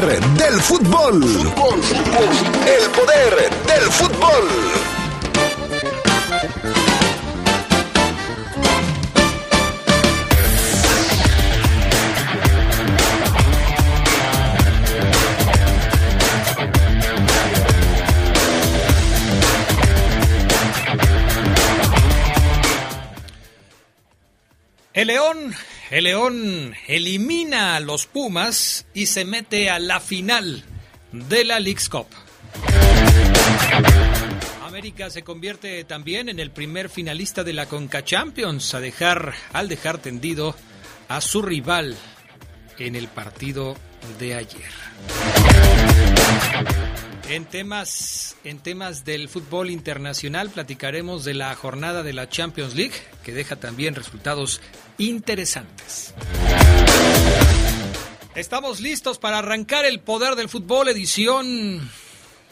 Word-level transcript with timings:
poder 0.00 0.20
del 0.20 0.60
fútbol. 0.60 1.22
El 1.22 2.90
poder 2.90 3.50
del 3.66 3.92
fútbol. 3.92 4.48
El 24.92 25.08
León, 25.08 25.54
el 25.94 26.04
León 26.04 26.74
elimina 26.88 27.76
a 27.76 27.80
los 27.80 28.06
Pumas 28.06 28.84
y 28.94 29.06
se 29.06 29.24
mete 29.24 29.70
a 29.70 29.78
la 29.78 30.00
final 30.00 30.64
de 31.12 31.44
la 31.44 31.60
League's 31.60 31.88
Cup. 31.88 32.08
América 34.64 35.08
se 35.08 35.22
convierte 35.22 35.84
también 35.84 36.28
en 36.28 36.40
el 36.40 36.50
primer 36.50 36.88
finalista 36.88 37.44
de 37.44 37.52
la 37.52 37.66
Conca 37.66 38.02
Champions 38.02 38.74
a 38.74 38.80
dejar, 38.80 39.34
al 39.52 39.68
dejar 39.68 39.98
tendido 39.98 40.56
a 41.06 41.20
su 41.20 41.42
rival 41.42 41.96
en 42.80 42.96
el 42.96 43.06
partido 43.06 43.76
de 44.18 44.34
ayer. 44.34 44.72
En 47.28 47.44
temas, 47.44 48.36
en 48.42 48.58
temas 48.58 49.04
del 49.04 49.28
fútbol 49.28 49.70
internacional 49.70 50.50
platicaremos 50.50 51.24
de 51.24 51.34
la 51.34 51.54
jornada 51.54 52.02
de 52.02 52.12
la 52.12 52.28
Champions 52.28 52.74
League, 52.74 52.94
que 53.22 53.32
deja 53.32 53.56
también 53.56 53.94
resultados 53.94 54.60
interesantes. 54.98 56.14
Estamos 58.34 58.80
listos 58.80 59.18
para 59.18 59.38
arrancar 59.38 59.84
el 59.84 60.00
poder 60.00 60.34
del 60.34 60.48
fútbol 60.48 60.88
edición 60.88 61.88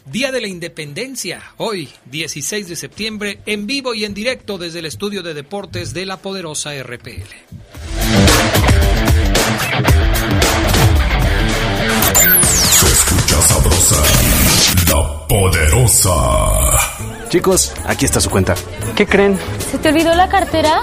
Día 0.07 0.33
de 0.33 0.41
la 0.41 0.49
Independencia, 0.49 1.43
hoy 1.59 1.89
16 2.07 2.69
de 2.69 2.77
septiembre, 2.77 3.41
en 3.47 3.67
vivo 3.67 3.95
y 3.95 4.05
en 4.05 4.15
directo 4.15 4.59
desde 4.59 4.81
el 4.81 4.87
estudio 4.87 5.23
de 5.23 5.33
deportes 5.33 5.95
de 5.95 6.07
la 6.07 6.17
poderosa 6.17 6.73
RPL. 6.83 7.23
Se 12.43 12.87
escucha 12.87 13.43
sabrosa, 13.43 14.03
la 14.89 15.27
poderosa. 15.29 17.29
Chicos, 17.29 17.73
aquí 17.85 18.05
está 18.05 18.21
su 18.21 18.29
cuenta. 18.29 18.55
¿Qué 18.97 19.07
creen? 19.07 19.39
¿Se 19.71 19.79
te 19.79 19.89
olvidó 19.89 20.15
la 20.15 20.29
cartera? 20.29 20.83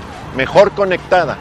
mejor 0.35 0.71
conectada 0.71 1.37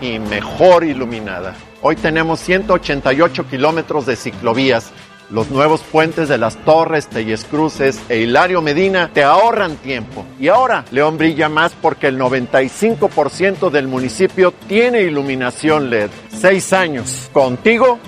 y 0.00 0.18
mejor 0.18 0.84
iluminada. 0.84 1.54
Hoy 1.82 1.96
tenemos 1.96 2.40
188 2.40 3.46
kilómetros 3.48 4.06
de 4.06 4.16
ciclovías. 4.16 4.90
Los 5.30 5.50
nuevos 5.50 5.82
puentes 5.82 6.28
de 6.28 6.38
las 6.38 6.56
Torres, 6.64 7.06
Telles 7.06 7.44
Cruces 7.44 8.00
e 8.08 8.18
Hilario 8.18 8.62
Medina 8.62 9.10
te 9.12 9.22
ahorran 9.22 9.76
tiempo. 9.76 10.24
Y 10.40 10.48
ahora 10.48 10.84
León 10.90 11.18
brilla 11.18 11.48
más 11.48 11.72
porque 11.80 12.08
el 12.08 12.18
95% 12.18 13.70
del 13.70 13.86
municipio 13.86 14.52
tiene 14.66 15.02
iluminación 15.02 15.88
LED. 15.88 16.10
Seis 16.30 16.72
años 16.72 17.30
contigo 17.32 18.00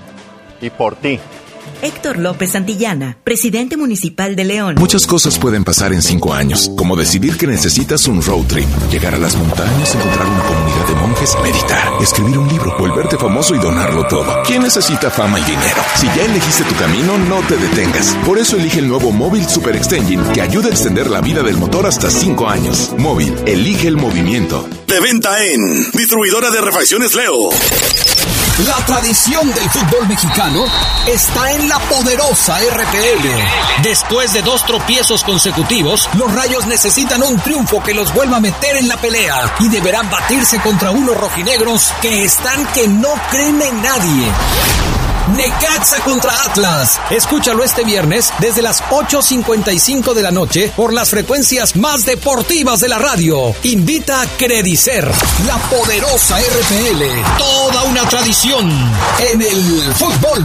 y 0.60 0.70
por 0.70 0.96
ti. 0.96 1.20
Héctor 1.82 2.18
López 2.18 2.52
Santillana, 2.52 3.18
presidente 3.24 3.76
municipal 3.76 4.36
de 4.36 4.44
León. 4.44 4.76
Muchas 4.78 5.04
cosas 5.04 5.36
pueden 5.40 5.64
pasar 5.64 5.92
en 5.92 6.00
cinco 6.00 6.32
años, 6.32 6.70
como 6.76 6.94
decidir 6.94 7.36
que 7.36 7.48
necesitas 7.48 8.06
un 8.06 8.22
road 8.22 8.44
trip, 8.46 8.68
llegar 8.92 9.16
a 9.16 9.18
las 9.18 9.34
montañas, 9.34 9.92
encontrar 9.92 10.26
una 10.28 10.44
comunidad 10.44 10.86
de 10.86 10.94
monjes, 10.94 11.36
meditar, 11.42 11.92
escribir 12.00 12.38
un 12.38 12.46
libro, 12.46 12.78
volverte 12.78 13.18
famoso 13.18 13.56
y 13.56 13.58
donarlo 13.58 14.06
todo. 14.06 14.44
¿Quién 14.46 14.62
necesita 14.62 15.10
fama 15.10 15.40
y 15.40 15.42
dinero? 15.42 15.82
Si 15.96 16.06
ya 16.06 16.24
elegiste 16.24 16.62
tu 16.62 16.74
camino, 16.76 17.18
no 17.18 17.40
te 17.48 17.56
detengas. 17.56 18.16
Por 18.24 18.38
eso 18.38 18.56
elige 18.56 18.78
el 18.78 18.86
nuevo 18.86 19.10
Móvil 19.10 19.48
Super 19.48 19.74
Extension, 19.74 20.32
que 20.32 20.40
ayuda 20.40 20.68
a 20.68 20.70
extender 20.70 21.10
la 21.10 21.20
vida 21.20 21.42
del 21.42 21.56
motor 21.56 21.86
hasta 21.86 22.10
cinco 22.10 22.48
años. 22.48 22.92
Móvil, 22.96 23.34
elige 23.44 23.88
el 23.88 23.96
movimiento. 23.96 24.68
De 24.86 25.00
venta 25.00 25.44
en 25.44 25.90
Distribuidora 25.90 26.52
de 26.52 26.60
Refacciones 26.60 27.16
Leo. 27.16 27.50
La 28.66 28.76
tradición 28.84 29.48
del 29.54 29.70
fútbol 29.70 30.06
mexicano 30.06 30.66
está 31.08 31.52
en 31.54 31.68
la 31.70 31.71
poderosa 31.80 32.58
RPL. 32.58 33.82
Después 33.82 34.32
de 34.32 34.42
dos 34.42 34.64
tropiezos 34.64 35.24
consecutivos, 35.24 36.08
Los 36.14 36.32
rayos 36.32 36.66
necesitan 36.66 37.22
un 37.22 37.38
triunfo 37.40 37.82
que 37.82 37.94
los 37.94 38.12
vuelva 38.12 38.36
a 38.36 38.40
meter 38.40 38.76
en 38.76 38.88
la 38.88 38.96
pelea 38.96 39.54
y 39.60 39.68
deberán 39.68 40.10
batirse 40.10 40.60
contra 40.60 40.90
unos 40.90 41.16
rojinegros 41.16 41.92
que 42.00 42.24
están 42.24 42.66
que 42.72 42.86
no 42.88 43.14
creen 43.30 43.60
en 43.62 43.82
nadie. 43.82 45.01
Necaxa 45.36 46.00
contra 46.04 46.32
Atlas. 46.44 47.00
Escúchalo 47.10 47.64
este 47.64 47.84
viernes 47.84 48.32
desde 48.38 48.62
las 48.62 48.82
8.55 48.84 50.14
de 50.14 50.22
la 50.22 50.30
noche 50.30 50.72
por 50.76 50.92
las 50.92 51.10
frecuencias 51.10 51.76
más 51.76 52.04
deportivas 52.04 52.80
de 52.80 52.88
la 52.88 52.98
radio. 52.98 53.54
Invita 53.62 54.20
a 54.20 54.26
Credicer, 54.26 55.10
la 55.46 55.56
poderosa 55.68 56.38
RPL. 56.38 57.38
Toda 57.38 57.82
una 57.84 58.02
tradición 58.08 58.70
en 59.32 59.42
el 59.42 59.94
fútbol. 59.94 60.44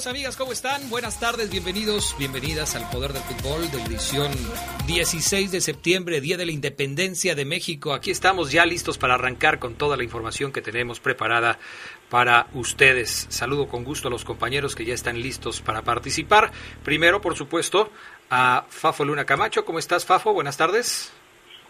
Amigos, 0.00 0.06
amigas? 0.06 0.36
¿Cómo 0.36 0.52
están? 0.52 0.88
Buenas 0.88 1.20
tardes, 1.20 1.50
bienvenidos, 1.50 2.14
bienvenidas 2.18 2.74
al 2.74 2.88
Poder 2.90 3.12
del 3.12 3.22
Fútbol 3.22 3.70
de 3.70 3.82
edición 3.82 4.30
16 4.86 5.52
de 5.52 5.60
septiembre, 5.60 6.20
Día 6.20 6.36
de 6.36 6.46
la 6.46 6.52
Independencia 6.52 7.34
de 7.34 7.44
México. 7.44 7.92
Aquí 7.92 8.10
estamos 8.10 8.50
ya 8.50 8.64
listos 8.64 8.96
para 8.96 9.14
arrancar 9.14 9.58
con 9.58 9.74
toda 9.74 9.96
la 9.96 10.04
información 10.04 10.52
que 10.52 10.62
tenemos 10.62 11.00
preparada 11.00 11.58
para 12.08 12.46
ustedes. 12.54 13.26
Saludo 13.28 13.68
con 13.68 13.84
gusto 13.84 14.08
a 14.08 14.10
los 14.10 14.24
compañeros 14.24 14.74
que 14.74 14.86
ya 14.86 14.94
están 14.94 15.20
listos 15.20 15.60
para 15.60 15.82
participar. 15.82 16.50
Primero, 16.82 17.20
por 17.20 17.34
supuesto, 17.34 17.90
a 18.30 18.64
Fafo 18.68 19.04
Luna 19.04 19.26
Camacho. 19.26 19.64
¿Cómo 19.64 19.78
estás, 19.78 20.06
Fafo? 20.06 20.32
Buenas 20.32 20.56
tardes. 20.56 21.12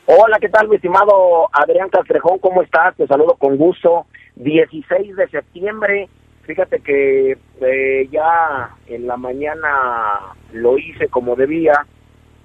Hola, 0.07 0.39
¿qué 0.41 0.49
tal, 0.49 0.69
mi 0.69 0.77
estimado 0.77 1.49
Adrián 1.53 1.89
Castrejón? 1.89 2.39
¿Cómo 2.39 2.63
estás? 2.63 2.95
Te 2.97 3.07
saludo 3.07 3.35
con 3.35 3.57
gusto. 3.57 4.07
16 4.37 5.17
de 5.17 5.29
septiembre. 5.29 6.09
Fíjate 6.51 6.81
que 6.81 7.39
eh, 7.61 8.09
ya 8.11 8.75
en 8.89 9.07
la 9.07 9.17
mañana 9.17 10.35
lo 10.53 10.79
hice 10.79 11.07
como 11.07 11.37
debía. 11.37 11.87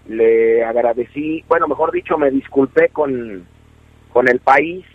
Le 0.08 0.64
agradecí, 0.64 1.44
bueno, 1.48 1.68
mejor 1.68 1.92
dicho, 1.92 2.16
me 2.16 2.30
disculpé 2.30 2.90
con, 2.90 3.48
con 4.14 4.28
el 4.28 4.42
país. 4.42 4.86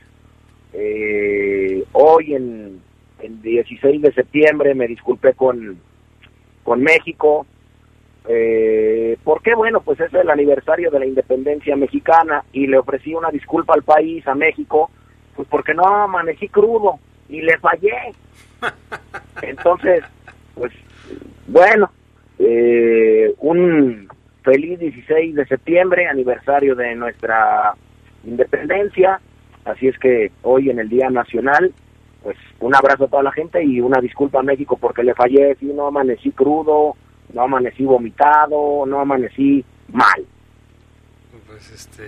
Eh, 0.75 1.83
hoy, 1.91 2.35
en, 2.37 2.81
en 3.19 3.43
16 3.43 4.01
de 4.01 4.13
septiembre, 4.13 4.77
me 4.77 4.87
disculpé 4.87 5.35
con, 5.35 5.81
con 6.63 6.81
México. 6.81 7.47
Eh, 8.29 9.19
¿Por 9.25 9.43
qué? 9.43 9.57
Bueno, 9.57 9.81
pues 9.81 9.99
es 9.99 10.15
el 10.15 10.31
aniversario 10.31 10.93
de 10.93 11.01
la 11.01 11.07
independencia 11.07 11.75
mexicana 11.75 12.45
y 12.53 12.69
le 12.69 12.79
ofrecí 12.79 13.13
una 13.13 13.31
disculpa 13.33 13.75
al 13.75 13.83
país, 13.83 14.25
a 14.29 14.37
México, 14.37 14.89
pues 15.35 15.49
porque 15.49 15.75
no 15.75 15.85
amanecí 15.85 16.49
crudo 16.49 17.01
y 17.31 17.41
le 17.41 17.59
fallé. 17.59 18.15
Entonces, 19.43 20.05
pues 20.55 20.73
bueno, 21.47 21.91
eh, 22.39 23.35
un 23.39 24.09
feliz 24.43 24.79
16 24.79 25.35
de 25.35 25.47
septiembre, 25.47 26.07
aniversario 26.07 26.75
de 26.75 26.95
nuestra 26.95 27.75
independencia. 28.25 29.21
Así 29.65 29.89
es 29.89 29.99
que 29.99 30.33
hoy 30.43 30.71
en 30.71 30.79
el 30.79 30.89
Día 30.89 31.11
Nacional, 31.11 31.73
pues 32.23 32.37
un 32.61 32.75
abrazo 32.75 33.05
a 33.05 33.09
toda 33.09 33.23
la 33.23 33.33
gente 33.33 33.63
y 33.63 33.81
una 33.81 34.01
disculpa 34.01 34.41
a 34.41 34.43
México 34.43 34.77
porque 34.77 35.03
le 35.03 35.15
fallé, 35.15 35.55
si 35.57 35.67
no 35.67 35.87
amanecí 35.87 36.31
crudo, 36.33 36.97
no 37.33 37.43
amanecí 37.43 37.85
vomitado, 37.85 38.85
no 38.87 39.01
amanecí 39.01 39.65
mal. 39.89 40.25
Pues 41.47 41.71
este, 41.73 42.05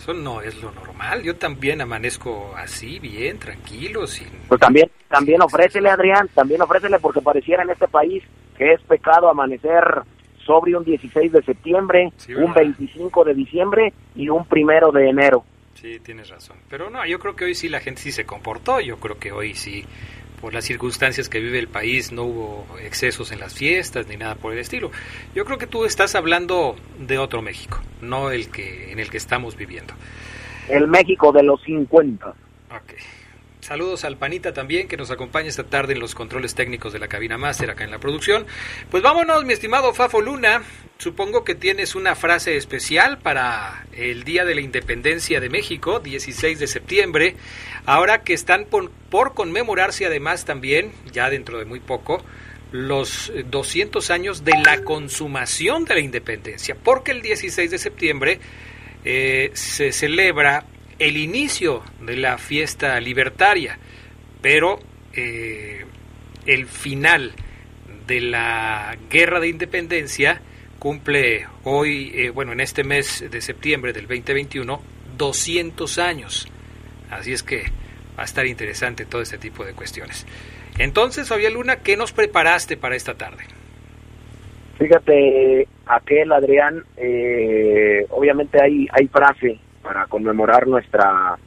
eso 0.00 0.14
no 0.14 0.40
es 0.40 0.62
lo 0.62 0.72
normal. 0.72 1.22
Yo 1.22 1.36
también 1.36 1.82
amanezco 1.82 2.54
así, 2.56 2.98
bien, 2.98 3.38
tranquilo, 3.38 4.06
sin... 4.06 4.28
Pues 4.48 4.58
también, 4.58 4.90
también 5.08 5.42
ofrécele, 5.42 5.90
Adrián, 5.90 6.26
también 6.34 6.62
ofrécele 6.62 6.98
porque 6.98 7.20
pareciera 7.20 7.62
en 7.62 7.70
este 7.70 7.86
país 7.86 8.22
que 8.56 8.72
es 8.72 8.80
pecado 8.82 9.28
amanecer 9.28 9.84
sobre 10.46 10.74
un 10.74 10.84
16 10.84 11.32
de 11.32 11.42
septiembre, 11.42 12.12
un 12.34 12.54
25 12.54 13.24
de 13.24 13.34
diciembre 13.34 13.92
y 14.16 14.30
un 14.30 14.46
primero 14.46 14.90
de 14.90 15.10
enero. 15.10 15.44
Sí, 15.74 16.00
tienes 16.00 16.30
razón. 16.30 16.56
Pero 16.70 16.88
no, 16.88 17.06
yo 17.06 17.18
creo 17.18 17.36
que 17.36 17.44
hoy 17.44 17.54
sí 17.54 17.68
la 17.68 17.80
gente 17.80 18.00
sí 18.00 18.10
se 18.10 18.24
comportó. 18.24 18.80
Yo 18.80 18.96
creo 18.96 19.18
que 19.18 19.32
hoy 19.32 19.54
sí, 19.54 19.84
por 20.40 20.54
las 20.54 20.64
circunstancias 20.64 21.28
que 21.28 21.40
vive 21.40 21.58
el 21.58 21.68
país, 21.68 22.12
no 22.12 22.24
hubo 22.24 22.66
excesos 22.82 23.32
en 23.32 23.40
las 23.40 23.54
fiestas 23.54 24.06
ni 24.08 24.16
nada 24.16 24.34
por 24.34 24.52
el 24.52 24.58
estilo. 24.58 24.90
Yo 25.34 25.44
creo 25.44 25.58
que 25.58 25.66
tú 25.66 25.84
estás 25.84 26.14
hablando 26.14 26.76
de 26.98 27.18
otro 27.18 27.42
México, 27.42 27.80
no 28.00 28.30
el 28.30 28.50
que 28.50 28.92
en 28.92 28.98
el 28.98 29.10
que 29.10 29.16
estamos 29.16 29.56
viviendo. 29.56 29.94
El 30.68 30.86
México 30.86 31.32
de 31.32 31.42
los 31.42 31.62
50. 31.62 32.28
Ok. 32.28 32.94
Saludos 33.60 34.04
al 34.04 34.16
Panita 34.16 34.54
también, 34.54 34.88
que 34.88 34.96
nos 34.96 35.10
acompaña 35.10 35.48
esta 35.48 35.64
tarde 35.64 35.92
en 35.92 36.00
los 36.00 36.14
controles 36.14 36.54
técnicos 36.54 36.94
de 36.94 36.98
la 36.98 37.08
cabina 37.08 37.36
máster 37.36 37.70
acá 37.70 37.84
en 37.84 37.90
la 37.90 37.98
producción. 37.98 38.46
Pues 38.90 39.02
vámonos, 39.02 39.44
mi 39.44 39.52
estimado 39.52 39.92
Fafo 39.92 40.22
Luna. 40.22 40.62
Supongo 40.98 41.44
que 41.44 41.54
tienes 41.54 41.94
una 41.94 42.16
frase 42.16 42.56
especial 42.56 43.18
para 43.18 43.86
el 43.92 44.24
Día 44.24 44.46
de 44.46 44.54
la 44.54 44.62
Independencia 44.62 45.40
de 45.40 45.50
México, 45.50 46.00
16 46.00 46.58
de 46.58 46.66
septiembre. 46.66 47.36
Ahora 47.84 48.22
que 48.22 48.32
están 48.32 48.64
por, 48.64 49.34
conmemorarse 49.34 50.06
además 50.06 50.46
también, 50.46 50.92
ya 51.12 51.28
dentro 51.28 51.58
de 51.58 51.66
muy 51.66 51.80
poco, 51.80 52.24
los 52.72 53.30
200 53.50 54.10
años 54.10 54.42
de 54.42 54.52
la 54.64 54.84
consumación 54.84 55.84
de 55.84 55.94
la 55.94 56.00
independencia, 56.00 56.76
porque 56.82 57.10
el 57.10 57.20
16 57.20 57.70
de 57.70 57.78
septiembre 57.78 58.40
eh, 59.04 59.50
se 59.54 59.92
celebra 59.92 60.64
el 61.00 61.16
inicio 61.16 61.82
de 62.02 62.16
la 62.16 62.38
fiesta 62.38 63.00
libertaria, 63.00 63.78
pero 64.42 64.78
eh, 65.14 65.84
el 66.46 66.66
final 66.66 67.32
de 68.06 68.20
la 68.20 68.96
guerra 69.08 69.40
de 69.40 69.48
independencia 69.48 70.42
cumple 70.78 71.46
hoy, 71.64 72.12
eh, 72.14 72.30
bueno, 72.30 72.52
en 72.52 72.60
este 72.60 72.84
mes 72.84 73.24
de 73.28 73.40
septiembre 73.40 73.94
del 73.94 74.06
2021, 74.06 74.80
200 75.16 75.98
años. 75.98 76.46
Así 77.10 77.32
es 77.32 77.42
que 77.42 77.62
va 78.16 78.22
a 78.22 78.24
estar 78.24 78.46
interesante 78.46 79.06
todo 79.06 79.22
este 79.22 79.38
tipo 79.38 79.64
de 79.64 79.72
cuestiones. 79.72 80.26
Entonces, 80.78 81.28
Fabián 81.28 81.54
Luna, 81.54 81.76
¿qué 81.76 81.96
nos 81.96 82.12
preparaste 82.12 82.76
para 82.76 82.94
esta 82.94 83.14
tarde? 83.14 83.44
Fíjate, 84.78 85.66
aquel 85.86 86.32
Adrián, 86.32 86.84
eh, 86.98 88.06
obviamente 88.10 88.62
hay, 88.62 88.86
hay 88.92 89.08
frase 89.08 89.58
para 89.82 90.06
conmemorar 90.06 90.66
nuestra 90.66 91.38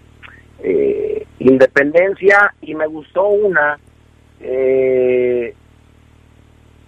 eh, 0.59 1.25
independencia 1.39 2.53
y 2.62 2.75
me 2.75 2.88
gustó 2.88 3.27
una, 3.27 3.80
eh, 4.39 5.53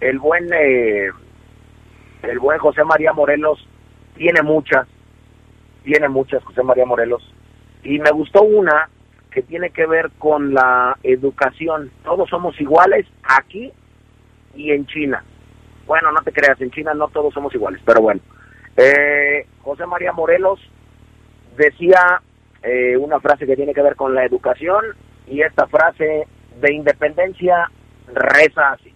el 0.00 0.18
buen 0.18 0.48
eh, 0.52 1.08
el 2.22 2.38
buen 2.38 2.58
José 2.58 2.84
María 2.84 3.12
Morelos 3.12 3.66
tiene 4.16 4.42
muchas, 4.42 4.86
tiene 5.84 6.08
muchas 6.08 6.42
José 6.44 6.62
María 6.62 6.84
Morelos 6.84 7.22
y 7.84 7.98
me 7.98 8.10
gustó 8.10 8.42
una 8.42 8.88
que 9.30 9.42
tiene 9.42 9.70
que 9.70 9.86
ver 9.86 10.10
con 10.18 10.54
la 10.54 10.96
educación. 11.02 11.90
Todos 12.02 12.28
somos 12.30 12.58
iguales 12.60 13.06
aquí 13.22 13.70
y 14.54 14.70
en 14.72 14.86
China. 14.86 15.22
Bueno, 15.86 16.10
no 16.10 16.20
te 16.22 16.32
creas, 16.32 16.60
en 16.60 16.70
China 16.70 16.94
no 16.94 17.08
todos 17.08 17.34
somos 17.34 17.54
iguales, 17.54 17.80
pero 17.84 18.00
bueno. 18.00 18.20
Eh, 18.76 19.46
José 19.62 19.86
María 19.86 20.12
Morelos 20.12 20.60
decía 21.56 22.22
eh, 22.62 22.96
una 22.96 23.20
frase 23.20 23.46
que 23.46 23.56
tiene 23.56 23.74
que 23.74 23.82
ver 23.82 23.96
con 23.96 24.14
la 24.14 24.24
educación 24.24 24.84
y 25.26 25.42
esta 25.42 25.66
frase 25.66 26.26
de 26.60 26.74
independencia 26.74 27.70
reza 28.12 28.72
así. 28.72 28.92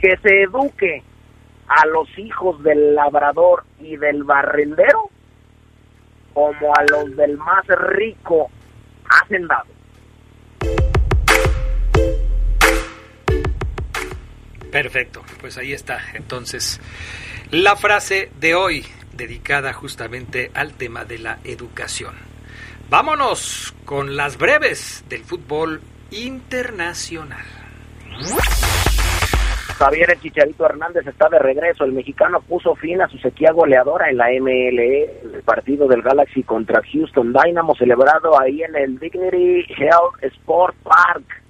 Que 0.00 0.16
se 0.18 0.42
eduque 0.42 1.02
a 1.68 1.86
los 1.86 2.08
hijos 2.18 2.62
del 2.62 2.94
labrador 2.94 3.64
y 3.80 3.96
del 3.96 4.24
barrendero 4.24 5.10
como 6.32 6.72
a 6.74 6.84
los 6.90 7.16
del 7.16 7.36
más 7.38 7.66
rico 7.66 8.50
hacendado. 9.08 9.66
Perfecto, 14.70 15.22
pues 15.40 15.56
ahí 15.56 15.72
está. 15.72 15.98
Entonces, 16.12 16.80
la 17.50 17.76
frase 17.76 18.30
de 18.38 18.54
hoy 18.54 18.84
dedicada 19.16 19.72
justamente 19.72 20.50
al 20.54 20.74
tema 20.74 21.04
de 21.04 21.18
la 21.18 21.38
educación. 21.44 22.14
Vámonos 22.88 23.74
con 23.84 24.16
las 24.16 24.38
breves 24.38 25.04
del 25.08 25.24
fútbol 25.24 25.80
internacional. 26.10 27.44
Javier 29.78 30.10
el 30.10 30.20
Chicharito 30.20 30.64
Hernández 30.64 31.06
está 31.06 31.28
de 31.28 31.38
regreso. 31.38 31.84
El 31.84 31.92
mexicano 31.92 32.40
puso 32.40 32.74
fin 32.76 33.02
a 33.02 33.08
su 33.08 33.18
sequía 33.18 33.52
goleadora 33.52 34.08
en 34.08 34.16
la 34.16 34.28
MLE, 34.40 35.02
el 35.34 35.42
partido 35.44 35.86
del 35.86 36.00
Galaxy 36.00 36.42
contra 36.42 36.80
Houston 36.92 37.32
Dynamo, 37.32 37.74
celebrado 37.74 38.40
ahí 38.40 38.62
en 38.62 38.74
el 38.74 38.98
Dignity 38.98 39.66
Health 39.76 40.22
Sport 40.22 40.76
Park. 40.82 41.42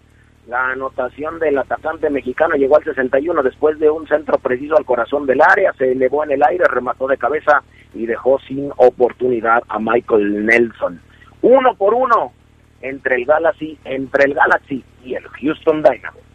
La 0.46 0.70
anotación 0.70 1.40
del 1.40 1.58
atacante 1.58 2.08
mexicano 2.08 2.54
llegó 2.54 2.76
al 2.76 2.84
61 2.84 3.42
después 3.42 3.80
de 3.80 3.90
un 3.90 4.06
centro 4.06 4.38
preciso 4.38 4.76
al 4.76 4.84
corazón 4.84 5.26
del 5.26 5.40
área, 5.42 5.72
se 5.72 5.90
elevó 5.90 6.22
en 6.22 6.30
el 6.30 6.42
aire, 6.44 6.64
remató 6.68 7.08
de 7.08 7.16
cabeza 7.16 7.64
y 7.94 8.06
dejó 8.06 8.38
sin 8.46 8.70
oportunidad 8.76 9.64
a 9.68 9.80
Michael 9.80 10.46
Nelson. 10.46 11.00
Uno 11.42 11.74
por 11.74 11.94
uno 11.94 12.32
entre 12.80 13.16
el 13.16 13.24
Galaxy, 13.24 13.76
entre 13.84 14.26
el 14.26 14.34
Galaxy 14.34 14.84
y 15.04 15.14
el 15.14 15.26
Houston 15.26 15.82
Dynamo. 15.82 16.25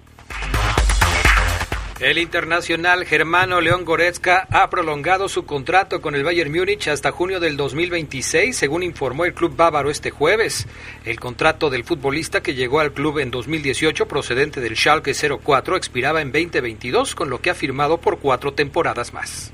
El 2.01 2.17
internacional 2.17 3.05
germano 3.05 3.61
León 3.61 3.85
Goretzka 3.85 4.47
ha 4.49 4.71
prolongado 4.71 5.29
su 5.29 5.45
contrato 5.45 6.01
con 6.01 6.15
el 6.15 6.23
Bayern 6.23 6.51
Múnich 6.51 6.87
hasta 6.87 7.11
junio 7.11 7.39
del 7.39 7.57
2026, 7.57 8.57
según 8.57 8.81
informó 8.81 9.23
el 9.23 9.35
club 9.35 9.55
bávaro 9.55 9.91
este 9.91 10.09
jueves. 10.09 10.67
El 11.05 11.19
contrato 11.19 11.69
del 11.69 11.83
futbolista 11.83 12.41
que 12.41 12.55
llegó 12.55 12.79
al 12.79 12.91
club 12.91 13.19
en 13.19 13.29
2018 13.29 14.07
procedente 14.07 14.61
del 14.61 14.77
Schalke 14.77 15.13
04 15.13 15.75
expiraba 15.75 16.21
en 16.23 16.31
2022, 16.31 17.13
con 17.13 17.29
lo 17.29 17.39
que 17.39 17.51
ha 17.51 17.53
firmado 17.53 17.99
por 17.99 18.17
cuatro 18.17 18.51
temporadas 18.51 19.13
más. 19.13 19.53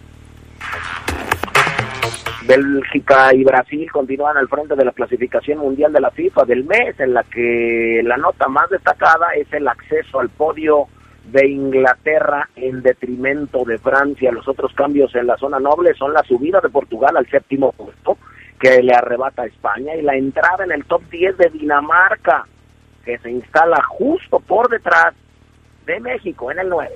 Bélgica 2.48 3.34
y 3.34 3.44
Brasil 3.44 3.92
continúan 3.92 4.38
al 4.38 4.48
frente 4.48 4.74
de 4.74 4.86
la 4.86 4.94
clasificación 4.94 5.58
mundial 5.58 5.92
de 5.92 6.00
la 6.00 6.12
FIFA 6.12 6.46
del 6.46 6.64
mes, 6.64 6.98
en 6.98 7.14
la 7.14 7.24
que 7.24 8.00
la 8.06 8.16
nota 8.16 8.48
más 8.48 8.70
destacada 8.70 9.34
es 9.36 9.52
el 9.52 9.68
acceso 9.68 10.22
al 10.22 10.30
podio 10.30 10.88
de 11.32 11.48
Inglaterra 11.48 12.50
en 12.56 12.82
detrimento 12.82 13.64
de 13.66 13.78
Francia. 13.78 14.32
Los 14.32 14.48
otros 14.48 14.74
cambios 14.74 15.14
en 15.16 15.28
la 15.28 15.38
zona 15.38 15.60
noble 15.60 15.94
son 15.94 16.14
la 16.14 16.24
subida 16.24 16.62
de 16.62 16.70
Portugal 16.70 17.18
al 17.18 17.30
séptimo 17.30 17.72
puesto, 17.74 18.18
que 18.60 18.82
le 18.82 18.94
arrebata 18.94 19.44
a 19.44 19.48
España, 19.48 19.96
y 19.96 20.02
la 20.02 20.16
entrada 20.16 20.64
en 20.64 20.72
el 20.72 20.86
top 20.86 21.04
10 21.10 21.38
de 21.38 21.50
Dinamarca, 21.50 22.46
que 23.04 23.18
se 23.20 23.30
instala 23.30 23.82
justo 23.84 24.40
por 24.40 24.70
detrás 24.70 25.14
de 25.86 26.00
México 26.00 26.52
en 26.52 26.60
el 26.60 26.70
9. 26.70 26.90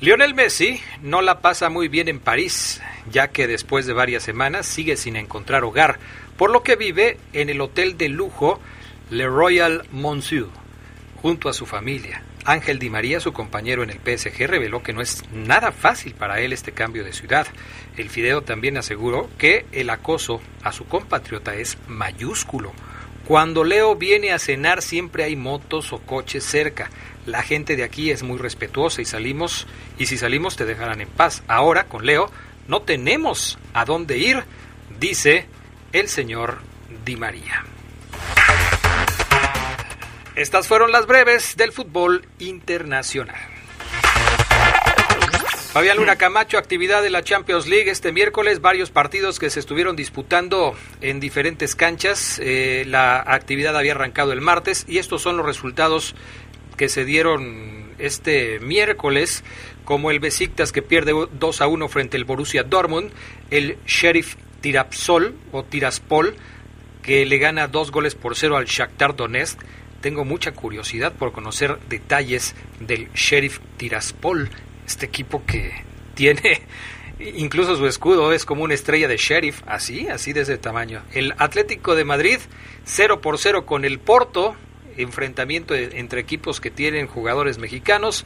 Lionel 0.00 0.34
Messi 0.34 0.80
no 1.02 1.20
la 1.20 1.40
pasa 1.40 1.68
muy 1.68 1.88
bien 1.88 2.08
en 2.08 2.20
París, 2.20 2.82
ya 3.10 3.28
que 3.28 3.46
después 3.46 3.86
de 3.86 3.92
varias 3.92 4.22
semanas 4.22 4.66
sigue 4.66 4.96
sin 4.96 5.16
encontrar 5.16 5.64
hogar, 5.64 5.98
por 6.38 6.50
lo 6.50 6.62
que 6.62 6.76
vive 6.76 7.18
en 7.32 7.50
el 7.50 7.60
hotel 7.60 7.98
de 7.98 8.08
lujo 8.08 8.60
Le 9.10 9.26
Royal 9.26 9.82
Monsieur 9.92 10.59
junto 11.20 11.48
a 11.48 11.52
su 11.52 11.66
familia. 11.66 12.22
Ángel 12.44 12.78
Di 12.78 12.88
María, 12.88 13.20
su 13.20 13.32
compañero 13.32 13.82
en 13.82 13.90
el 13.90 13.98
PSG, 13.98 14.46
reveló 14.46 14.82
que 14.82 14.92
no 14.92 15.02
es 15.02 15.22
nada 15.32 15.72
fácil 15.72 16.14
para 16.14 16.40
él 16.40 16.52
este 16.52 16.72
cambio 16.72 17.04
de 17.04 17.12
ciudad. 17.12 17.46
El 17.96 18.08
Fideo 18.08 18.42
también 18.42 18.76
aseguró 18.76 19.28
que 19.36 19.66
el 19.72 19.90
acoso 19.90 20.40
a 20.62 20.72
su 20.72 20.86
compatriota 20.86 21.54
es 21.54 21.76
mayúsculo. 21.86 22.72
Cuando 23.26 23.62
Leo 23.62 23.94
viene 23.94 24.32
a 24.32 24.38
cenar 24.38 24.82
siempre 24.82 25.24
hay 25.24 25.36
motos 25.36 25.92
o 25.92 25.98
coches 25.98 26.42
cerca. 26.42 26.90
La 27.26 27.42
gente 27.42 27.76
de 27.76 27.84
aquí 27.84 28.10
es 28.10 28.22
muy 28.22 28.38
respetuosa 28.38 29.02
y 29.02 29.04
salimos, 29.04 29.66
y 29.98 30.06
si 30.06 30.16
salimos 30.16 30.56
te 30.56 30.64
dejarán 30.64 31.02
en 31.02 31.08
paz. 31.08 31.42
Ahora, 31.46 31.84
con 31.84 32.06
Leo, 32.06 32.30
no 32.66 32.82
tenemos 32.82 33.58
a 33.74 33.84
dónde 33.84 34.18
ir, 34.18 34.42
dice 34.98 35.46
el 35.92 36.08
señor 36.08 36.58
Di 37.04 37.16
María. 37.16 37.64
Estas 40.36 40.68
fueron 40.68 40.92
las 40.92 41.06
breves 41.06 41.56
del 41.56 41.72
fútbol 41.72 42.26
internacional. 42.38 43.36
Fabián 45.72 45.98
Luna 45.98 46.16
Camacho, 46.16 46.58
actividad 46.58 47.02
de 47.02 47.10
la 47.10 47.22
Champions 47.22 47.68
League 47.68 47.90
este 47.90 48.10
miércoles, 48.10 48.60
varios 48.60 48.90
partidos 48.90 49.38
que 49.38 49.50
se 49.50 49.60
estuvieron 49.60 49.94
disputando 49.94 50.74
en 51.00 51.20
diferentes 51.20 51.76
canchas. 51.76 52.40
Eh, 52.42 52.84
la 52.86 53.20
actividad 53.20 53.76
había 53.76 53.92
arrancado 53.92 54.32
el 54.32 54.40
martes 54.40 54.84
y 54.88 54.98
estos 54.98 55.22
son 55.22 55.36
los 55.36 55.46
resultados 55.46 56.14
que 56.76 56.88
se 56.88 57.04
dieron 57.04 57.94
este 57.98 58.58
miércoles, 58.60 59.44
como 59.84 60.10
el 60.10 60.18
Besiktas 60.18 60.72
que 60.72 60.82
pierde 60.82 61.12
2 61.32 61.60
a 61.60 61.66
1 61.68 61.88
frente 61.88 62.16
al 62.16 62.24
Borussia 62.24 62.62
Dortmund, 62.62 63.12
el 63.50 63.78
Sheriff 63.86 64.36
Tirapsol 64.60 65.34
o 65.52 65.64
Tiraspol 65.64 66.36
que 67.02 67.24
le 67.26 67.38
gana 67.38 67.66
dos 67.66 67.90
goles 67.90 68.14
por 68.14 68.36
cero 68.36 68.56
al 68.56 68.66
Shakhtar 68.66 69.16
Donetsk. 69.16 69.60
Tengo 70.00 70.24
mucha 70.24 70.52
curiosidad 70.52 71.12
por 71.12 71.32
conocer 71.32 71.78
detalles 71.88 72.54
del 72.80 73.12
Sheriff 73.12 73.60
Tiraspol 73.76 74.50
este 74.86 75.06
equipo 75.06 75.44
que 75.46 75.72
tiene 76.14 76.62
incluso 77.20 77.76
su 77.76 77.86
escudo 77.86 78.32
es 78.32 78.44
como 78.44 78.64
una 78.64 78.74
estrella 78.74 79.08
de 79.08 79.16
sheriff, 79.16 79.62
así, 79.66 80.08
así 80.08 80.32
de 80.32 80.42
ese 80.42 80.58
tamaño. 80.58 81.02
El 81.12 81.34
Atlético 81.38 81.94
de 81.94 82.04
Madrid 82.04 82.38
0 82.84 83.20
por 83.20 83.38
0 83.38 83.66
con 83.66 83.84
el 83.84 83.98
Porto, 83.98 84.56
enfrentamiento 84.96 85.74
entre 85.74 86.20
equipos 86.20 86.60
que 86.60 86.70
tienen 86.70 87.06
jugadores 87.06 87.58
mexicanos. 87.58 88.24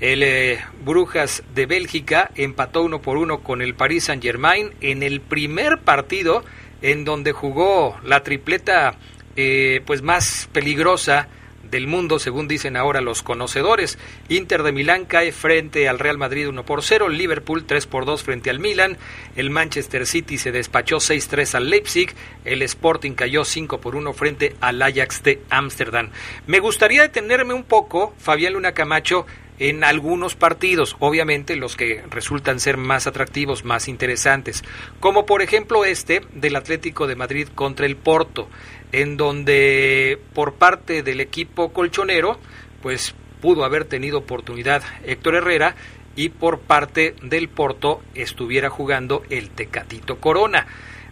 El 0.00 0.22
eh, 0.22 0.60
Brujas 0.84 1.42
de 1.54 1.64
Bélgica 1.64 2.30
empató 2.34 2.82
uno 2.82 3.00
por 3.00 3.16
uno 3.16 3.40
con 3.40 3.62
el 3.62 3.74
Paris 3.74 4.04
Saint 4.04 4.22
Germain 4.22 4.74
en 4.82 5.02
el 5.02 5.22
primer 5.22 5.78
partido 5.78 6.44
en 6.82 7.06
donde 7.06 7.32
jugó 7.32 7.98
la 8.04 8.22
tripleta 8.22 8.96
eh, 9.36 9.82
pues 9.86 10.02
más 10.02 10.48
peligrosa 10.52 11.28
del 11.70 11.86
mundo, 11.86 12.18
según 12.18 12.48
dicen 12.48 12.76
ahora 12.76 13.00
los 13.00 13.22
conocedores. 13.22 13.98
Inter 14.28 14.62
de 14.62 14.72
Milán 14.72 15.04
cae 15.04 15.32
frente 15.32 15.88
al 15.88 15.98
Real 15.98 16.18
Madrid 16.18 16.48
1 16.48 16.64
por 16.64 16.82
0, 16.82 17.08
Liverpool 17.08 17.64
3 17.64 17.86
por 17.86 18.04
2 18.04 18.22
frente 18.22 18.50
al 18.50 18.60
Milan, 18.60 18.98
el 19.36 19.50
Manchester 19.50 20.06
City 20.06 20.38
se 20.38 20.52
despachó 20.52 20.96
6-3 20.96 21.54
al 21.54 21.70
Leipzig, 21.70 22.14
el 22.44 22.62
Sporting 22.62 23.12
cayó 23.12 23.44
5 23.44 23.80
por 23.80 23.96
1 23.96 24.12
frente 24.12 24.56
al 24.60 24.80
Ajax 24.82 25.22
de 25.22 25.42
Ámsterdam. 25.50 26.10
Me 26.46 26.60
gustaría 26.60 27.02
detenerme 27.02 27.54
un 27.54 27.64
poco, 27.64 28.14
Fabián 28.18 28.54
Luna 28.54 28.72
Camacho, 28.72 29.26
en 29.58 29.84
algunos 29.84 30.34
partidos, 30.34 30.96
obviamente 30.98 31.56
los 31.56 31.76
que 31.76 32.02
resultan 32.10 32.60
ser 32.60 32.76
más 32.76 33.06
atractivos, 33.06 33.64
más 33.64 33.88
interesantes, 33.88 34.64
como 35.00 35.26
por 35.26 35.42
ejemplo 35.42 35.84
este 35.84 36.22
del 36.34 36.56
Atlético 36.56 37.06
de 37.06 37.16
Madrid 37.16 37.48
contra 37.54 37.86
el 37.86 37.96
Porto 37.96 38.48
en 38.92 39.16
donde 39.16 40.18
por 40.34 40.54
parte 40.54 41.02
del 41.02 41.20
equipo 41.20 41.72
colchonero, 41.72 42.38
pues 42.82 43.14
pudo 43.40 43.64
haber 43.64 43.84
tenido 43.84 44.18
oportunidad 44.18 44.82
Héctor 45.04 45.36
Herrera 45.36 45.76
y 46.14 46.30
por 46.30 46.60
parte 46.60 47.14
del 47.22 47.48
Porto 47.48 48.02
estuviera 48.14 48.70
jugando 48.70 49.22
el 49.28 49.50
Tecatito 49.50 50.18
Corona. 50.18 50.66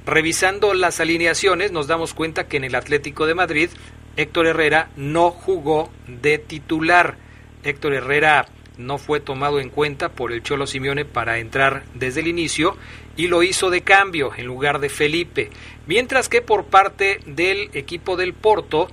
Revisando 0.07 0.75
las 0.75 1.01
alineaciones 1.01 1.73
nos 1.73 1.87
damos 1.87 2.15
cuenta 2.15 2.47
que 2.47 2.57
en 2.57 2.65
el 2.65 2.75
Atlético 2.75 3.27
de 3.27 3.35
Madrid 3.35 3.71
Héctor 4.17 4.47
Herrera 4.47 4.91
no 4.97 5.31
jugó 5.31 5.91
de 6.07 6.39
titular. 6.39 7.17
Héctor 7.65 7.95
Herrera 7.95 8.47
no 8.77 8.99
fue 8.99 9.21
tomado 9.21 9.61
en 9.61 9.71
cuenta 9.71 10.11
por 10.11 10.33
el 10.33 10.43
Cholo 10.43 10.67
Simeone 10.67 11.05
para 11.05 11.39
entrar 11.39 11.85
desde 11.95 12.21
el 12.21 12.29
inicio 12.29 12.77
y 13.17 13.29
lo 13.29 13.43
hizo 13.43 13.71
de 13.71 13.83
cambio 13.83 14.33
en 14.37 14.47
lugar 14.47 14.81
de 14.81 14.89
Felipe. 14.89 15.51
Mientras 15.87 16.29
que 16.29 16.43
por 16.43 16.65
parte 16.65 17.21
del 17.27 17.71
equipo 17.73 18.17
del 18.17 18.35
Porto, 18.35 18.89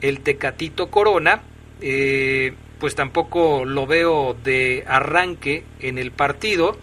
el 0.00 0.20
Tecatito 0.20 0.90
Corona, 0.90 1.42
eh, 1.80 2.54
pues 2.78 2.94
tampoco 2.94 3.64
lo 3.64 3.86
veo 3.86 4.34
de 4.42 4.84
arranque 4.86 5.64
en 5.80 5.98
el 5.98 6.10
partido. 6.10 6.76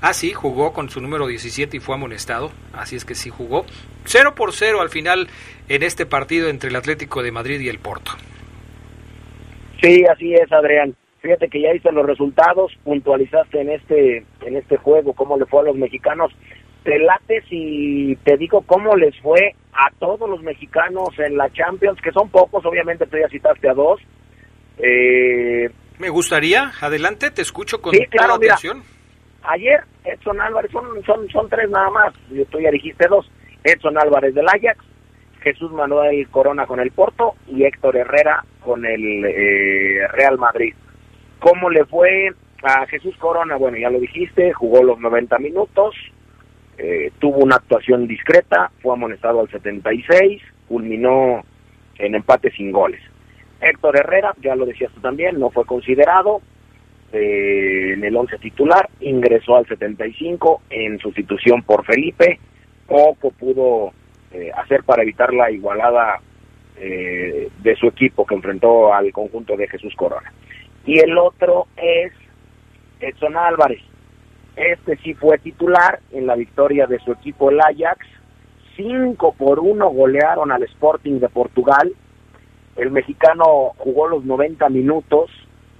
Ah, 0.00 0.14
sí, 0.14 0.32
jugó 0.32 0.72
con 0.72 0.90
su 0.90 1.00
número 1.00 1.26
17 1.26 1.76
y 1.76 1.80
fue 1.80 1.96
amonestado. 1.96 2.52
Así 2.72 2.94
es 2.96 3.04
que 3.04 3.16
sí 3.16 3.30
jugó. 3.30 3.66
0 4.04 4.34
por 4.36 4.52
0 4.52 4.80
al 4.80 4.90
final 4.90 5.28
en 5.68 5.82
este 5.82 6.06
partido 6.06 6.48
entre 6.48 6.70
el 6.70 6.76
Atlético 6.76 7.22
de 7.22 7.32
Madrid 7.32 7.60
y 7.60 7.68
el 7.68 7.78
Porto. 7.80 8.12
Sí, 9.82 10.04
así 10.10 10.34
es, 10.34 10.50
Adrián. 10.52 10.94
Fíjate 11.20 11.48
que 11.48 11.60
ya 11.60 11.74
hice 11.74 11.90
los 11.92 12.06
resultados, 12.06 12.72
puntualizaste 12.84 13.60
en 13.60 13.70
este 13.70 14.18
en 14.42 14.56
este 14.56 14.76
juego 14.76 15.12
cómo 15.14 15.36
le 15.36 15.46
fue 15.46 15.60
a 15.60 15.64
los 15.64 15.76
mexicanos. 15.76 16.32
Te 16.84 16.98
late 16.98 17.42
si 17.48 18.16
te 18.24 18.36
digo 18.36 18.62
cómo 18.62 18.94
les 18.96 19.18
fue 19.20 19.54
a 19.72 19.90
todos 19.98 20.28
los 20.30 20.42
mexicanos 20.42 21.08
en 21.18 21.36
la 21.36 21.50
Champions, 21.52 22.00
que 22.00 22.12
son 22.12 22.30
pocos, 22.30 22.64
obviamente 22.64 23.06
tú 23.06 23.16
ya 23.18 23.28
citaste 23.28 23.68
a 23.68 23.74
dos. 23.74 24.00
Eh, 24.78 25.68
Me 25.98 26.08
gustaría, 26.08 26.72
adelante, 26.80 27.30
te 27.30 27.42
escucho 27.42 27.80
con 27.82 27.92
toda 27.92 28.34
atención. 28.34 28.82
ayer 29.42 29.80
Edson 30.04 30.40
Álvarez, 30.40 30.70
son, 30.70 30.84
son, 31.04 31.28
son 31.30 31.48
tres 31.48 31.68
nada 31.68 31.90
más, 31.90 32.14
tú 32.50 32.60
ya 32.60 32.70
dijiste 32.70 33.06
dos. 33.08 33.28
Edson 33.64 33.98
Álvarez 33.98 34.34
del 34.34 34.46
Ajax, 34.48 34.78
Jesús 35.40 35.70
Manuel 35.72 36.28
Corona 36.28 36.66
con 36.66 36.80
el 36.80 36.90
Porto 36.90 37.34
y 37.46 37.64
Héctor 37.64 37.96
Herrera 37.96 38.44
con 38.60 38.84
el 38.84 39.24
eh, 39.24 40.06
Real 40.08 40.38
Madrid. 40.38 40.74
¿Cómo 41.38 41.70
le 41.70 41.84
fue 41.84 42.32
a 42.62 42.86
Jesús 42.86 43.16
Corona? 43.16 43.56
Bueno, 43.56 43.78
ya 43.78 43.90
lo 43.90 44.00
dijiste, 44.00 44.52
jugó 44.52 44.82
los 44.82 44.98
90 44.98 45.38
minutos, 45.38 45.94
eh, 46.76 47.12
tuvo 47.18 47.38
una 47.38 47.56
actuación 47.56 48.06
discreta, 48.06 48.70
fue 48.82 48.92
amonestado 48.92 49.40
al 49.40 49.50
76, 49.50 50.42
culminó 50.66 51.42
en 51.98 52.14
empate 52.14 52.50
sin 52.50 52.72
goles. 52.72 53.00
Héctor 53.60 53.96
Herrera, 53.96 54.34
ya 54.40 54.54
lo 54.54 54.66
decías 54.66 54.92
tú 54.92 55.00
también, 55.00 55.38
no 55.38 55.50
fue 55.50 55.64
considerado 55.64 56.40
eh, 57.12 57.94
en 57.94 58.04
el 58.04 58.16
11 58.16 58.38
titular, 58.38 58.88
ingresó 59.00 59.56
al 59.56 59.66
75 59.66 60.62
en 60.70 60.98
sustitución 60.98 61.62
por 61.62 61.84
Felipe, 61.84 62.38
poco 62.86 63.30
pudo 63.30 63.92
eh, 64.32 64.50
hacer 64.56 64.84
para 64.84 65.02
evitar 65.02 65.32
la 65.32 65.50
igualada 65.50 66.20
de 66.80 67.74
su 67.74 67.88
equipo 67.88 68.24
que 68.24 68.36
enfrentó 68.36 68.94
al 68.94 69.10
conjunto 69.10 69.56
de 69.56 69.66
Jesús 69.66 69.92
Corona 69.96 70.32
y 70.88 70.98
el 71.00 71.18
otro 71.18 71.66
es 71.76 72.12
Edson 72.98 73.36
Álvarez. 73.36 73.82
Este 74.56 74.96
sí 74.96 75.12
fue 75.12 75.36
titular 75.36 76.00
en 76.12 76.26
la 76.26 76.34
victoria 76.34 76.86
de 76.86 76.98
su 77.00 77.12
equipo 77.12 77.50
el 77.50 77.60
Ajax. 77.60 78.06
5 78.74 79.34
por 79.36 79.60
1 79.60 79.90
golearon 79.90 80.50
al 80.50 80.62
Sporting 80.62 81.20
de 81.20 81.28
Portugal. 81.28 81.92
El 82.76 82.90
mexicano 82.90 83.74
jugó 83.76 84.08
los 84.08 84.24
90 84.24 84.66
minutos 84.70 85.30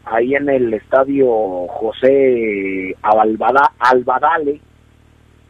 ahí 0.05 0.35
en 0.35 0.51
el 0.51 0.75
estadio 0.75 1.27
José 1.69 2.95
Albadale, 3.01 4.61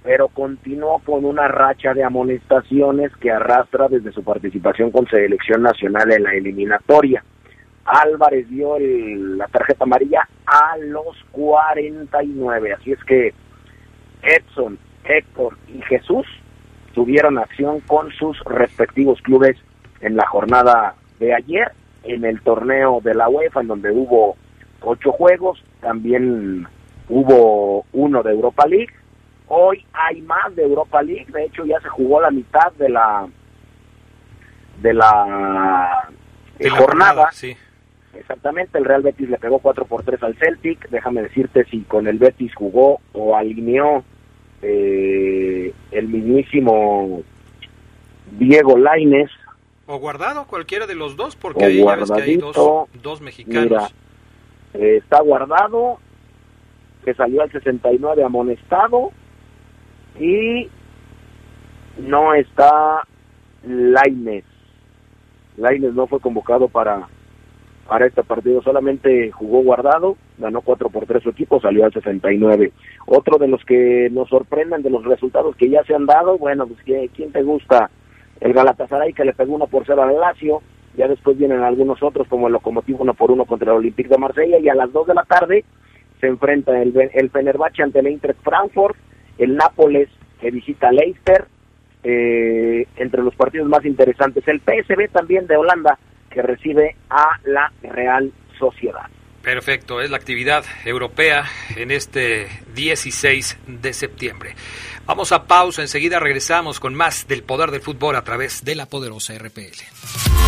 pero 0.02 0.28
continuó 0.28 1.00
con 1.00 1.25
una 1.25 1.49
racha 1.49 1.95
de 1.95 2.05
amonestaciones 2.05 3.14
que 3.17 3.31
arrastra 3.31 3.88
desde 3.88 4.12
su 4.12 4.23
participación 4.23 4.90
con 4.90 5.07
selección 5.09 5.62
nacional 5.62 6.12
en 6.12 6.23
la 6.23 6.35
eliminatoria. 6.35 7.23
Álvarez 7.85 8.49
dio 8.49 8.78
la 8.78 9.47
tarjeta 9.47 9.85
amarilla 9.85 10.28
a 10.47 10.76
los 10.78 11.17
49. 11.33 12.75
Así 12.75 12.93
es 12.93 13.02
que 13.05 13.33
Edson, 14.23 14.78
Héctor 15.05 15.57
y 15.69 15.81
Jesús 15.83 16.26
tuvieron 16.95 17.38
acción 17.38 17.81
con 17.81 18.11
sus 18.12 18.38
respectivos 18.45 19.21
clubes 19.23 19.57
en 20.00 20.17
la 20.17 20.26
jornada 20.26 20.95
de 21.19 21.35
ayer, 21.35 21.73
en 22.05 22.25
el 22.25 22.40
torneo 22.43 23.00
de 23.02 23.14
la 23.14 23.28
UEFA, 23.28 23.61
en 23.61 23.69
donde 23.69 23.90
hubo 23.90 24.37
ocho 24.83 25.12
juegos, 25.12 25.62
también 25.81 26.67
hubo 27.09 27.85
uno 27.93 28.23
de 28.23 28.33
Europa 28.33 28.67
League. 28.67 28.93
Hoy 29.49 29.85
hay 29.93 30.21
más 30.23 30.55
de 30.55 30.62
Europa 30.62 31.02
League, 31.02 31.26
de 31.33 31.45
hecho 31.45 31.64
ya 31.64 31.81
se 31.81 31.88
jugó 31.88 32.21
la 32.21 32.31
mitad 32.31 32.73
de 32.73 32.88
la 32.88 33.28
de 34.81 34.95
la, 34.95 36.11
jornada. 36.71 37.31
sí. 37.33 37.57
Exactamente, 38.14 38.78
el 38.78 38.85
Real 38.85 39.02
Betis 39.02 39.28
le 39.28 39.38
pegó 39.38 39.59
4 39.61 39.85
por 39.85 40.02
3 40.02 40.23
al 40.23 40.37
Celtic. 40.37 40.88
Déjame 40.88 41.23
decirte 41.23 41.64
si 41.67 41.83
con 41.83 42.09
el 42.09 42.19
Betis 42.19 42.52
jugó 42.55 43.00
o 43.12 43.37
alineó 43.37 44.02
eh, 44.62 45.73
el 45.93 46.09
mismísimo 46.09 47.23
Diego 48.33 48.76
Laines. 48.76 49.31
O 49.87 49.99
guardado, 49.99 50.47
cualquiera 50.47 50.87
de 50.87 50.95
los 50.95 51.17
dos, 51.17 51.37
porque 51.37 51.64
ahí 51.64 51.85
ya 51.85 51.97
ves 51.97 52.11
que 52.11 52.23
hay 52.23 52.37
dos, 52.37 53.21
mexicanos. 53.21 53.95
Eh, 54.75 54.99
está 55.02 55.21
guardado, 55.21 55.99
que 57.05 57.14
salió 57.14 57.43
al 57.43 57.50
69 57.50 58.23
amonestado, 58.23 59.12
y 60.18 60.68
no 61.98 62.34
está 62.34 63.02
Laines. 63.64 64.44
Laines 65.56 65.94
no 65.94 66.06
fue 66.06 66.20
convocado 66.20 66.68
para, 66.68 67.08
para 67.88 68.06
este 68.06 68.22
partido, 68.22 68.62
solamente 68.62 69.30
jugó 69.32 69.62
guardado, 69.62 70.16
ganó 70.38 70.60
4 70.60 70.88
por 70.90 71.06
3 71.06 71.22
su 71.22 71.30
equipo, 71.30 71.60
salió 71.60 71.84
al 71.84 71.92
69. 71.92 72.72
Otro 73.06 73.38
de 73.38 73.48
los 73.48 73.64
que 73.64 74.08
nos 74.12 74.28
sorprenden 74.28 74.82
de 74.82 74.90
los 74.90 75.04
resultados 75.04 75.56
que 75.56 75.68
ya 75.68 75.82
se 75.84 75.94
han 75.94 76.06
dado, 76.06 76.38
bueno, 76.38 76.66
pues 76.66 76.80
¿quién 77.14 77.32
te 77.32 77.42
gusta? 77.42 77.90
El 78.40 78.52
Galatasaray 78.52 79.12
que 79.12 79.25
le 79.25 79.32
pegó 79.32 79.54
1 79.54 79.66
por 79.66 79.84
0 79.84 80.00
al 80.02 80.20
Lazio, 80.20 80.62
ya 80.96 81.08
después 81.08 81.37
vienen 81.37 81.62
algunos 81.62 82.02
otros 82.02 82.28
como 82.28 82.46
el 82.46 82.52
Locomotivo 82.52 83.02
1 83.02 83.14
por 83.14 83.30
1 83.32 83.44
contra 83.44 83.72
el 83.72 83.78
Olympique 83.78 84.08
de 84.08 84.18
Marsella 84.18 84.58
y 84.58 84.68
a 84.68 84.75
las 84.75 84.92
2 84.92 85.08
de 85.08 85.14
la 85.14 85.25
tarde 85.25 85.64
se 86.20 86.26
enfrenta 86.26 86.80
el, 86.80 86.92
el 87.12 87.30
Fenerbahce 87.30 87.82
ante 87.82 88.00
el 88.00 88.06
Eintracht 88.08 88.42
Frankfurt, 88.42 88.96
el 89.38 89.57
Nápoles 89.57 90.09
que 90.40 90.50
visita 90.50 90.92
Leicester, 90.92 91.47
eh, 92.04 92.87
entre 92.97 93.23
los 93.23 93.35
partidos 93.35 93.68
más 93.68 93.85
interesantes. 93.85 94.47
El 94.47 94.61
PSB 94.61 95.09
también 95.11 95.47
de 95.47 95.57
Holanda, 95.57 95.99
que 96.30 96.42
recibe 96.42 96.97
a 97.11 97.38
la 97.45 97.73
Real 97.83 98.33
Sociedad. 98.59 99.07
Perfecto, 99.42 100.00
es 100.00 100.11
la 100.11 100.16
actividad 100.16 100.64
europea 100.85 101.45
en 101.76 101.90
este 101.90 102.49
16 102.75 103.59
de 103.66 103.92
septiembre. 103.92 104.54
Vamos 105.07 105.33
a 105.33 105.47
pausa, 105.47 105.80
enseguida 105.80 106.21
regresamos 106.21 106.80
con 106.80 106.95
más 106.95 107.26
del 107.28 107.42
poder 107.42 107.71
del 107.71 107.80
fútbol 107.80 108.16
a 108.16 108.25
través 108.25 108.64
de 108.64 108.75
la 108.75 108.87
poderosa 108.87 109.35
RPL. 109.38 110.48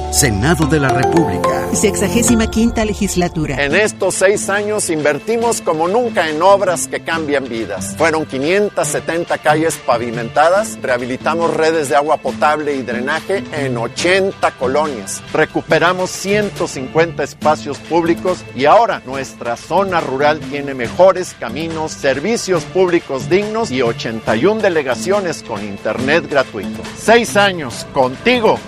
Senado 0.11 0.65
de 0.65 0.77
la 0.77 0.89
República. 0.89 1.73
Sexagésima 1.73 2.47
quinta 2.47 2.83
legislatura. 2.83 3.63
En 3.63 3.73
estos 3.73 4.15
seis 4.15 4.49
años 4.49 4.89
invertimos 4.89 5.61
como 5.61 5.87
nunca 5.87 6.29
en 6.29 6.41
obras 6.41 6.89
que 6.89 6.99
cambian 6.99 7.47
vidas. 7.47 7.95
Fueron 7.97 8.25
570 8.25 9.37
calles 9.37 9.77
pavimentadas, 9.85 10.77
rehabilitamos 10.81 11.55
redes 11.55 11.87
de 11.87 11.95
agua 11.95 12.17
potable 12.17 12.75
y 12.75 12.81
drenaje 12.81 13.41
en 13.53 13.77
80 13.77 14.51
colonias, 14.59 15.23
recuperamos 15.31 16.09
150 16.09 17.23
espacios 17.23 17.77
públicos 17.77 18.43
y 18.53 18.65
ahora 18.65 19.01
nuestra 19.05 19.55
zona 19.55 20.01
rural 20.01 20.41
tiene 20.41 20.73
mejores 20.73 21.33
caminos, 21.39 21.93
servicios 21.93 22.65
públicos 22.65 23.29
dignos 23.29 23.71
y 23.71 23.81
81 23.81 24.59
delegaciones 24.59 25.41
con 25.41 25.63
internet 25.63 26.29
gratuito. 26.29 26.83
Seis 26.97 27.37
años 27.37 27.87
contigo 27.93 28.59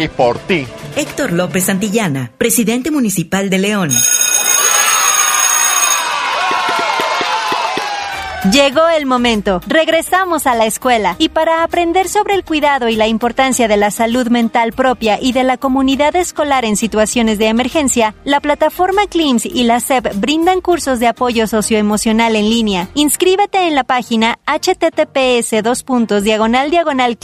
y 0.00 0.08
por 0.08 0.38
ti. 0.38 0.66
Héctor 0.96 1.32
López 1.32 1.64
Santillana, 1.64 2.32
presidente 2.38 2.90
municipal 2.90 3.50
de 3.50 3.58
León. 3.58 3.90
Llegó 8.48 8.88
el 8.88 9.04
momento. 9.04 9.60
Regresamos 9.66 10.46
a 10.46 10.54
la 10.54 10.64
escuela 10.64 11.14
y 11.18 11.28
para 11.28 11.62
aprender 11.62 12.08
sobre 12.08 12.34
el 12.34 12.42
cuidado 12.42 12.88
y 12.88 12.96
la 12.96 13.06
importancia 13.06 13.68
de 13.68 13.76
la 13.76 13.90
salud 13.90 14.28
mental 14.28 14.72
propia 14.72 15.18
y 15.20 15.32
de 15.32 15.44
la 15.44 15.58
comunidad 15.58 16.16
escolar 16.16 16.64
en 16.64 16.76
situaciones 16.76 17.38
de 17.38 17.48
emergencia, 17.48 18.14
la 18.24 18.40
plataforma 18.40 19.02
CLIMS 19.08 19.44
y 19.44 19.64
la 19.64 19.78
SEP 19.78 20.14
brindan 20.14 20.62
cursos 20.62 21.00
de 21.00 21.08
apoyo 21.08 21.46
socioemocional 21.46 22.34
en 22.34 22.48
línea. 22.48 22.88
Inscríbete 22.94 23.68
en 23.68 23.74
la 23.74 23.84
página 23.84 24.38
https 24.46 25.50
diagonal 26.22 26.70
diagonal 26.70 27.18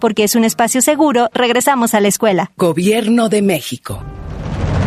porque 0.00 0.24
es 0.24 0.34
un 0.34 0.44
espacio 0.44 0.82
seguro. 0.82 1.28
Regresamos 1.32 1.94
a 1.94 2.00
la 2.00 2.08
escuela. 2.08 2.50
Gobierno 2.56 3.28
de 3.28 3.42
México. 3.42 4.02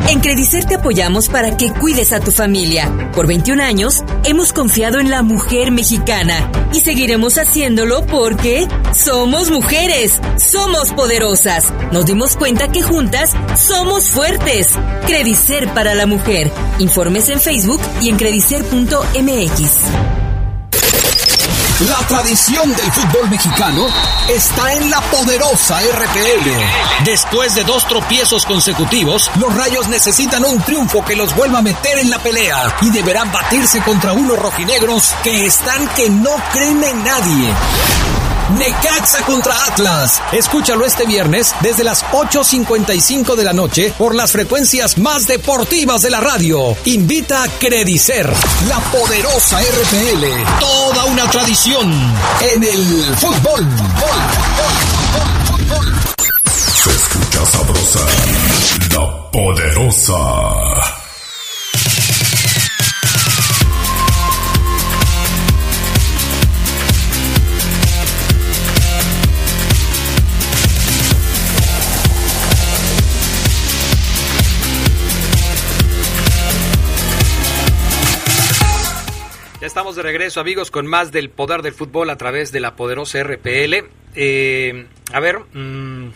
En 0.09 0.19
Credicer 0.19 0.65
te 0.65 0.75
apoyamos 0.75 1.29
para 1.29 1.55
que 1.55 1.71
cuides 1.71 2.11
a 2.11 2.19
tu 2.19 2.31
familia. 2.31 3.11
Por 3.13 3.25
21 3.25 3.63
años 3.63 4.03
hemos 4.25 4.51
confiado 4.53 4.99
en 4.99 5.09
la 5.09 5.23
mujer 5.23 5.71
mexicana 5.71 6.51
y 6.73 6.81
seguiremos 6.81 7.37
haciéndolo 7.37 8.05
porque 8.05 8.67
somos 8.93 9.49
mujeres, 9.49 10.19
somos 10.37 10.91
poderosas. 10.91 11.73
Nos 11.91 12.05
dimos 12.05 12.35
cuenta 12.35 12.71
que 12.71 12.81
juntas 12.81 13.33
somos 13.57 14.09
fuertes. 14.09 14.73
Credicer 15.07 15.73
para 15.73 15.95
la 15.95 16.05
mujer. 16.05 16.51
Informes 16.79 17.29
en 17.29 17.39
Facebook 17.39 17.81
y 18.01 18.09
en 18.09 18.17
credicer.mx. 18.17 20.12
La 21.89 21.97
tradición 22.07 22.73
del 22.73 22.91
fútbol 22.93 23.29
mexicano 23.29 23.87
está 24.29 24.73
en 24.73 24.89
la 24.89 25.01
poderosa 25.01 25.81
RPL. 25.81 27.03
Después 27.03 27.55
de 27.55 27.63
dos 27.65 27.85
tropiezos 27.87 28.45
consecutivos, 28.45 29.29
los 29.37 29.53
Rayos 29.53 29.89
necesitan 29.89 30.45
un 30.45 30.61
triunfo 30.61 31.03
que 31.03 31.17
los 31.17 31.35
vuelva 31.35 31.59
a 31.59 31.61
meter 31.61 31.97
en 31.97 32.09
la 32.09 32.19
pelea 32.19 32.77
y 32.81 32.89
deberán 32.89 33.31
batirse 33.33 33.81
contra 33.81 34.13
unos 34.13 34.39
rojinegros 34.39 35.13
que 35.23 35.45
están 35.45 35.87
que 35.89 36.09
no 36.09 36.31
creen 36.53 36.83
en 36.83 37.03
nadie. 37.03 37.53
Necaxa 38.57 39.23
contra 39.25 39.53
Atlas. 39.65 40.21
Escúchalo 40.31 40.85
este 40.85 41.05
viernes 41.05 41.53
desde 41.61 41.83
las 41.83 42.03
8.55 42.05 43.35
de 43.35 43.43
la 43.43 43.53
noche 43.53 43.93
por 43.97 44.15
las 44.15 44.31
frecuencias 44.31 44.97
más 44.97 45.27
deportivas 45.27 46.01
de 46.01 46.09
la 46.09 46.19
radio. 46.19 46.75
Invita 46.85 47.43
a 47.43 47.47
Credicer, 47.47 48.31
la 48.67 48.79
poderosa 48.91 49.59
RPL. 49.59 50.59
Toda 50.59 51.05
una 51.05 51.29
tradición 51.29 51.91
en 52.53 52.63
el 52.63 53.15
fútbol. 53.15 53.67
Se 56.83 56.89
escucha 56.89 57.45
sabrosa, 57.45 57.99
la 58.91 59.31
poderosa. 59.31 61.02
Estamos 79.73 79.95
de 79.95 80.03
regreso, 80.03 80.39
amigos, 80.39 80.69
con 80.69 80.85
más 80.85 81.11
del 81.11 81.31
poder 81.31 81.63
del 81.63 81.73
fútbol 81.73 82.11
a 82.11 82.15
través 82.15 82.51
de 82.51 82.59
la 82.59 82.75
poderosa 82.75 83.23
RPL. 83.23 83.89
Eh, 84.13 84.85
a 85.11 85.19
ver, 85.19 85.39
mmm, 85.51 86.09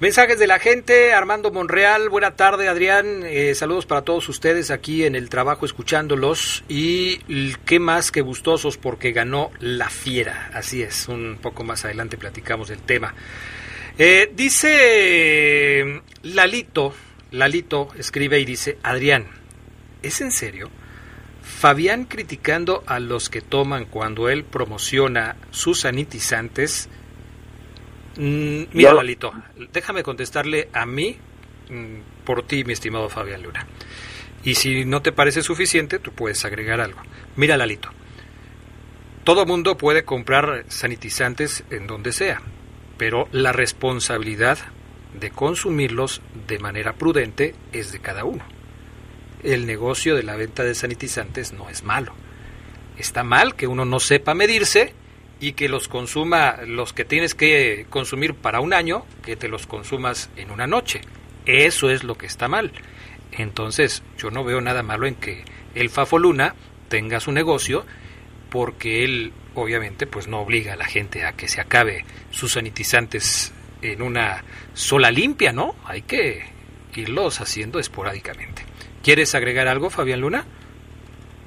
mensajes 0.00 0.40
de 0.40 0.48
la 0.48 0.58
gente. 0.58 1.12
Armando 1.12 1.52
Monreal, 1.52 2.08
buena 2.08 2.34
tarde, 2.34 2.66
Adrián. 2.66 3.22
Eh, 3.26 3.54
saludos 3.54 3.86
para 3.86 4.02
todos 4.02 4.28
ustedes 4.28 4.72
aquí 4.72 5.04
en 5.04 5.14
el 5.14 5.28
trabajo, 5.28 5.64
escuchándolos. 5.64 6.64
Y 6.68 7.18
qué 7.64 7.78
más 7.78 8.10
que 8.10 8.22
gustosos 8.22 8.76
porque 8.76 9.12
ganó 9.12 9.52
la 9.60 9.88
fiera. 9.88 10.50
Así 10.52 10.82
es, 10.82 11.06
un 11.06 11.38
poco 11.40 11.62
más 11.62 11.84
adelante 11.84 12.16
platicamos 12.16 12.70
del 12.70 12.80
tema. 12.80 13.14
Eh, 13.98 14.32
dice 14.34 16.02
Lalito, 16.24 16.92
Lalito 17.30 17.90
escribe 17.96 18.40
y 18.40 18.44
dice, 18.44 18.78
Adrián, 18.82 19.28
¿es 20.02 20.20
en 20.20 20.32
serio? 20.32 20.70
Fabián 21.44 22.06
criticando 22.06 22.82
a 22.86 22.98
los 22.98 23.28
que 23.28 23.42
toman 23.42 23.84
cuando 23.84 24.30
él 24.30 24.44
promociona 24.44 25.36
sus 25.50 25.80
sanitizantes. 25.80 26.88
Mm, 28.16 28.62
mira, 28.72 28.94
Lalito, 28.94 29.30
déjame 29.70 30.02
contestarle 30.02 30.70
a 30.72 30.86
mí 30.86 31.18
mm, 31.68 32.24
por 32.24 32.46
ti, 32.46 32.64
mi 32.64 32.72
estimado 32.72 33.10
Fabián 33.10 33.42
Luna. 33.42 33.66
Y 34.42 34.54
si 34.54 34.86
no 34.86 35.02
te 35.02 35.12
parece 35.12 35.42
suficiente, 35.42 35.98
tú 35.98 36.12
puedes 36.12 36.42
agregar 36.46 36.80
algo. 36.80 37.00
Mira, 37.36 37.58
Lalito, 37.58 37.90
todo 39.22 39.44
mundo 39.44 39.76
puede 39.76 40.04
comprar 40.04 40.64
sanitizantes 40.68 41.64
en 41.70 41.86
donde 41.86 42.12
sea, 42.12 42.40
pero 42.96 43.28
la 43.32 43.52
responsabilidad 43.52 44.58
de 45.12 45.30
consumirlos 45.30 46.22
de 46.46 46.58
manera 46.58 46.94
prudente 46.94 47.54
es 47.72 47.92
de 47.92 48.00
cada 48.00 48.24
uno 48.24 48.53
el 49.44 49.66
negocio 49.66 50.16
de 50.16 50.22
la 50.22 50.36
venta 50.36 50.64
de 50.64 50.74
sanitizantes 50.74 51.52
no 51.52 51.68
es 51.68 51.84
malo. 51.84 52.14
Está 52.98 53.22
mal 53.22 53.54
que 53.54 53.66
uno 53.66 53.84
no 53.84 54.00
sepa 54.00 54.34
medirse 54.34 54.94
y 55.40 55.52
que 55.52 55.68
los 55.68 55.88
consuma 55.88 56.62
los 56.66 56.92
que 56.92 57.04
tienes 57.04 57.34
que 57.34 57.86
consumir 57.90 58.34
para 58.34 58.60
un 58.60 58.72
año, 58.72 59.04
que 59.22 59.36
te 59.36 59.48
los 59.48 59.66
consumas 59.66 60.30
en 60.36 60.50
una 60.50 60.66
noche. 60.66 61.02
Eso 61.44 61.90
es 61.90 62.04
lo 62.04 62.16
que 62.16 62.26
está 62.26 62.48
mal. 62.48 62.72
Entonces, 63.32 64.02
yo 64.16 64.30
no 64.30 64.44
veo 64.44 64.60
nada 64.60 64.82
malo 64.82 65.06
en 65.06 65.16
que 65.16 65.44
el 65.74 65.90
Fafo 65.90 66.18
Luna 66.18 66.54
tenga 66.88 67.20
su 67.20 67.32
negocio 67.32 67.84
porque 68.48 69.04
él 69.04 69.32
obviamente 69.54 70.06
pues 70.06 70.28
no 70.28 70.40
obliga 70.40 70.74
a 70.74 70.76
la 70.76 70.86
gente 70.86 71.24
a 71.24 71.32
que 71.32 71.48
se 71.48 71.60
acabe 71.60 72.04
sus 72.30 72.52
sanitizantes 72.52 73.52
en 73.82 74.00
una 74.00 74.44
sola 74.72 75.10
limpia, 75.10 75.52
¿no? 75.52 75.74
Hay 75.84 76.02
que 76.02 76.44
irlos 76.94 77.40
haciendo 77.40 77.78
esporádicamente. 77.78 78.73
¿Quieres 79.04 79.34
agregar 79.34 79.68
algo, 79.68 79.90
Fabián 79.90 80.22
Luna? 80.22 80.44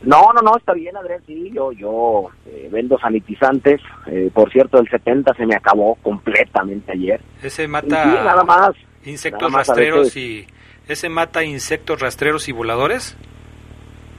No, 0.04 0.32
no, 0.32 0.41
no, 0.41 0.56
está 0.56 0.74
bien, 0.74 0.96
Adrián, 0.96 1.22
sí, 1.26 1.52
yo, 1.52 1.72
yo 1.72 2.30
eh, 2.46 2.70
vendo 2.72 3.00
sanitizantes, 3.00 3.82
eh, 4.06 4.30
por 4.32 4.52
cierto, 4.52 4.78
el 4.78 4.88
70 4.88 5.34
se 5.34 5.46
me 5.48 5.56
acabó 5.56 5.96
completamente 5.96 6.91
ayer. 6.91 7.20
Ese 7.41 7.67
mata 7.67 8.04
sí, 8.04 8.10
nada 8.24 8.43
más. 8.43 8.76
insectos 9.04 9.41
nada 9.41 9.52
más 9.52 9.70
a 9.70 9.74
rastreros 9.74 10.15
y... 10.15 10.46
¿Ese 10.88 11.10
mata 11.10 11.43
insectos 11.43 12.00
rastreros 12.00 12.48
y 12.48 12.52
voladores? 12.52 13.17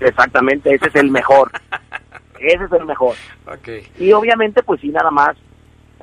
Exactamente, 0.01 0.75
ese 0.75 0.89
es 0.89 0.95
el 0.97 1.11
mejor. 1.11 1.53
ese 2.41 2.65
es 2.65 2.73
el 2.73 2.85
mejor. 2.85 3.15
Ok. 3.47 3.69
Y 4.01 4.13
obviamente, 4.13 4.65
pues 4.65 4.81
sí, 4.81 4.89
nada 4.89 5.13
más, 5.13 5.37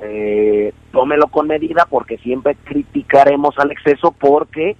eh, 0.01 0.73
tómelo 0.91 1.27
con 1.27 1.47
medida 1.47 1.85
porque 1.89 2.17
siempre 2.17 2.55
criticaremos 2.63 3.59
al 3.59 3.71
exceso 3.71 4.11
porque 4.11 4.77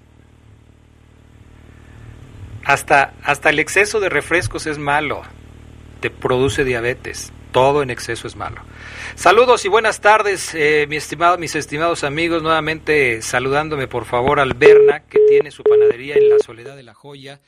Hasta, 2.66 3.14
hasta 3.24 3.52
el 3.52 3.60
exceso 3.60 4.00
de 4.00 4.10
refrescos 4.10 4.66
es 4.66 4.80
malo. 4.80 5.22
Te 6.00 6.10
produce 6.10 6.64
diabetes. 6.64 7.32
Todo 7.52 7.84
en 7.84 7.92
exceso 7.92 8.28
es 8.28 8.36
malo. 8.36 8.64
Saludos 9.16 9.64
y 9.64 9.70
buenas 9.70 10.02
tardes, 10.02 10.54
eh, 10.56 10.88
mi 10.90 10.98
estimado, 10.98 11.38
mis 11.38 11.56
estimados 11.56 12.04
amigos. 12.04 12.44
Nuevamente 12.44 13.22
saludándome 13.22 13.88
por 13.88 14.06
favor 14.06 14.40
al 14.40 14.56
Berna, 14.56 15.04
que 15.08 15.20
tiene 15.30 15.52
su 15.52 15.64
panadería 15.64 16.16
en 16.16 16.28
la 16.28 16.40
Soledad 16.40 16.76
de 16.76 16.84
la 16.84 16.96
Joya. 16.96 17.40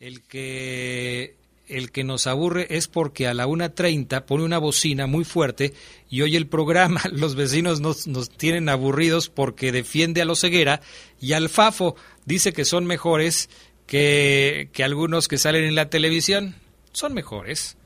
El 0.00 0.22
que, 0.22 1.36
el 1.68 1.92
que 1.92 2.04
nos 2.04 2.26
aburre 2.26 2.66
es 2.68 2.88
porque 2.88 3.26
a 3.26 3.32
la 3.32 3.46
1.30 3.46 4.24
pone 4.26 4.44
una 4.44 4.58
bocina 4.58 5.06
muy 5.06 5.24
fuerte 5.24 5.72
y 6.10 6.22
oye 6.22 6.36
el 6.36 6.48
programa. 6.48 7.00
Los 7.12 7.36
vecinos 7.36 7.80
nos, 7.80 8.06
nos 8.06 8.28
tienen 8.28 8.68
aburridos 8.68 9.30
porque 9.30 9.72
defiende 9.72 10.20
a 10.20 10.24
los 10.26 10.40
ceguera 10.40 10.80
y 11.20 11.32
al 11.32 11.48
Fafo 11.48 11.96
dice 12.26 12.52
que 12.52 12.66
son 12.66 12.84
mejores 12.84 13.48
que, 13.86 14.68
algunos 14.82 15.28
que 15.28 15.38
salen 15.38 15.64
en 15.64 15.74
la 15.74 15.90
televisión. 15.90 16.54
Son 16.92 17.14
mejores. 17.14 17.76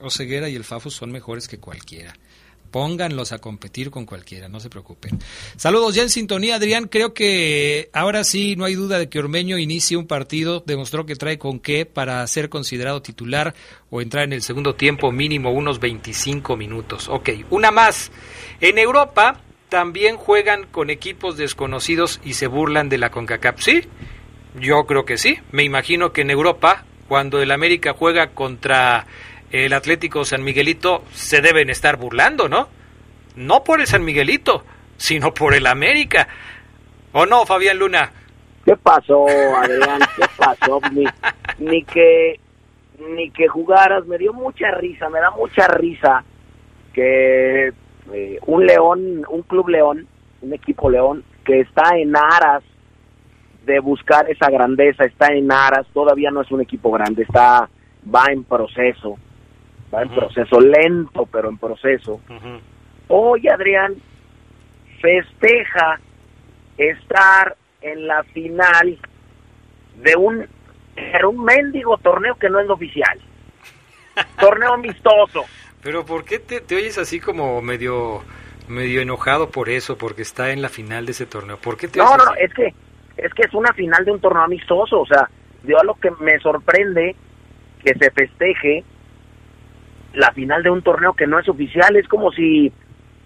Oseguera 0.00 0.48
y 0.48 0.54
el 0.54 0.64
Fafo 0.64 0.90
son 0.90 1.10
mejores 1.10 1.48
que 1.48 1.58
cualquiera. 1.58 2.14
Pónganlos 2.70 3.32
a 3.32 3.38
competir 3.38 3.90
con 3.90 4.04
cualquiera, 4.04 4.48
no 4.48 4.60
se 4.60 4.68
preocupen. 4.68 5.18
Saludos 5.56 5.94
ya 5.94 6.02
en 6.02 6.10
sintonía, 6.10 6.56
Adrián. 6.56 6.88
Creo 6.88 7.14
que 7.14 7.88
ahora 7.92 8.24
sí 8.24 8.56
no 8.56 8.66
hay 8.66 8.74
duda 8.74 8.98
de 8.98 9.08
que 9.08 9.18
Ormeño 9.18 9.56
inicie 9.56 9.96
un 9.96 10.06
partido. 10.06 10.62
Demostró 10.66 11.06
que 11.06 11.16
trae 11.16 11.38
con 11.38 11.60
qué 11.60 11.86
para 11.86 12.26
ser 12.26 12.50
considerado 12.50 13.00
titular 13.00 13.54
o 13.88 14.02
entrar 14.02 14.24
en 14.24 14.34
el 14.34 14.42
segundo 14.42 14.74
tiempo 14.74 15.10
mínimo 15.12 15.52
unos 15.52 15.80
25 15.80 16.56
minutos. 16.56 17.08
Ok, 17.08 17.30
una 17.50 17.70
más. 17.70 18.10
En 18.60 18.78
Europa 18.78 19.40
también 19.68 20.16
juegan 20.16 20.66
con 20.66 20.90
equipos 20.90 21.36
desconocidos 21.38 22.20
y 22.24 22.34
se 22.34 22.46
burlan 22.46 22.88
de 22.88 22.98
la 22.98 23.10
CONCACAF. 23.10 23.62
¿Sí? 23.62 23.82
Yo 24.60 24.86
creo 24.86 25.04
que 25.04 25.18
sí. 25.18 25.38
Me 25.52 25.64
imagino 25.64 26.12
que 26.12 26.22
en 26.22 26.30
Europa, 26.30 26.84
cuando 27.08 27.40
el 27.40 27.50
América 27.50 27.94
juega 27.96 28.28
contra 28.28 29.06
el 29.50 29.72
Atlético 29.72 30.24
San 30.24 30.42
Miguelito, 30.42 31.04
se 31.12 31.40
deben 31.40 31.70
estar 31.70 31.96
burlando, 31.96 32.48
¿no? 32.48 32.68
No 33.36 33.64
por 33.64 33.80
el 33.80 33.86
San 33.86 34.04
Miguelito, 34.04 34.64
sino 34.96 35.32
por 35.34 35.54
el 35.54 35.66
América. 35.66 36.28
¿O 37.12 37.26
no, 37.26 37.44
Fabián 37.44 37.78
Luna? 37.78 38.10
¿Qué 38.64 38.76
pasó, 38.76 39.26
Adrián? 39.56 40.00
¿Qué 40.16 40.24
pasó? 40.36 40.80
Ni, 40.92 41.04
ni 41.58 41.84
que 41.84 42.40
ni 42.98 43.30
que 43.30 43.46
jugaras, 43.46 44.06
me 44.06 44.18
dio 44.18 44.32
mucha 44.32 44.70
risa, 44.70 45.08
me 45.10 45.20
da 45.20 45.30
mucha 45.30 45.68
risa 45.68 46.24
que 46.94 47.72
eh, 48.12 48.38
un 48.46 48.66
león, 48.66 49.24
un 49.28 49.42
club 49.42 49.68
león, 49.68 50.06
un 50.40 50.54
equipo 50.54 50.88
león, 50.88 51.24
que 51.44 51.60
está 51.60 51.96
en 51.96 52.16
aras 52.16 52.62
de 53.66 53.80
buscar 53.80 54.30
esa 54.30 54.48
grandeza, 54.48 55.04
está 55.04 55.32
en 55.32 55.50
aras, 55.50 55.86
todavía 55.92 56.30
no 56.30 56.40
es 56.40 56.50
un 56.52 56.60
equipo 56.60 56.92
grande, 56.92 57.24
está, 57.24 57.68
va 58.14 58.26
en 58.30 58.44
proceso, 58.44 59.18
va 59.92 60.02
en 60.02 60.08
proceso, 60.08 60.60
lento, 60.60 61.26
pero 61.26 61.48
en 61.48 61.58
proceso. 61.58 62.20
Hoy, 63.08 63.48
Adrián, 63.48 63.96
festeja 65.00 65.98
estar 66.78 67.56
en 67.80 68.06
la 68.06 68.22
final 68.22 68.98
de 69.96 70.16
un, 70.16 70.38
de 70.94 71.26
un 71.26 71.44
mendigo 71.44 71.98
torneo 71.98 72.36
que 72.36 72.48
no 72.48 72.60
es 72.60 72.70
oficial. 72.70 73.20
torneo 74.40 74.74
amistoso. 74.74 75.44
Pero 75.82 76.06
¿por 76.06 76.24
qué 76.24 76.38
te, 76.38 76.60
te 76.60 76.76
oyes 76.76 76.98
así 76.98 77.18
como 77.18 77.60
medio 77.62 78.22
medio 78.68 79.00
enojado 79.00 79.50
por 79.50 79.68
eso, 79.68 79.96
porque 79.96 80.22
está 80.22 80.50
en 80.50 80.62
la 80.62 80.68
final 80.68 81.04
de 81.06 81.12
ese 81.12 81.26
torneo? 81.26 81.56
¿Por 81.58 81.76
qué 81.76 81.88
te 81.88 81.98
No, 81.98 82.16
no, 82.16 82.24
no, 82.24 82.30
así? 82.32 82.42
es 82.42 82.54
que 82.54 82.74
es 83.16 83.32
que 83.34 83.42
es 83.42 83.54
una 83.54 83.72
final 83.72 84.04
de 84.04 84.12
un 84.12 84.20
torneo 84.20 84.42
amistoso, 84.42 85.00
o 85.00 85.06
sea, 85.06 85.28
yo 85.64 85.78
a 85.78 85.84
lo 85.84 85.94
que 85.94 86.10
me 86.20 86.38
sorprende 86.38 87.16
que 87.82 87.94
se 87.94 88.10
festeje 88.10 88.84
la 90.14 90.32
final 90.32 90.62
de 90.62 90.70
un 90.70 90.82
torneo 90.82 91.14
que 91.14 91.26
no 91.26 91.38
es 91.38 91.48
oficial, 91.48 91.96
es 91.96 92.08
como 92.08 92.32
si 92.32 92.72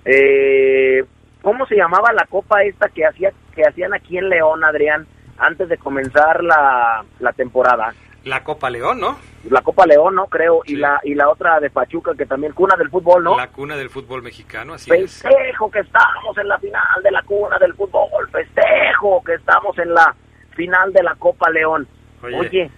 eh, 0.05 1.05
¿cómo 1.43 1.67
se 1.67 1.77
llamaba 1.77 2.13
la 2.13 2.27
copa 2.27 2.63
esta 2.63 2.89
que 2.89 3.07
hacía 3.07 3.33
que 3.55 3.63
hacían 3.63 3.95
aquí 3.95 4.17
en 4.19 4.29
León, 4.29 4.65
Adrián, 4.65 5.07
antes 5.39 5.69
de 5.69 5.79
comenzar 5.79 6.43
la, 6.43 7.05
la 7.19 7.33
temporada? 7.33 7.95
La 8.25 8.45
Copa 8.45 8.69
León, 8.69 9.01
¿no? 9.01 9.19
La 9.49 9.63
Copa 9.63 9.87
León, 9.87 10.15
¿no? 10.15 10.27
Creo, 10.27 10.61
y 10.67 10.77
la 10.77 11.01
y 11.03 11.15
la 11.15 11.31
otra 11.31 11.59
de 11.59 11.71
Pachuca 11.71 12.13
que 12.15 12.27
también 12.27 12.53
cuna 12.53 12.77
del 12.77 12.91
fútbol, 12.91 13.25
¿no? 13.25 13.37
La 13.37 13.49
cuna 13.49 13.77
del 13.77 13.89
fútbol 13.89 14.23
mexicano, 14.23 14.75
así 14.75 14.91
es. 14.93 15.23
Festejo 15.23 15.71
que 15.71 15.81
estamos 15.81 16.37
en 16.37 16.49
la 16.49 16.59
final 16.59 17.03
de 17.03 17.11
la 17.11 17.23
cuna 17.23 17.59
del 17.59 17.75
fútbol, 17.75 18.29
festejo 18.31 19.23
que 19.25 19.35
estamos 19.35 19.79
en 19.79 19.95
la 19.95 20.15
final 20.55 20.93
de 20.93 21.03
la 21.03 21.15
Copa 21.15 21.51
León. 21.51 21.89
Oye. 22.23 22.39
Oye, 22.39 22.71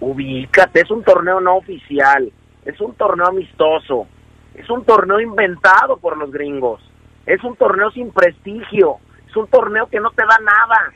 ubícate, 0.00 0.82
es 0.82 0.90
un 0.90 1.02
torneo 1.02 1.40
no 1.40 1.56
oficial, 1.56 2.30
es 2.66 2.78
un 2.80 2.94
torneo 2.94 3.28
amistoso, 3.28 4.06
es 4.54 4.68
un 4.68 4.84
torneo 4.84 5.18
inventado 5.18 5.96
por 5.96 6.18
los 6.18 6.30
gringos, 6.30 6.82
es 7.24 7.42
un 7.42 7.56
torneo 7.56 7.90
sin 7.92 8.12
prestigio, 8.12 8.98
es 9.26 9.34
un 9.34 9.46
torneo 9.48 9.86
que 9.86 10.00
no 10.00 10.10
te 10.10 10.22
da 10.22 10.38
nada. 10.38 10.92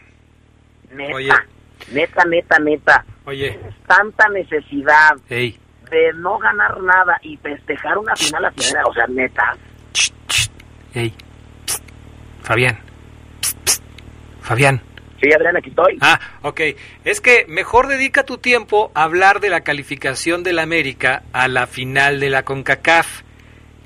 Neta, 0.92 1.14
Oye. 1.14 1.32
neta, 1.92 2.24
neta, 2.26 2.58
neta. 2.58 3.04
Oye, 3.26 3.58
Tanta 3.86 4.28
necesidad 4.28 5.16
hey, 5.28 5.58
de 5.90 6.12
no 6.14 6.38
ganar 6.38 6.80
nada 6.82 7.18
y 7.22 7.36
festejar 7.38 7.98
una 7.98 8.14
final 8.16 8.44
así, 8.44 8.74
o 8.84 8.92
sea, 8.92 9.06
neta. 9.08 9.56
hey, 10.92 11.12
psst, 11.66 11.82
Fabián, 12.42 12.78
psst, 13.40 13.58
psst, 13.64 13.82
Fabián. 14.42 14.80
Sí, 15.20 15.32
Adrián, 15.32 15.56
aquí 15.56 15.70
estoy. 15.70 15.96
Ah, 16.02 16.20
ok. 16.42 16.60
Es 17.04 17.22
que 17.22 17.46
mejor 17.48 17.86
dedica 17.86 18.24
tu 18.24 18.36
tiempo 18.36 18.90
a 18.94 19.04
hablar 19.04 19.40
de 19.40 19.48
la 19.48 19.62
calificación 19.62 20.42
del 20.42 20.58
América 20.58 21.22
a 21.32 21.48
la 21.48 21.66
final 21.66 22.20
de 22.20 22.28
la 22.28 22.44
CONCACAF, 22.44 23.22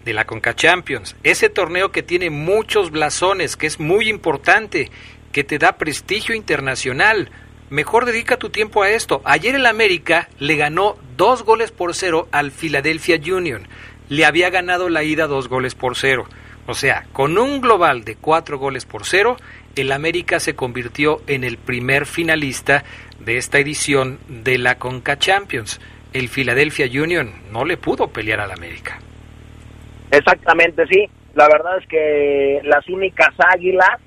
de 0.05 0.15
la 0.15 0.25
CONCA 0.25 0.55
Champions. 0.55 1.15
Ese 1.23 1.49
torneo 1.49 1.93
que 1.93 2.03
tiene 2.03 2.31
muchos 2.31 2.91
blasones, 2.91 3.57
que 3.57 3.69
es 3.69 3.79
muy 3.79 4.09
importante, 4.09 4.91
que 5.31 5.45
te 5.45 5.59
da 5.59 5.77
prestigio 5.79 6.35
internacional. 6.35 7.31
Mejor 7.71 8.07
dedica 8.07 8.39
tu 8.39 8.49
tiempo 8.49 8.83
a 8.83 8.91
esto. 8.91 9.21
Ayer 9.25 9.55
el 9.55 9.67
América 9.67 10.29
le 10.39 10.57
ganó 10.57 10.97
dos 11.17 11.43
goles 11.43 11.71
por 11.71 11.95
cero 11.95 12.27
al 12.33 12.51
Philadelphia 12.51 13.17
Union. 13.17 13.69
Le 14.09 14.25
había 14.25 14.49
ganado 14.49 14.89
la 14.89 15.03
ida 15.03 15.27
dos 15.27 15.49
goles 15.49 15.75
por 15.75 15.95
cero. 15.95 16.27
O 16.67 16.75
sea, 16.75 17.05
con 17.13 17.37
un 17.37 17.61
global 17.61 18.05
de 18.05 18.17
cuatro 18.17 18.59
goles 18.59 18.87
por 18.87 19.05
cero, 19.05 19.37
el 19.77 19.93
América 19.93 20.41
se 20.41 20.55
convirtió 20.55 21.21
en 21.27 21.45
el 21.45 21.59
primer 21.59 22.07
finalista 22.07 22.85
de 23.21 23.37
esta 23.37 23.59
edición 23.59 24.19
de 24.29 24.57
la 24.57 24.77
Conca 24.79 25.19
Champions. 25.19 25.79
El 26.15 26.29
Philadelphia 26.29 26.87
Union 26.87 27.33
no 27.53 27.67
le 27.67 27.77
pudo 27.77 28.09
pelear 28.09 28.41
al 28.41 28.51
América. 28.51 28.99
Exactamente, 30.11 30.87
sí. 30.87 31.05
La 31.35 31.49
verdad 31.49 31.79
es 31.79 31.87
que 31.87 32.61
las 32.65 32.89
únicas 32.89 33.35
águilas 33.55 34.01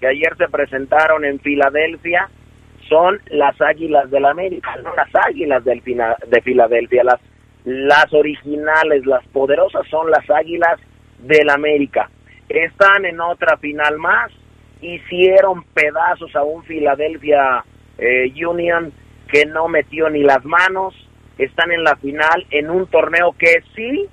que 0.00 0.06
ayer 0.06 0.34
se 0.38 0.48
presentaron 0.48 1.24
en 1.26 1.38
Filadelfia 1.38 2.28
son 2.92 3.18
las 3.30 3.58
águilas 3.60 4.10
del 4.10 4.26
América, 4.26 4.76
no 4.82 4.94
las 4.94 5.08
águilas 5.26 5.64
del 5.64 5.80
fina- 5.80 6.16
de 6.26 6.42
Filadelfia. 6.42 7.02
Las, 7.04 7.20
las 7.64 8.12
originales, 8.12 9.06
las 9.06 9.24
poderosas 9.28 9.86
son 9.88 10.10
las 10.10 10.28
águilas 10.28 10.78
del 11.18 11.48
América. 11.48 12.10
Están 12.50 13.06
en 13.06 13.18
otra 13.20 13.56
final 13.56 13.96
más, 13.98 14.30
hicieron 14.82 15.64
pedazos 15.72 16.36
a 16.36 16.42
un 16.42 16.62
Philadelphia 16.64 17.64
eh, 17.96 18.30
Union 18.46 18.92
que 19.28 19.46
no 19.46 19.68
metió 19.68 20.10
ni 20.10 20.22
las 20.22 20.44
manos. 20.44 20.94
Están 21.38 21.72
en 21.72 21.82
la 21.84 21.96
final 21.96 22.46
en 22.50 22.68
un 22.68 22.86
torneo 22.88 23.34
que 23.38 23.62
sí 23.74 24.06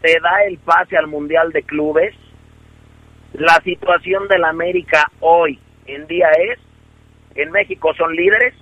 te 0.00 0.18
da 0.20 0.44
el 0.48 0.56
pase 0.56 0.96
al 0.96 1.06
Mundial 1.06 1.52
de 1.52 1.62
Clubes. 1.64 2.14
La 3.34 3.60
situación 3.62 4.26
del 4.28 4.44
América 4.44 5.10
hoy 5.20 5.58
en 5.86 6.06
día 6.06 6.30
es, 6.30 6.58
en 7.42 7.50
México 7.50 7.92
son 7.94 8.14
líderes, 8.14 8.54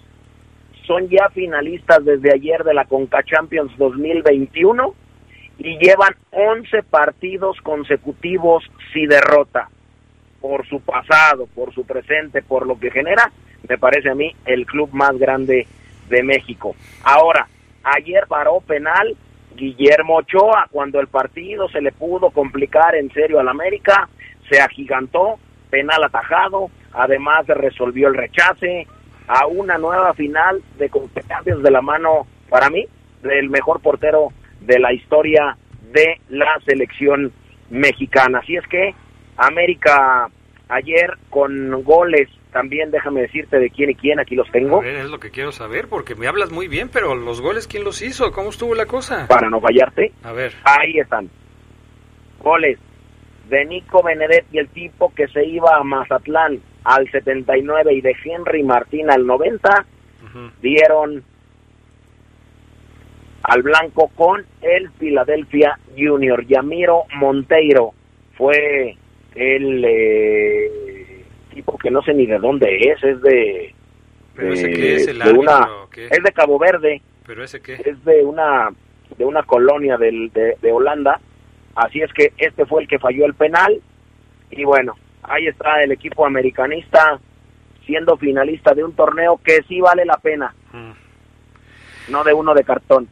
son 0.86 1.08
ya 1.08 1.28
finalistas 1.30 2.04
desde 2.04 2.32
ayer 2.32 2.64
de 2.64 2.74
la 2.74 2.84
Conca 2.84 3.22
Champions 3.22 3.72
2021 3.76 4.94
y 5.58 5.78
llevan 5.78 6.14
11 6.30 6.82
partidos 6.84 7.60
consecutivos 7.62 8.64
sin 8.92 9.08
derrota. 9.08 9.68
Por 10.40 10.66
su 10.68 10.80
pasado, 10.80 11.46
por 11.54 11.74
su 11.74 11.84
presente, 11.84 12.42
por 12.42 12.66
lo 12.66 12.78
que 12.78 12.90
genera, 12.90 13.30
me 13.68 13.76
parece 13.76 14.10
a 14.10 14.14
mí 14.14 14.34
el 14.46 14.66
club 14.66 14.90
más 14.92 15.18
grande 15.18 15.66
de 16.08 16.22
México. 16.22 16.76
Ahora, 17.02 17.48
ayer 17.82 18.24
paró 18.28 18.60
penal 18.60 19.16
Guillermo 19.56 20.18
Ochoa 20.18 20.68
cuando 20.70 21.00
el 21.00 21.08
partido 21.08 21.68
se 21.68 21.80
le 21.80 21.90
pudo 21.90 22.30
complicar 22.30 22.94
en 22.94 23.12
serio 23.12 23.40
al 23.40 23.48
América, 23.48 24.08
se 24.48 24.60
agigantó, 24.60 25.38
penal 25.70 26.04
atajado, 26.04 26.70
además 26.92 27.46
resolvió 27.46 28.08
el 28.08 28.14
rechace 28.14 28.86
a 29.26 29.46
una 29.46 29.76
nueva 29.78 30.14
final 30.14 30.62
de 30.78 30.88
competencias 30.88 31.62
de 31.62 31.70
la 31.70 31.82
mano 31.82 32.26
para 32.48 32.70
mí 32.70 32.86
del 33.22 33.50
mejor 33.50 33.80
portero 33.80 34.28
de 34.60 34.78
la 34.78 34.92
historia 34.92 35.56
de 35.92 36.20
la 36.28 36.58
selección 36.66 37.32
mexicana. 37.70 38.38
Así 38.38 38.56
es 38.56 38.66
que 38.68 38.94
América 39.36 40.28
ayer 40.68 41.16
con 41.30 41.82
goles, 41.82 42.28
también 42.52 42.90
déjame 42.90 43.22
decirte 43.22 43.58
de 43.58 43.70
quién 43.70 43.90
y 43.90 43.94
quién, 43.94 44.20
aquí 44.20 44.34
los 44.34 44.50
tengo. 44.50 44.80
Ver, 44.80 44.96
es 44.96 45.10
lo 45.10 45.18
que 45.18 45.30
quiero 45.30 45.52
saber, 45.52 45.88
porque 45.88 46.14
me 46.14 46.26
hablas 46.26 46.50
muy 46.50 46.68
bien, 46.68 46.88
pero 46.92 47.14
los 47.14 47.40
goles, 47.40 47.66
¿quién 47.66 47.84
los 47.84 48.02
hizo? 48.02 48.30
¿Cómo 48.32 48.50
estuvo 48.50 48.74
la 48.74 48.86
cosa? 48.86 49.26
Para 49.28 49.48
no 49.48 49.60
fallarte. 49.60 50.12
A 50.22 50.32
ver. 50.32 50.52
Ahí 50.64 50.98
están. 50.98 51.30
Goles 52.40 52.78
de 53.48 53.64
Nico 53.64 54.02
Benedet 54.02 54.46
y 54.52 54.58
el 54.58 54.68
tipo 54.68 55.12
que 55.14 55.26
se 55.28 55.44
iba 55.44 55.76
a 55.76 55.82
Mazatlán 55.82 56.60
al 56.88 57.10
79 57.10 57.92
y 57.92 58.00
de 58.00 58.16
Henry 58.24 58.62
Martín 58.62 59.10
al 59.10 59.26
90, 59.26 59.84
dieron 60.62 61.22
al 63.42 63.62
blanco 63.62 64.10
con 64.14 64.44
el 64.62 64.90
Philadelphia 64.92 65.78
Junior. 65.96 66.46
Yamiro 66.46 67.04
Monteiro 67.16 67.92
fue 68.36 68.96
el 69.34 69.84
eh, 69.86 71.24
tipo 71.54 71.76
que 71.76 71.90
no 71.90 72.02
sé 72.02 72.14
ni 72.14 72.24
de 72.26 72.38
dónde 72.38 72.74
es, 72.74 73.04
es 73.04 73.20
de, 73.20 73.74
Pero 74.34 74.52
ese 74.54 74.70
qué 74.70 74.96
es 74.96 75.08
el 75.08 75.18
de 75.18 75.32
una 75.32 75.56
árbitro, 75.56 75.82
¿o 75.84 75.90
qué? 75.90 76.06
es 76.06 76.22
de 76.22 76.32
Cabo 76.32 76.58
Verde, 76.58 77.02
¿Pero 77.26 77.44
ese 77.44 77.60
qué? 77.60 77.74
es 77.84 78.02
de 78.04 78.24
una 78.24 78.70
de 79.16 79.24
una 79.24 79.42
colonia 79.42 79.96
del, 79.98 80.30
de, 80.32 80.56
de 80.62 80.72
Holanda, 80.72 81.20
así 81.74 82.00
es 82.00 82.12
que 82.14 82.32
este 82.38 82.64
fue 82.64 82.82
el 82.82 82.88
que 82.88 82.98
falló 82.98 83.26
el 83.26 83.34
penal 83.34 83.80
y 84.50 84.64
bueno, 84.64 84.94
ahí 85.28 85.46
está 85.46 85.82
el 85.82 85.92
equipo 85.92 86.26
americanista 86.26 87.20
siendo 87.86 88.16
finalista 88.16 88.74
de 88.74 88.84
un 88.84 88.92
torneo 88.92 89.40
que 89.42 89.62
sí 89.66 89.80
vale 89.80 90.04
la 90.04 90.18
pena, 90.18 90.54
no 92.08 92.24
de 92.24 92.32
uno 92.34 92.54
de 92.54 92.64
cartón. 92.64 93.08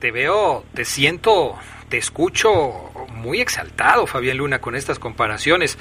Te 0.00 0.10
veo, 0.10 0.64
te 0.74 0.84
siento, 0.84 1.56
te 1.88 1.98
escucho 1.98 2.90
muy 3.14 3.40
exaltado, 3.40 4.06
Fabián 4.06 4.38
Luna, 4.38 4.60
con 4.60 4.74
estas 4.74 4.98
comparaciones. 4.98 5.78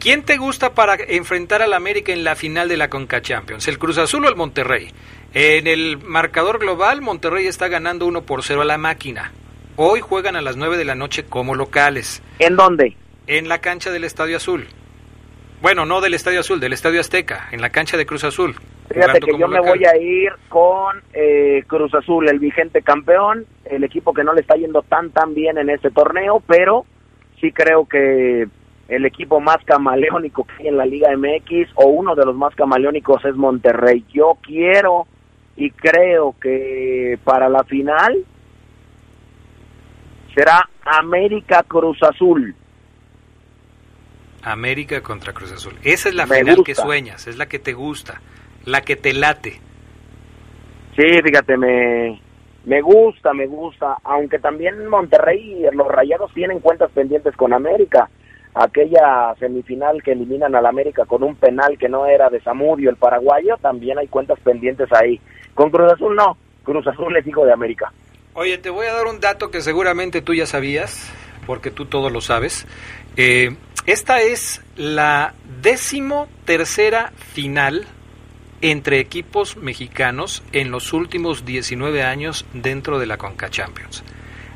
¿Quién 0.00 0.22
te 0.24 0.38
gusta 0.38 0.74
para 0.74 0.94
enfrentar 0.94 1.60
al 1.60 1.74
América 1.74 2.10
en 2.12 2.24
la 2.24 2.34
final 2.34 2.68
de 2.68 2.78
la 2.78 2.88
Conca 2.88 3.20
Champions? 3.20 3.68
¿El 3.68 3.78
Cruz 3.78 3.98
Azul 3.98 4.24
o 4.24 4.28
el 4.28 4.34
Monterrey? 4.34 4.90
En 5.34 5.66
el 5.66 5.98
marcador 5.98 6.58
global, 6.58 7.02
Monterrey 7.02 7.46
está 7.46 7.68
ganando 7.68 8.06
1 8.06 8.22
por 8.22 8.42
0 8.42 8.62
a 8.62 8.64
la 8.64 8.78
máquina. 8.78 9.30
Hoy 9.76 10.00
juegan 10.00 10.36
a 10.36 10.40
las 10.40 10.56
9 10.56 10.78
de 10.78 10.84
la 10.84 10.94
noche 10.94 11.24
como 11.24 11.54
locales. 11.54 12.22
¿En 12.38 12.56
dónde? 12.56 12.96
En 13.32 13.48
la 13.48 13.60
cancha 13.60 13.92
del 13.92 14.02
Estadio 14.02 14.38
Azul. 14.38 14.66
Bueno, 15.62 15.86
no 15.86 16.00
del 16.00 16.14
Estadio 16.14 16.40
Azul, 16.40 16.58
del 16.58 16.72
Estadio 16.72 16.98
Azteca, 16.98 17.46
en 17.52 17.60
la 17.60 17.70
cancha 17.70 17.96
de 17.96 18.04
Cruz 18.04 18.24
Azul. 18.24 18.56
Fíjate 18.92 19.20
que 19.20 19.38
yo 19.38 19.46
me 19.46 19.60
voy 19.60 19.84
a 19.84 19.96
ir 19.96 20.32
con 20.48 21.00
eh, 21.12 21.62
Cruz 21.68 21.94
Azul, 21.94 22.28
el 22.28 22.40
vigente 22.40 22.82
campeón, 22.82 23.46
el 23.66 23.84
equipo 23.84 24.12
que 24.12 24.24
no 24.24 24.34
le 24.34 24.40
está 24.40 24.56
yendo 24.56 24.82
tan 24.82 25.10
tan 25.10 25.32
bien 25.32 25.58
en 25.58 25.70
este 25.70 25.92
torneo, 25.92 26.42
pero 26.44 26.86
sí 27.40 27.52
creo 27.52 27.86
que 27.86 28.48
el 28.88 29.06
equipo 29.06 29.38
más 29.38 29.58
camaleónico 29.64 30.42
que 30.42 30.64
hay 30.64 30.66
en 30.66 30.76
la 30.76 30.84
Liga 30.84 31.16
MX 31.16 31.70
o 31.76 31.86
uno 31.86 32.16
de 32.16 32.24
los 32.24 32.34
más 32.34 32.52
camaleónicos 32.56 33.24
es 33.24 33.36
Monterrey. 33.36 34.04
Yo 34.12 34.38
quiero 34.42 35.06
y 35.54 35.70
creo 35.70 36.34
que 36.42 37.16
para 37.22 37.48
la 37.48 37.62
final 37.62 38.24
será 40.34 40.68
América 40.84 41.62
Cruz 41.62 42.02
Azul. 42.02 42.56
América 44.42 45.00
contra 45.02 45.32
Cruz 45.32 45.52
Azul. 45.52 45.74
Esa 45.82 46.08
es 46.08 46.14
la 46.14 46.26
Me 46.26 46.38
final 46.38 46.64
que 46.64 46.74
sueñas, 46.74 47.26
es 47.26 47.36
la 47.36 47.46
que 47.46 47.58
te 47.58 47.72
gusta, 47.72 48.20
la 48.64 48.82
que 48.82 48.96
te 48.96 49.12
late. 49.12 49.60
Sí, 50.96 51.22
fíjate, 51.22 51.56
me, 51.56 52.20
me 52.64 52.80
gusta, 52.82 53.32
me 53.32 53.46
gusta, 53.46 53.96
aunque 54.04 54.38
también 54.38 54.86
Monterrey, 54.88 55.64
los 55.72 55.88
Rayados 55.88 56.32
tienen 56.34 56.60
cuentas 56.60 56.90
pendientes 56.92 57.34
con 57.36 57.52
América. 57.52 58.08
Aquella 58.52 59.34
semifinal 59.38 60.02
que 60.02 60.12
eliminan 60.12 60.54
al 60.56 60.66
América 60.66 61.04
con 61.04 61.22
un 61.22 61.36
penal 61.36 61.78
que 61.78 61.88
no 61.88 62.06
era 62.06 62.28
de 62.28 62.40
Zamudio, 62.40 62.90
el 62.90 62.96
paraguayo, 62.96 63.56
también 63.62 63.98
hay 63.98 64.08
cuentas 64.08 64.40
pendientes 64.40 64.88
ahí. 64.92 65.20
Con 65.54 65.70
Cruz 65.70 65.92
Azul 65.92 66.16
no, 66.16 66.36
Cruz 66.64 66.86
Azul 66.86 67.16
es 67.16 67.26
hijo 67.26 67.46
de 67.46 67.52
América. 67.52 67.92
Oye, 68.34 68.58
te 68.58 68.70
voy 68.70 68.86
a 68.86 68.94
dar 68.94 69.06
un 69.06 69.20
dato 69.20 69.50
que 69.50 69.60
seguramente 69.60 70.20
tú 70.20 70.34
ya 70.34 70.46
sabías, 70.46 71.12
porque 71.46 71.70
tú 71.70 71.86
todo 71.86 72.10
lo 72.10 72.20
sabes. 72.20 72.66
Eh, 73.16 73.56
esta 73.86 74.20
es 74.20 74.60
la 74.76 75.34
décimo 75.62 76.28
tercera 76.44 77.12
final 77.32 77.86
entre 78.62 79.00
equipos 79.00 79.56
mexicanos 79.56 80.42
en 80.52 80.70
los 80.70 80.92
últimos 80.92 81.44
19 81.44 82.02
años 82.02 82.44
dentro 82.52 82.98
de 82.98 83.06
la 83.06 83.16
Conca 83.16 83.48
Champions. 83.50 84.02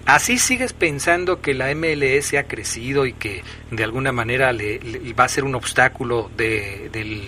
¿Así 0.07 0.37
sigues 0.39 0.75
pensando 0.75 1.41
que 1.41 1.55
la 1.55 1.75
MLS 1.75 2.35
ha 2.35 2.45
crecido 2.45 3.07
y 3.07 3.15
que 3.15 3.43
de 3.71 3.85
alguna 3.85 4.13
manera 4.13 4.53
le, 4.53 4.79
va 5.19 5.25
a 5.25 5.29
ser 5.29 5.45
un 5.45 5.55
obstáculo 5.55 6.31
de- 6.37 6.91
del, 6.93 7.23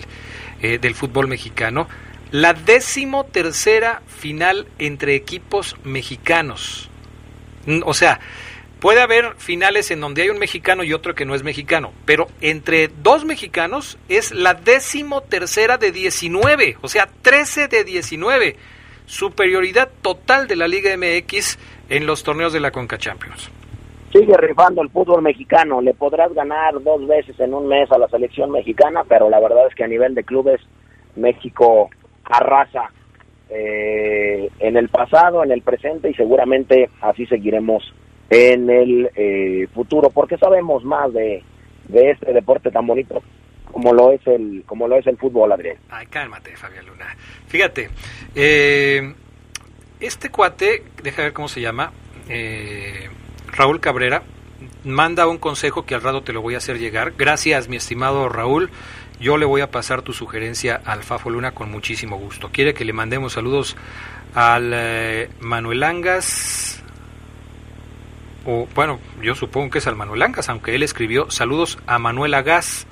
eh, 0.60 0.78
del 0.78 0.94
fútbol 0.94 1.26
mexicano? 1.28 1.88
La 2.32 2.52
décimo 2.52 3.24
tercera 3.24 4.02
final 4.06 4.66
entre 4.78 5.14
equipos 5.14 5.76
mexicanos. 5.84 6.90
Mm, 7.64 7.80
O 7.86 7.94
sea, 7.94 8.20
puede 8.86 9.00
haber 9.00 9.34
finales 9.38 9.90
en 9.90 10.00
donde 10.00 10.22
hay 10.22 10.28
un 10.28 10.38
mexicano 10.38 10.84
y 10.84 10.92
otro 10.92 11.16
que 11.16 11.24
no 11.24 11.34
es 11.34 11.42
mexicano, 11.42 11.90
pero 12.04 12.28
entre 12.40 12.86
dos 12.86 13.24
mexicanos 13.24 13.98
es 14.08 14.30
la 14.30 14.54
décimo 14.54 15.22
tercera 15.22 15.76
de 15.76 15.90
19, 15.90 16.76
o 16.80 16.86
sea, 16.86 17.08
13 17.22 17.66
de 17.66 17.82
19. 17.82 18.54
Superioridad 19.06 19.88
total 20.02 20.46
de 20.46 20.54
la 20.54 20.68
Liga 20.68 20.96
MX 20.96 21.58
en 21.88 22.06
los 22.06 22.22
torneos 22.22 22.52
de 22.52 22.60
la 22.60 22.70
Conca 22.70 22.96
Champions. 22.96 23.50
Sigue 24.12 24.36
rifando 24.36 24.82
el 24.82 24.90
fútbol 24.90 25.20
mexicano, 25.20 25.80
le 25.80 25.92
podrás 25.92 26.32
ganar 26.32 26.80
dos 26.80 27.08
veces 27.08 27.40
en 27.40 27.54
un 27.54 27.66
mes 27.66 27.90
a 27.90 27.98
la 27.98 28.06
selección 28.06 28.52
mexicana, 28.52 29.02
pero 29.08 29.28
la 29.28 29.40
verdad 29.40 29.66
es 29.68 29.74
que 29.74 29.82
a 29.82 29.88
nivel 29.88 30.14
de 30.14 30.22
clubes 30.22 30.60
México 31.16 31.90
arrasa 32.22 32.92
eh, 33.50 34.48
en 34.60 34.76
el 34.76 34.90
pasado, 34.90 35.42
en 35.42 35.50
el 35.50 35.62
presente 35.62 36.08
y 36.08 36.14
seguramente 36.14 36.88
así 37.00 37.26
seguiremos 37.26 37.82
en 38.30 38.70
el 38.70 39.10
eh, 39.14 39.68
futuro, 39.74 40.10
porque 40.10 40.36
sabemos 40.38 40.84
más 40.84 41.12
de, 41.12 41.42
de 41.88 42.10
este 42.10 42.32
deporte 42.32 42.70
tan 42.70 42.86
bonito 42.86 43.22
como 43.76 43.92
lo 43.92 44.10
es 44.12 44.26
el 44.26 44.64
como 44.64 44.88
lo 44.88 44.96
es 44.96 45.06
el 45.06 45.18
fútbol, 45.18 45.52
Adrián. 45.52 45.76
Ay, 45.90 46.06
cálmate, 46.06 46.56
Fabián 46.56 46.86
Luna. 46.86 47.14
Fíjate, 47.46 47.90
eh, 48.34 49.12
este 50.00 50.30
cuate, 50.30 50.82
deja 51.02 51.22
ver 51.22 51.32
cómo 51.34 51.48
se 51.48 51.60
llama, 51.60 51.92
eh, 52.28 53.08
Raúl 53.52 53.80
Cabrera, 53.80 54.22
manda 54.84 55.26
un 55.26 55.38
consejo 55.38 55.84
que 55.84 55.94
al 55.94 56.02
rato 56.02 56.22
te 56.22 56.32
lo 56.32 56.40
voy 56.40 56.54
a 56.54 56.58
hacer 56.58 56.78
llegar. 56.78 57.12
Gracias, 57.18 57.68
mi 57.68 57.76
estimado 57.76 58.28
Raúl. 58.28 58.70
Yo 59.20 59.36
le 59.38 59.46
voy 59.46 59.62
a 59.62 59.70
pasar 59.70 60.02
tu 60.02 60.12
sugerencia 60.12 60.80
al 60.84 61.02
Fafo 61.02 61.30
Luna 61.30 61.52
con 61.52 61.70
muchísimo 61.70 62.18
gusto. 62.18 62.50
Quiere 62.52 62.74
que 62.74 62.84
le 62.84 62.92
mandemos 62.92 63.32
saludos 63.34 63.76
al 64.34 64.72
eh, 64.74 65.28
Manuel 65.40 65.82
Angas, 65.82 66.82
o 68.46 68.68
bueno, 68.74 69.00
yo 69.22 69.34
supongo 69.34 69.70
que 69.70 69.78
es 69.78 69.86
al 69.86 69.96
Manuel 69.96 70.22
Angas, 70.22 70.48
aunque 70.48 70.74
él 70.74 70.82
escribió 70.82 71.30
saludos 71.30 71.78
a 71.86 71.98
Manuel 71.98 72.34
Agas, 72.34 72.86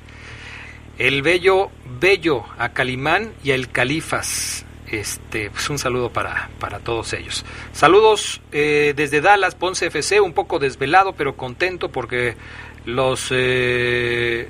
el 0.99 1.23
bello 1.23 1.71
Bello, 2.01 2.45
a 2.59 2.71
Calimán 2.71 3.33
y 3.43 3.53
a 3.53 3.55
El 3.55 3.71
Califas. 3.71 4.67
Este, 4.87 5.51
pues 5.51 5.71
un 5.71 5.79
saludo 5.79 6.11
para, 6.11 6.51
para 6.61 6.79
todos 6.81 7.13
ellos. 7.15 7.45
Saludos 7.73 8.43
eh, 8.53 8.93
desde 8.95 9.21
Dallas, 9.21 9.55
Ponce 9.55 9.87
FC, 9.87 10.21
un 10.21 10.35
poco 10.35 10.59
desvelado, 10.59 11.15
pero 11.15 11.37
contento 11.37 11.91
porque 11.91 12.37
los, 12.85 13.29
eh, 13.31 14.49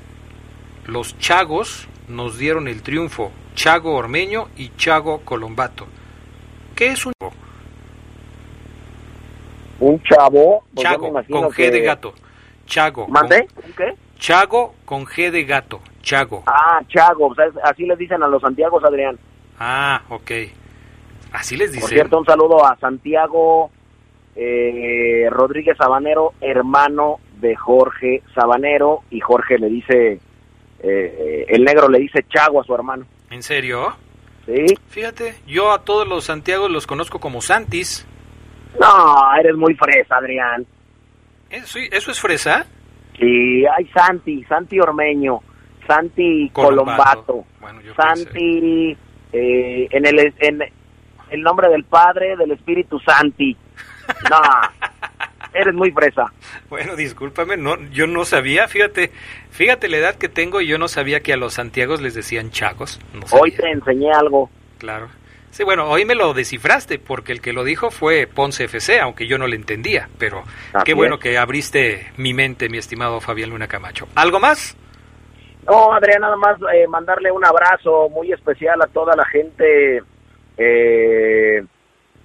los 0.85 1.17
Chagos 1.19 1.87
nos 2.09 2.37
dieron 2.37 2.67
el 2.67 2.81
triunfo. 2.81 3.31
Chago 3.55 3.95
Ormeño 3.95 4.49
y 4.57 4.71
Chago 4.75 5.21
Colombato. 5.21 5.87
¿Qué 6.75 6.87
es 6.87 7.05
un 7.05 7.13
Un 9.79 10.01
chavo, 10.03 10.63
pues 10.73 10.87
Chago 10.87 11.11
con 11.11 11.49
G 11.49 11.55
que- 11.55 11.71
de 11.71 11.81
gato? 11.81 12.13
Chago. 12.65 13.07
¿Mandé? 13.07 13.47
con- 13.53 13.65
¿Un 13.65 13.73
qué? 13.73 13.93
Chago 14.17 14.73
con 14.85 15.05
G 15.05 15.29
de 15.31 15.43
gato. 15.43 15.81
Chago. 16.01 16.43
Ah, 16.47 16.81
Chago, 16.87 17.27
o 17.27 17.35
sea, 17.35 17.45
es- 17.45 17.57
así 17.63 17.85
les 17.85 17.97
dicen 17.97 18.21
a 18.23 18.27
los 18.27 18.41
Santiagos, 18.41 18.83
Adrián. 18.83 19.17
Ah, 19.59 20.01
ok. 20.09 20.31
Así 21.33 21.57
les 21.57 21.67
Por 21.69 21.75
dicen. 21.75 21.89
cierto, 21.89 22.19
un 22.19 22.25
saludo 22.25 22.65
a 22.65 22.75
Santiago 22.77 23.71
eh, 24.37 25.27
Rodríguez 25.29 25.77
Sabanero, 25.77 26.33
hermano 26.41 27.19
de 27.39 27.55
Jorge 27.55 28.21
Sabanero, 28.33 29.03
y 29.09 29.21
Jorge 29.21 29.57
le 29.57 29.69
dice, 29.69 30.19
eh, 30.79 31.45
el 31.47 31.63
negro 31.63 31.87
le 31.87 31.99
dice 31.99 32.25
Chago 32.27 32.59
a 32.59 32.63
su 32.65 32.75
hermano. 32.75 33.05
¿En 33.31 33.41
serio? 33.43 33.95
Sí. 34.45 34.65
Fíjate, 34.89 35.35
yo 35.47 35.71
a 35.71 35.83
todos 35.83 36.05
los 36.07 36.25
Santiago 36.25 36.67
los 36.67 36.85
conozco 36.85 37.19
como 37.19 37.41
Santis. 37.41 38.05
No, 38.79 39.35
eres 39.39 39.55
muy 39.55 39.73
fresa, 39.75 40.17
Adrián. 40.17 40.65
¿Eso, 41.49 41.79
eso 41.79 42.11
es 42.11 42.19
fresa? 42.19 42.65
Sí, 43.17 43.65
hay 43.65 43.87
Santi, 43.87 44.43
Santi 44.43 44.79
Ormeño, 44.79 45.39
Santi 45.87 46.49
Colombato, 46.51 47.45
Santi 47.95 48.97
eh, 49.31 49.87
en 49.89 50.05
el 50.05 50.33
en 50.39 50.59
el 51.29 51.41
nombre 51.41 51.69
del 51.69 51.85
Padre, 51.85 52.35
del 52.35 52.51
Espíritu 52.51 52.99
Santi. 52.99 53.55
No, 54.29 54.39
eres 55.53 55.73
muy 55.73 55.91
fresa. 55.91 56.25
Bueno, 56.69 56.95
discúlpame, 56.95 57.57
no, 57.57 57.77
yo 57.91 58.07
no 58.07 58.25
sabía, 58.25 58.67
fíjate, 58.67 59.11
fíjate 59.51 59.87
la 59.87 59.97
edad 59.97 60.15
que 60.15 60.29
tengo 60.29 60.61
y 60.61 60.67
yo 60.67 60.77
no 60.77 60.87
sabía 60.87 61.21
que 61.21 61.33
a 61.33 61.37
los 61.37 61.53
santiagos 61.53 62.01
les 62.01 62.13
decían 62.13 62.51
chagos. 62.51 62.99
Hoy 63.31 63.51
te 63.51 63.69
enseñé 63.69 64.11
algo. 64.11 64.49
Claro. 64.77 65.07
Sí, 65.55 65.63
bueno, 65.63 65.89
hoy 65.89 66.03
me 66.03 66.15
lo 66.15 66.33
descifraste 66.33 66.99
porque 66.99 67.31
el 67.31 67.39
que 67.39 67.53
lo 67.53 67.63
dijo 67.63 67.89
fue 67.89 68.27
Ponce 68.27 68.65
FC, 68.65 68.99
aunque 68.99 69.25
yo 69.25 69.37
no 69.37 69.47
le 69.47 69.55
entendía, 69.55 70.09
pero 70.19 70.43
qué 70.83 70.93
bueno 70.93 71.17
que 71.17 71.37
abriste 71.37 72.07
mi 72.17 72.33
mente, 72.33 72.67
mi 72.67 72.77
estimado 72.77 73.21
Fabián 73.21 73.51
Luna 73.51 73.69
Camacho. 73.69 74.05
¿Algo 74.15 74.41
más? 74.41 74.75
No, 75.65 75.93
Adrián, 75.93 76.19
nada 76.19 76.35
más 76.35 76.57
eh, 76.73 76.85
mandarle 76.89 77.31
un 77.31 77.45
abrazo 77.45 78.09
muy 78.09 78.33
especial 78.33 78.81
a 78.81 78.87
toda 78.87 79.15
la 79.15 79.23
gente 79.27 80.03
eh, 80.57 81.63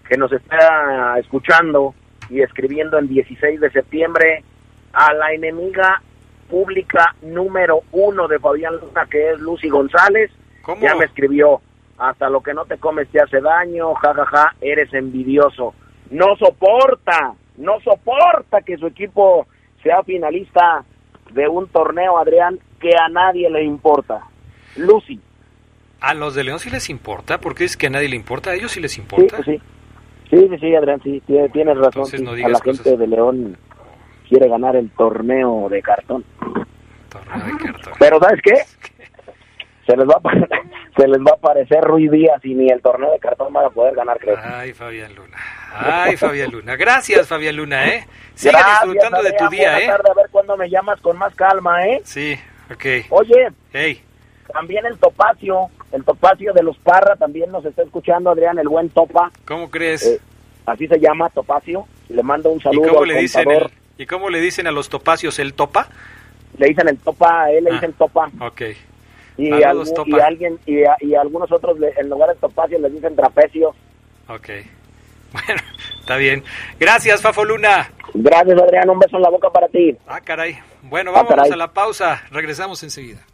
que 0.08 0.16
nos 0.16 0.32
está 0.32 1.16
escuchando 1.20 1.94
y 2.30 2.42
escribiendo 2.42 2.98
el 2.98 3.06
16 3.06 3.60
de 3.60 3.70
septiembre 3.70 4.42
a 4.92 5.14
la 5.14 5.32
enemiga 5.32 6.02
pública 6.48 7.14
número 7.22 7.82
uno 7.92 8.26
de 8.26 8.40
Fabián 8.40 8.74
Luna, 8.80 9.06
que 9.08 9.30
es 9.30 9.38
Lucy 9.38 9.68
González. 9.68 10.32
Ya 10.80 10.96
me 10.96 11.04
escribió 11.04 11.60
hasta 12.00 12.30
lo 12.30 12.40
que 12.40 12.54
no 12.54 12.64
te 12.64 12.78
comes 12.78 13.08
te 13.10 13.20
hace 13.20 13.40
daño, 13.40 13.94
jajaja, 13.94 14.24
ja, 14.24 14.42
ja, 14.44 14.54
eres 14.60 14.92
envidioso. 14.94 15.74
No 16.10 16.34
soporta, 16.36 17.34
no 17.58 17.78
soporta 17.80 18.62
que 18.62 18.78
su 18.78 18.86
equipo 18.86 19.46
sea 19.82 20.02
finalista 20.02 20.84
de 21.32 21.46
un 21.46 21.68
torneo, 21.68 22.18
Adrián, 22.18 22.58
que 22.80 22.90
a 22.98 23.08
nadie 23.10 23.50
le 23.50 23.64
importa. 23.64 24.22
Lucy. 24.76 25.20
¿A 26.00 26.14
los 26.14 26.34
de 26.34 26.44
León 26.44 26.58
sí 26.58 26.70
les 26.70 26.88
importa? 26.88 27.38
porque 27.38 27.64
es 27.64 27.76
que 27.76 27.88
a 27.88 27.90
nadie 27.90 28.08
le 28.08 28.16
importa? 28.16 28.50
¿A 28.50 28.54
ellos 28.54 28.72
sí 28.72 28.80
les 28.80 28.96
importa? 28.96 29.36
Sí, 29.44 29.52
sí. 29.52 29.60
Sí, 30.30 30.48
sí, 30.60 30.74
Adrián, 30.74 31.02
sí, 31.02 31.22
tienes 31.52 31.76
razón. 31.76 32.04
a 32.44 32.48
la 32.48 32.60
gente 32.60 32.96
de 32.96 33.06
León 33.06 33.58
quiere 34.28 34.48
ganar 34.48 34.76
el 34.76 34.88
torneo 34.90 35.68
de 35.68 35.82
cartón. 35.82 36.24
Torneo 37.10 37.46
de 37.46 37.64
cartón. 37.64 37.92
Pero 37.98 38.18
¿sabes 38.20 38.40
qué? 38.42 38.54
Se 39.90 39.96
les 39.96 40.08
va 40.08 40.20
a 40.22 40.30
se 40.96 41.08
les 41.08 41.18
va 41.18 41.32
a 41.32 41.34
aparecer 41.34 41.80
Ruiz 41.82 42.10
Díaz 42.10 42.44
y 42.44 42.54
ni 42.54 42.70
el 42.70 42.80
torneo 42.80 43.12
de 43.12 43.18
cartón 43.18 43.52
van 43.52 43.66
a 43.66 43.70
poder 43.70 43.94
ganar, 43.94 44.18
creo. 44.18 44.36
Ay, 44.42 44.72
Fabián 44.72 45.14
Luna. 45.14 45.36
Ay, 45.74 46.16
Fabián 46.16 46.50
Luna. 46.50 46.76
Gracias, 46.76 47.26
Fabián 47.26 47.56
Luna, 47.56 47.88
¿eh? 47.88 48.06
Sigue 48.34 48.56
disfrutando 48.56 49.22
de 49.22 49.32
tu 49.32 49.48
día, 49.48 49.80
¿eh? 49.80 49.86
Tarde, 49.86 50.10
a 50.10 50.14
ver 50.14 50.26
cuándo 50.30 50.56
me 50.56 50.68
llamas 50.68 51.00
con 51.00 51.16
más 51.18 51.34
calma, 51.34 51.86
¿eh? 51.86 52.00
Sí, 52.04 52.38
ok. 52.72 53.06
Oye. 53.10 53.48
Hey. 53.72 54.02
También 54.52 54.84
el 54.86 54.98
Topacio, 54.98 55.68
el 55.92 56.04
Topacio 56.04 56.52
de 56.52 56.62
los 56.62 56.76
Parra 56.78 57.14
también 57.16 57.52
nos 57.52 57.64
está 57.64 57.82
escuchando, 57.82 58.30
Adrián, 58.30 58.58
el 58.58 58.68
buen 58.68 58.90
Topa. 58.90 59.30
¿Cómo 59.46 59.70
crees? 59.70 60.04
Eh, 60.04 60.20
así 60.66 60.88
se 60.88 60.98
llama 60.98 61.28
Topacio. 61.30 61.86
Le 62.08 62.22
mando 62.24 62.50
un 62.50 62.60
saludo 62.60 62.86
¿Y 62.86 62.88
cómo, 62.88 63.04
le 63.04 63.20
dicen 63.20 63.46
¿Y 63.96 64.06
cómo 64.06 64.28
le 64.28 64.40
dicen 64.40 64.66
a 64.66 64.72
los 64.72 64.88
Topacios 64.88 65.38
el 65.38 65.54
Topa? 65.54 65.88
Le 66.58 66.66
dicen 66.66 66.88
el 66.88 66.98
Topa, 66.98 67.44
a 67.44 67.50
él 67.52 67.64
le 67.64 67.70
ah, 67.70 67.74
dicen 67.74 67.92
Topa. 67.92 68.28
Ok. 68.40 68.62
Y, 69.40 69.48
y 69.48 70.20
alguien 70.20 70.58
y, 70.66 70.80
y, 71.00 71.14
algunos 71.14 71.50
otros 71.50 71.78
en 71.96 72.08
lugar 72.10 72.28
de 72.28 72.36
Topacio 72.36 72.78
les 72.78 72.92
dicen 72.92 73.16
Trapecio. 73.16 73.74
Ok. 74.28 74.48
Bueno, 75.32 75.62
está 76.00 76.16
bien. 76.16 76.42
Gracias, 76.80 77.22
Fafo 77.22 77.44
Luna. 77.44 77.88
Gracias, 78.14 78.60
Adrián. 78.60 78.90
Un 78.90 78.98
beso 78.98 79.16
en 79.16 79.22
la 79.22 79.30
boca 79.30 79.48
para 79.48 79.68
ti. 79.68 79.96
Ah, 80.08 80.20
caray. 80.20 80.58
Bueno, 80.82 81.12
ah, 81.14 81.22
vamos 81.22 81.52
a 81.52 81.56
la 81.56 81.72
pausa. 81.72 82.24
Regresamos 82.32 82.82
enseguida. 82.82 83.24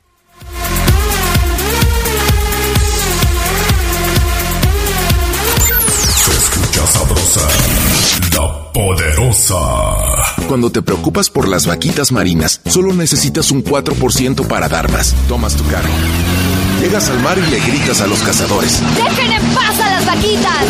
sabrosa, 6.86 7.48
la 8.34 8.72
poderosa. 8.72 10.35
Cuando 10.48 10.70
te 10.70 10.80
preocupas 10.80 11.28
por 11.28 11.48
las 11.48 11.66
vaquitas 11.66 12.12
marinas, 12.12 12.60
solo 12.66 12.94
necesitas 12.94 13.50
un 13.50 13.64
4% 13.64 14.46
para 14.46 14.68
dar 14.68 14.90
más. 14.92 15.14
Tomas 15.28 15.56
tu 15.56 15.64
cargo. 15.66 15.92
Llegas 16.80 17.08
al 17.08 17.20
mar 17.20 17.38
y 17.38 17.50
le 17.50 17.58
gritas 17.58 18.02
a 18.02 18.06
los 18.06 18.20
cazadores. 18.20 18.82
¡Dejen 18.94 19.32
en 19.32 19.54
paz 19.54 19.80
a 19.80 19.90
las 19.90 20.06
vaquitas! 20.06 20.64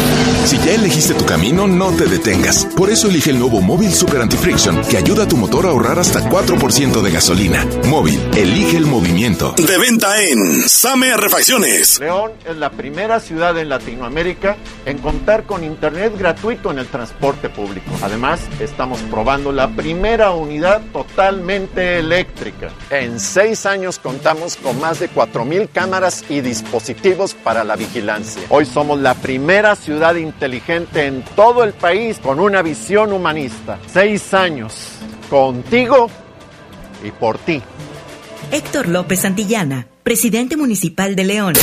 Si 0.44 0.56
ya 0.58 0.74
elegiste 0.74 1.14
tu 1.14 1.26
camino, 1.26 1.66
no 1.66 1.90
te 1.90 2.06
detengas. 2.06 2.64
Por 2.76 2.90
eso 2.90 3.08
elige 3.08 3.30
el 3.30 3.40
nuevo 3.40 3.60
Móvil 3.60 3.92
Super 3.92 4.22
Anti-Friction, 4.22 4.82
que 4.82 4.96
ayuda 4.96 5.24
a 5.24 5.28
tu 5.28 5.36
motor 5.36 5.66
a 5.66 5.70
ahorrar 5.70 5.98
hasta 5.98 6.30
4% 6.30 7.02
de 7.02 7.10
gasolina. 7.10 7.66
Móvil, 7.88 8.20
elige 8.36 8.76
el 8.76 8.86
movimiento. 8.86 9.52
De 9.56 9.78
venta 9.78 10.22
en 10.22 10.68
Same 10.68 11.16
Refacciones. 11.16 11.98
León 11.98 12.30
es 12.48 12.56
la 12.56 12.70
primera 12.70 13.18
ciudad 13.18 13.58
en 13.58 13.68
Latinoamérica 13.68 14.56
en 14.84 14.98
contar 14.98 15.42
con 15.42 15.64
internet 15.64 16.14
gratuito 16.16 16.70
en 16.70 16.78
el 16.78 16.86
transporte 16.86 17.48
público. 17.48 17.90
Además, 18.02 18.40
estamos 18.60 19.00
probando 19.10 19.50
primera 19.68 20.32
unidad 20.32 20.80
totalmente 20.92 21.98
eléctrica. 21.98 22.70
En 22.90 23.20
seis 23.20 23.66
años 23.66 23.98
contamos 23.98 24.56
con 24.56 24.80
más 24.80 25.00
de 25.00 25.10
4.000 25.10 25.68
cámaras 25.72 26.24
y 26.28 26.40
dispositivos 26.40 27.34
para 27.34 27.64
la 27.64 27.76
vigilancia. 27.76 28.42
Hoy 28.48 28.66
somos 28.66 29.00
la 29.00 29.14
primera 29.14 29.76
ciudad 29.76 30.14
inteligente 30.16 31.06
en 31.06 31.22
todo 31.34 31.64
el 31.64 31.72
país 31.72 32.18
con 32.18 32.40
una 32.40 32.62
visión 32.62 33.12
humanista. 33.12 33.78
Seis 33.92 34.34
años 34.34 34.74
contigo 35.28 36.08
y 37.04 37.10
por 37.10 37.38
ti. 37.38 37.62
Héctor 38.50 38.88
López 38.88 39.20
Santillana, 39.20 39.88
presidente 40.02 40.56
municipal 40.56 41.16
de 41.16 41.24
León. 41.24 41.54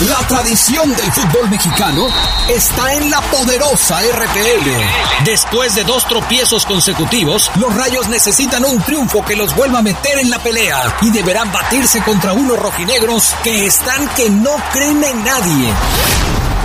La 0.00 0.18
tradición 0.26 0.90
del 0.90 1.12
fútbol 1.12 1.48
mexicano 1.48 2.08
está 2.48 2.94
en 2.94 3.10
la 3.10 3.20
poderosa 3.20 4.00
RPL. 4.00 5.24
Después 5.24 5.76
de 5.76 5.84
dos 5.84 6.04
tropiezos 6.08 6.66
consecutivos, 6.66 7.48
los 7.60 7.72
Rayos 7.72 8.08
necesitan 8.08 8.64
un 8.64 8.82
triunfo 8.82 9.24
que 9.24 9.36
los 9.36 9.54
vuelva 9.54 9.78
a 9.78 9.82
meter 9.82 10.18
en 10.18 10.30
la 10.30 10.40
pelea 10.40 10.96
y 11.00 11.10
deberán 11.10 11.52
batirse 11.52 12.02
contra 12.02 12.32
unos 12.32 12.58
rojinegros 12.58 13.36
que 13.44 13.66
están 13.66 14.08
que 14.16 14.28
no 14.30 14.56
creen 14.72 15.04
en 15.04 15.24
nadie. 15.24 15.72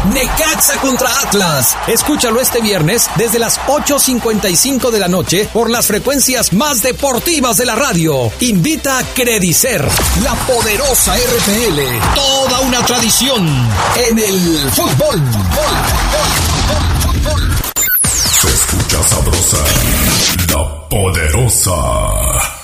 Necaxa 0.05 0.79
contra 0.79 1.09
Atlas. 1.21 1.77
Escúchalo 1.87 2.39
este 2.39 2.61
viernes 2.61 3.09
desde 3.15 3.39
las 3.39 3.59
8.55 3.61 4.91
de 4.91 4.99
la 4.99 5.07
noche 5.07 5.49
por 5.51 5.69
las 5.69 5.87
frecuencias 5.87 6.53
más 6.53 6.81
deportivas 6.81 7.57
de 7.57 7.65
la 7.65 7.75
radio. 7.75 8.31
Invita 8.39 8.99
a 8.99 9.03
Credicer, 9.03 9.87
la 10.23 10.33
poderosa 10.47 11.15
RPL. 11.15 12.15
Toda 12.15 12.59
una 12.61 12.85
tradición 12.85 13.47
en 14.07 14.19
el 14.19 14.71
fútbol. 14.71 15.21
Se 18.41 18.47
escucha 18.47 19.03
sabrosa, 19.03 19.57
la 20.53 20.89
poderosa. 20.89 22.58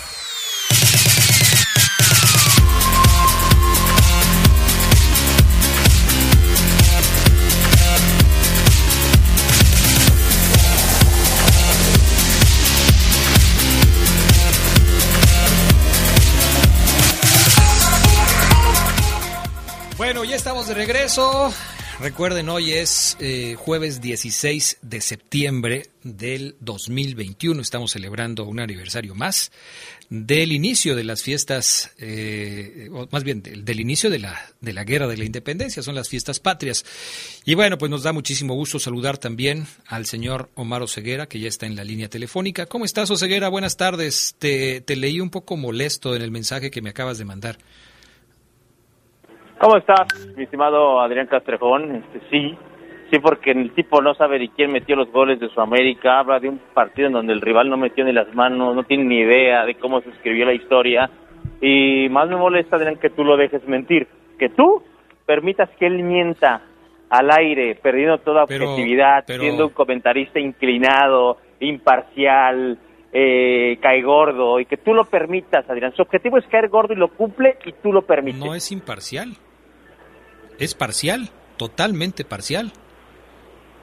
De 20.67 20.73
regreso. 20.73 21.53
Recuerden, 21.99 22.49
hoy 22.49 22.71
es 22.71 23.17
eh, 23.19 23.55
jueves 23.55 24.01
16 24.01 24.79
de 24.81 24.99
septiembre 24.99 25.89
del 26.01 26.55
2021. 26.59 27.61
Estamos 27.61 27.91
celebrando 27.91 28.45
un 28.45 28.59
aniversario 28.59 29.13
más 29.13 29.51
del 30.09 30.51
inicio 30.51 30.95
de 30.95 31.03
las 31.03 31.21
fiestas, 31.21 31.91
eh, 31.99 32.89
o 32.91 33.07
más 33.11 33.23
bien 33.23 33.43
del, 33.43 33.79
inicio 33.79 34.09
de 34.09 34.19
la, 34.19 34.39
de 34.59 34.73
la 34.73 34.83
Guerra 34.83 35.07
de 35.07 35.17
la 35.17 35.25
Independencia, 35.25 35.83
son 35.83 35.93
las 35.93 36.09
fiestas 36.09 36.39
patrias. 36.39 36.83
Y 37.45 37.53
bueno, 37.53 37.77
pues 37.77 37.91
nos 37.91 38.03
da 38.03 38.11
muchísimo 38.11 38.55
gusto 38.55 38.79
saludar 38.79 39.17
también 39.19 39.67
al 39.85 40.05
señor 40.05 40.49
Omar 40.55 40.81
Oseguera, 40.81 41.27
que 41.27 41.39
ya 41.39 41.47
está 41.47 41.65
en 41.67 41.75
la 41.75 41.83
línea 41.83 42.09
telefónica. 42.09 42.65
¿Cómo 42.65 42.85
estás, 42.85 43.11
Oseguera? 43.11 43.49
Buenas 43.49 43.77
tardes. 43.77 44.35
Te 44.39 44.83
leí 44.87 45.19
un 45.19 45.29
poco 45.29 45.57
molesto 45.57 46.15
en 46.15 46.23
el 46.23 46.31
mensaje 46.31 46.71
que 46.71 46.81
me 46.81 46.89
acabas 46.89 47.19
de 47.19 47.25
mandar. 47.25 47.59
¿Cómo 49.59 49.77
estás, 49.77 50.07
mi 50.35 50.43
estimado 50.43 50.99
Adrián 51.01 51.27
Castrejón? 51.27 51.95
Este, 51.95 52.21
sí, 52.29 52.57
Sí, 53.11 53.19
porque 53.19 53.51
el 53.51 53.71
tipo 53.71 54.01
no 54.01 54.15
sabe 54.15 54.39
ni 54.39 54.49
quién 54.49 54.71
metió 54.71 54.95
los 54.95 55.11
goles 55.11 55.39
de 55.39 55.49
su 55.49 55.61
América, 55.61 56.19
habla 56.19 56.39
de 56.39 56.49
un 56.49 56.59
partido 56.73 57.07
en 57.07 57.13
donde 57.13 57.33
el 57.33 57.41
rival 57.41 57.69
no 57.69 57.77
metió 57.77 58.03
ni 58.03 58.11
las 58.11 58.33
manos, 58.33 58.75
no 58.75 58.83
tiene 58.83 59.03
ni 59.03 59.19
idea 59.19 59.63
de 59.65 59.75
cómo 59.75 60.01
se 60.01 60.09
escribió 60.09 60.45
la 60.45 60.53
historia. 60.53 61.09
Y 61.61 62.09
más 62.09 62.27
me 62.27 62.35
molesta, 62.35 62.77
Adrián, 62.77 62.97
que 62.97 63.11
tú 63.11 63.23
lo 63.23 63.37
dejes 63.37 63.67
mentir, 63.67 64.07
que 64.39 64.49
tú 64.49 64.81
permitas 65.25 65.69
que 65.77 65.85
él 65.85 66.01
mienta 66.01 66.63
al 67.09 67.29
aire, 67.31 67.75
perdiendo 67.75 68.17
toda 68.17 68.43
objetividad, 68.43 69.23
siendo 69.25 69.67
un 69.67 69.73
comentarista 69.73 70.39
inclinado, 70.39 71.37
imparcial, 71.59 72.79
eh, 73.13 73.77
cae 73.81 74.01
gordo, 74.01 74.59
y 74.59 74.65
que 74.65 74.77
tú 74.77 74.93
lo 74.93 75.05
permitas, 75.05 75.69
Adrián. 75.69 75.93
Su 75.95 76.01
objetivo 76.01 76.39
es 76.39 76.45
caer 76.47 76.69
gordo 76.69 76.93
y 76.93 76.97
lo 76.97 77.09
cumple 77.09 77.57
y 77.65 77.71
tú 77.73 77.93
lo 77.93 78.01
permites. 78.01 78.43
No 78.43 78.55
es 78.55 78.71
imparcial, 78.71 79.29
es 80.59 80.75
parcial, 80.75 81.29
totalmente 81.57 82.25
parcial. 82.25 82.71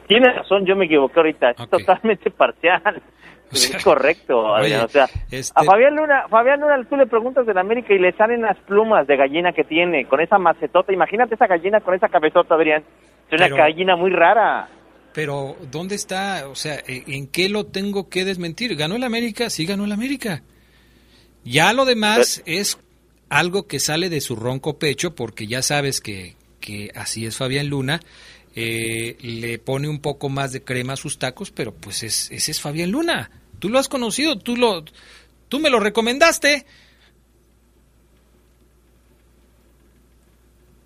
Tienes 0.07 0.35
razón, 0.35 0.67
yo 0.67 0.77
me 0.77 0.87
equivoqué 0.87 1.21
ahorita, 1.21 1.51
es 1.51 1.69
totalmente 1.69 2.31
parcial. 2.31 3.03
es 3.53 3.85
correcto, 3.85 4.55
Adrián. 4.55 4.87
o 4.87 4.89
sea, 4.89 5.05
a 5.05 5.09
este 5.31 5.65
Fabián 5.65 5.97
Luna, 5.97 6.27
Fabián 6.29 6.61
Luna, 6.61 6.85
tú 6.89 6.97
le 6.97 7.07
preguntas 7.07 7.47
del 7.47 7.59
América 7.59 7.95
y 7.95 7.99
le 7.99 8.13
salen 8.13 8.43
las 8.43 8.59
plumas 8.59 9.07
de 9.07 9.17
gallina 9.17 9.53
que 9.53 9.65
tiene, 9.65 10.07
con 10.07 10.21
esa 10.21 10.39
macetota. 10.39 10.93
Imagínate 10.93 11.35
esa 11.35 11.47
gallina 11.47 11.81
con 11.81 11.95
esa 11.95 12.09
cabezota, 12.09 12.55
Adrián. 12.55 12.83
Es 13.31 13.41
una 13.41 13.49
gallina 13.49 13.97
muy 13.97 14.11
rara. 14.11 14.69
Pero, 15.13 15.57
¿dónde 15.71 15.95
está? 15.95 16.49
O 16.49 16.55
sea, 16.55 16.79
¿en 16.87 17.27
qué 17.29 17.49
lo 17.49 17.67
tengo 17.67 18.09
que 18.09 18.25
desmentir? 18.25 18.75
¿Ganó 18.77 18.97
el 18.97 19.05
América? 19.05 19.51
Sí, 19.51 19.67
ganó 19.67 19.85
el 19.85 19.93
América. 19.93 20.43
Ya 21.45 21.73
lo 21.73 21.85
demás 21.85 22.43
es 22.47 22.79
algo 23.29 23.67
que 23.67 23.79
sale 23.79 24.09
de 24.09 24.21
su 24.21 24.37
ronco 24.37 24.79
pecho, 24.79 25.15
porque 25.15 25.47
ya 25.47 25.61
sabes 25.63 26.01
que, 26.01 26.37
que 26.63 26.91
así 26.95 27.27
es 27.27 27.37
Fabián 27.37 27.69
Luna. 27.69 28.01
Eh, 28.55 29.17
le 29.21 29.59
pone 29.59 29.89
un 29.89 30.01
poco 30.01 30.31
más 30.31 30.53
de 30.53 30.63
crema 30.63 30.95
a 30.95 30.97
sus 30.97 31.19
tacos, 31.19 31.51
pero 31.51 31.75
pues 31.75 32.03
es, 32.03 32.31
ese 32.31 32.53
es 32.53 32.61
Fabián 32.61 32.91
Luna. 32.91 33.31
Tú 33.59 33.69
lo 33.69 33.79
has 33.79 33.89
conocido, 33.89 34.39
tú 34.39 34.57
lo, 34.57 34.85
tú 35.49 35.59
me 35.59 35.69
lo 35.69 35.81
recomendaste. 35.81 36.65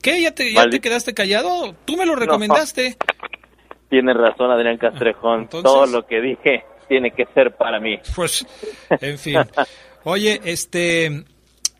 ¿Qué? 0.02 0.22
¿Ya 0.22 0.32
te, 0.32 0.52
ya 0.52 0.68
te 0.68 0.80
quedaste 0.80 1.14
callado? 1.14 1.74
Tú 1.84 1.96
me 1.96 2.06
lo 2.06 2.14
recomendaste. 2.14 2.96
Tienes 3.88 4.16
razón, 4.16 4.50
Adrián 4.50 4.78
Castrejón. 4.78 5.48
Todo 5.48 5.86
lo 5.86 6.06
que 6.06 6.20
dije 6.20 6.64
tiene 6.88 7.10
que 7.10 7.26
ser 7.34 7.56
para 7.56 7.80
mí. 7.80 7.98
Pues, 8.14 8.46
en 9.00 9.18
fin. 9.18 9.38
Oye, 10.04 10.40
este, 10.44 11.24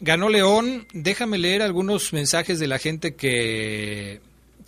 ganó 0.07 0.31
León. 0.31 0.87
Déjame 0.95 1.37
leer 1.37 1.61
algunos 1.61 2.13
mensajes 2.13 2.59
de 2.59 2.69
la 2.69 2.79
gente 2.79 3.15
que 3.15 4.21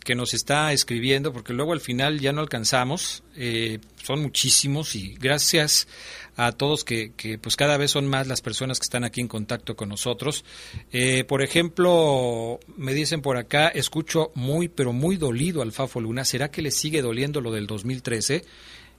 que 0.04 0.14
nos 0.14 0.32
está 0.32 0.72
escribiendo, 0.72 1.34
porque 1.34 1.52
luego 1.52 1.74
al 1.74 1.82
final 1.82 2.18
ya 2.18 2.32
no 2.32 2.40
alcanzamos, 2.40 3.22
eh, 3.36 3.78
son 4.02 4.22
muchísimos 4.22 4.94
y 4.94 5.14
gracias 5.20 5.86
a 6.34 6.52
todos 6.52 6.82
que, 6.82 7.12
que, 7.14 7.36
pues 7.36 7.56
cada 7.56 7.76
vez 7.76 7.90
son 7.90 8.06
más 8.06 8.26
las 8.26 8.40
personas 8.40 8.78
que 8.78 8.84
están 8.84 9.04
aquí 9.04 9.20
en 9.20 9.28
contacto 9.28 9.76
con 9.76 9.90
nosotros. 9.90 10.46
Eh, 10.92 11.24
por 11.24 11.42
ejemplo, 11.42 12.58
me 12.78 12.94
dicen 12.94 13.20
por 13.20 13.36
acá, 13.36 13.68
escucho 13.68 14.30
muy, 14.34 14.68
pero 14.68 14.94
muy 14.94 15.18
dolido 15.18 15.60
al 15.60 15.72
Fafo 15.72 16.00
Luna, 16.00 16.24
¿será 16.24 16.50
que 16.50 16.62
le 16.62 16.70
sigue 16.70 17.02
doliendo 17.02 17.42
lo 17.42 17.52
del 17.52 17.66
2013? 17.66 18.46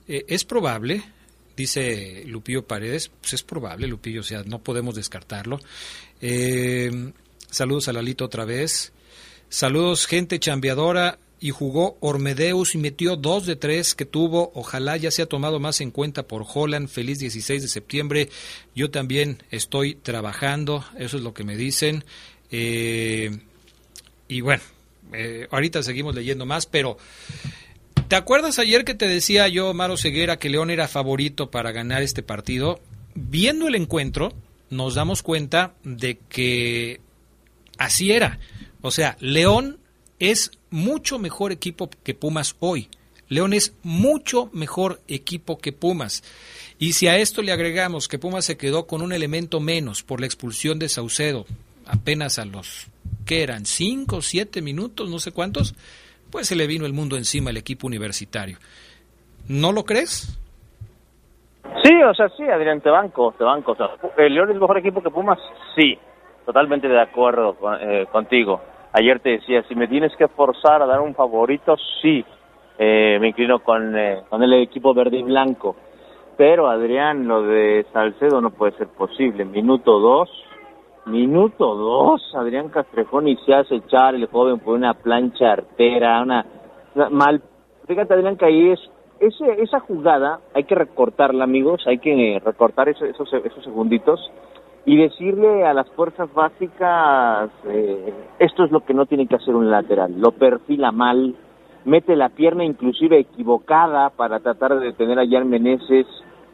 Eh, 0.07 0.25
es 0.27 0.45
probable, 0.45 1.01
dice 1.59 2.23
Lupillo 2.25 2.65
Paredes, 2.65 3.11
pues 3.21 3.33
es 3.33 3.43
probable, 3.43 3.87
Lupillo, 3.87 4.21
o 4.21 4.23
sea, 4.23 4.43
no 4.43 4.59
podemos 4.63 4.95
descartarlo. 4.95 5.59
saludos 7.51 7.87
a 7.87 7.93
Lalito 7.93 8.25
otra 8.25 8.45
vez. 8.45 8.93
Saludos, 9.49 10.05
gente 10.05 10.39
chambeadora. 10.39 11.17
Y 11.41 11.51
jugó 11.51 11.97
Ormedeus 12.01 12.75
y 12.75 12.77
metió 12.77 13.15
dos 13.15 13.45
de 13.45 13.55
tres 13.55 13.95
que 13.95 14.05
tuvo. 14.05 14.51
Ojalá 14.55 14.97
ya 14.97 15.09
sea 15.09 15.25
tomado 15.25 15.59
más 15.59 15.79
en 15.79 15.89
cuenta 15.89 16.27
por 16.27 16.45
Holland. 16.53 16.89
Feliz 16.89 17.19
16 17.19 17.61
de 17.61 17.67
septiembre. 17.69 18.29
Yo 18.75 18.91
también 18.91 19.41
estoy 19.49 19.95
trabajando. 19.95 20.83
Eso 20.97 21.15
es 21.15 21.23
lo 21.23 21.33
que 21.33 21.45
me 21.45 21.55
dicen. 21.55 22.03
Eh, 22.51 23.39
y 24.27 24.41
bueno, 24.41 24.61
eh, 25.13 25.47
ahorita 25.49 25.81
seguimos 25.81 26.13
leyendo 26.13 26.45
más, 26.45 26.65
pero 26.65 26.97
¿te 28.09 28.15
acuerdas 28.15 28.57
ayer 28.57 28.83
que 28.83 28.95
te 28.95 29.07
decía 29.07 29.47
yo, 29.47 29.73
Maro 29.73 29.95
Ceguera, 29.95 30.39
que 30.39 30.49
León 30.49 30.71
era 30.71 30.87
favorito 30.87 31.51
para 31.51 31.71
ganar 31.71 32.01
este 32.01 32.23
partido? 32.23 32.81
Viendo 33.13 33.67
el 33.67 33.75
encuentro, 33.75 34.33
nos 34.71 34.95
damos 34.95 35.21
cuenta 35.21 35.75
de 35.83 36.17
que 36.27 37.01
así 37.77 38.11
era. 38.11 38.39
O 38.81 38.89
sea, 38.89 39.15
León 39.19 39.79
es 40.17 40.51
mucho 40.71 41.19
mejor 41.19 41.51
equipo 41.51 41.89
que 42.03 42.15
Pumas 42.15 42.55
hoy. 42.59 42.89
León 43.27 43.53
es 43.53 43.73
mucho 43.83 44.49
mejor 44.53 45.01
equipo 45.07 45.59
que 45.59 45.71
Pumas. 45.71 46.23
Y 46.79 46.93
si 46.93 47.07
a 47.07 47.17
esto 47.19 47.43
le 47.43 47.51
agregamos 47.51 48.07
que 48.07 48.17
Pumas 48.17 48.43
se 48.43 48.57
quedó 48.57 48.87
con 48.87 49.03
un 49.03 49.13
elemento 49.13 49.59
menos 49.59 50.01
por 50.01 50.19
la 50.19 50.25
expulsión 50.25 50.79
de 50.79 50.89
Saucedo, 50.89 51.45
apenas 51.85 52.39
a 52.39 52.45
los, 52.45 52.87
¿qué 53.25 53.43
eran? 53.43 53.67
¿Cinco, 53.67 54.23
siete 54.23 54.63
minutos? 54.63 55.09
No 55.11 55.19
sé 55.19 55.31
cuántos. 55.31 55.75
Pues 56.31 56.47
se 56.47 56.55
le 56.55 56.67
vino 56.67 56.85
el 56.85 56.93
mundo 56.93 57.15
encima 57.15 57.49
al 57.49 57.57
equipo 57.57 57.87
universitario. 57.87 58.57
¿No 59.47 59.71
lo 59.71 59.83
crees? 59.83 60.37
Sí, 61.83 61.93
o 62.03 62.13
sea, 62.13 62.29
sí, 62.29 62.43
Adrián, 62.43 62.81
te 62.81 62.89
banco, 62.89 63.33
te 63.37 63.43
banco. 63.43 63.75
¿El 64.17 64.33
León 64.33 64.51
es 64.51 64.59
mejor 64.59 64.77
equipo 64.77 65.01
que 65.01 65.09
Pumas? 65.09 65.39
Sí 65.75 65.97
totalmente 66.49 66.87
de 66.87 66.99
acuerdo 66.99 67.55
eh, 67.79 68.07
contigo. 68.11 68.59
Ayer 68.93 69.19
te 69.19 69.29
decía, 69.29 69.61
si 69.67 69.75
me 69.75 69.87
tienes 69.87 70.15
que 70.15 70.27
forzar 70.29 70.81
a 70.81 70.87
dar 70.87 70.99
un 70.99 71.13
favorito, 71.13 71.75
sí, 72.01 72.25
eh, 72.79 73.19
me 73.21 73.27
inclino 73.27 73.59
con, 73.59 73.95
eh, 73.95 74.23
con 74.27 74.41
el 74.41 74.53
equipo 74.53 74.95
verde 74.95 75.17
y 75.17 75.21
blanco. 75.21 75.75
Pero 76.37 76.67
Adrián, 76.67 77.27
lo 77.27 77.43
de 77.43 77.85
Salcedo 77.93 78.41
no 78.41 78.49
puede 78.49 78.75
ser 78.77 78.87
posible. 78.87 79.45
Minuto 79.45 79.99
dos, 79.99 80.27
minuto 81.09 81.75
dos, 81.75 82.21
Adrián 82.35 82.69
Castrejón 82.69 83.27
y 83.27 83.35
se 83.37 83.53
hace 83.53 83.75
echar 83.75 84.15
el 84.15 84.27
joven 84.27 84.59
por 84.59 84.75
una 84.75 84.93
plancha 84.93 85.51
artera, 85.51 86.21
una, 86.21 86.45
mal. 87.11 87.41
Fíjate 87.87 88.13
Adrián 88.13 88.37
que 88.37 88.45
ahí 88.45 88.69
es 88.69 88.79
ese, 89.19 89.61
esa 89.61 89.79
jugada 89.79 90.39
hay 90.53 90.63
que 90.63 90.75
recortarla, 90.75 91.43
amigos, 91.43 91.83
hay 91.87 91.99
que 91.99 92.41
recortar 92.43 92.89
esos, 92.89 93.09
esos 93.09 93.63
segunditos 93.63 94.19
y 94.85 94.97
decirle 94.97 95.65
a 95.65 95.73
las 95.73 95.89
fuerzas 95.91 96.33
básicas, 96.33 97.49
eh, 97.67 98.13
esto 98.39 98.63
es 98.63 98.71
lo 98.71 98.85
que 98.85 98.93
no 98.93 99.05
tiene 99.05 99.27
que 99.27 99.35
hacer 99.35 99.55
un 99.55 99.69
lateral, 99.69 100.19
lo 100.19 100.31
perfila 100.31 100.91
mal, 100.91 101.35
mete 101.85 102.15
la 102.15 102.29
pierna 102.29 102.63
inclusive 102.63 103.19
equivocada 103.19 104.09
para 104.09 104.39
tratar 104.39 104.79
de 104.79 104.85
detener 104.85 105.19
a 105.19 105.27
Jan 105.27 105.49
Meneses, 105.49 106.07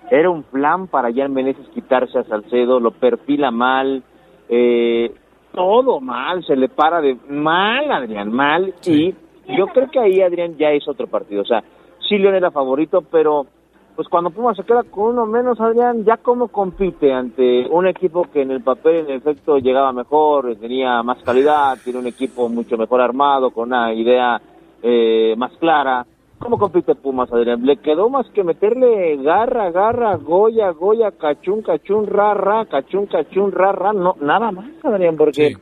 era 0.10 0.30
un 0.30 0.44
plan 0.44 0.88
para 0.88 1.14
Jan 1.14 1.34
Meneses 1.34 1.68
quitarse 1.70 2.18
a 2.18 2.24
Salcedo, 2.24 2.80
lo 2.80 2.92
perfila 2.92 3.52
mal, 3.52 4.04
eh, 4.50 5.12
todo 5.54 6.00
mal, 6.02 6.44
se 6.46 6.56
le 6.56 6.70
para 6.70 7.02
de 7.02 7.18
mal, 7.30 7.92
Adrián, 7.92 8.32
mal, 8.32 8.74
y 8.86 9.14
yo 9.58 9.68
creo 9.68 9.90
que 9.90 10.00
ahí 10.00 10.22
Adrián 10.22 10.58
ya 10.58 10.72
es 10.72 10.88
otro 10.88 11.08
partido, 11.08 11.42
o 11.42 11.46
sea, 11.46 11.64
sí 12.08 12.18
León 12.18 12.36
era 12.36 12.52
favorito, 12.52 13.02
pero 13.02 13.48
pues 13.96 14.10
cuando 14.10 14.30
Pumas 14.30 14.58
se 14.58 14.64
queda 14.64 14.84
con 14.84 15.14
uno 15.14 15.26
menos, 15.26 15.60
Adrián, 15.62 16.04
ya 16.04 16.18
cómo 16.18 16.50
compite 16.50 17.14
ante 17.14 17.66
un 17.70 17.88
equipo 17.88 18.24
que 18.26 18.42
en 18.42 18.52
el 18.52 18.62
papel, 18.62 19.06
en 19.08 19.16
efecto, 19.16 19.58
llegaba 19.58 19.94
mejor, 19.94 20.54
tenía 20.58 21.02
más 21.02 21.24
calidad, 21.24 21.78
tiene 21.82 22.00
un 22.00 22.08
equipo 22.08 22.50
mucho 22.50 22.78
mejor 22.78 23.00
armado, 23.00 23.52
con 23.52 23.70
una 23.70 23.94
idea 23.94 24.42
eh, 24.84 25.34
más 25.38 25.54
clara. 25.54 26.06
¿Cómo 26.46 26.60
compite 26.60 26.94
Pumas, 26.94 27.34
Adrián? 27.34 27.66
Le 27.66 27.78
quedó 27.78 28.08
más 28.08 28.28
que 28.36 28.44
meterle 28.44 29.18
garra, 29.18 29.72
garra, 29.72 30.16
goya, 30.18 30.70
goya, 30.70 31.10
cachún, 31.10 31.64
cachún, 31.64 32.06
ra, 32.06 32.36
ra, 32.36 32.68
cachún, 32.68 33.08
cachún, 33.08 33.52
ra, 33.52 33.72
ra, 33.72 33.94
no, 33.94 34.16
nada 34.22 34.52
más, 34.52 34.70
Adrián, 34.84 35.18
porque 35.18 35.58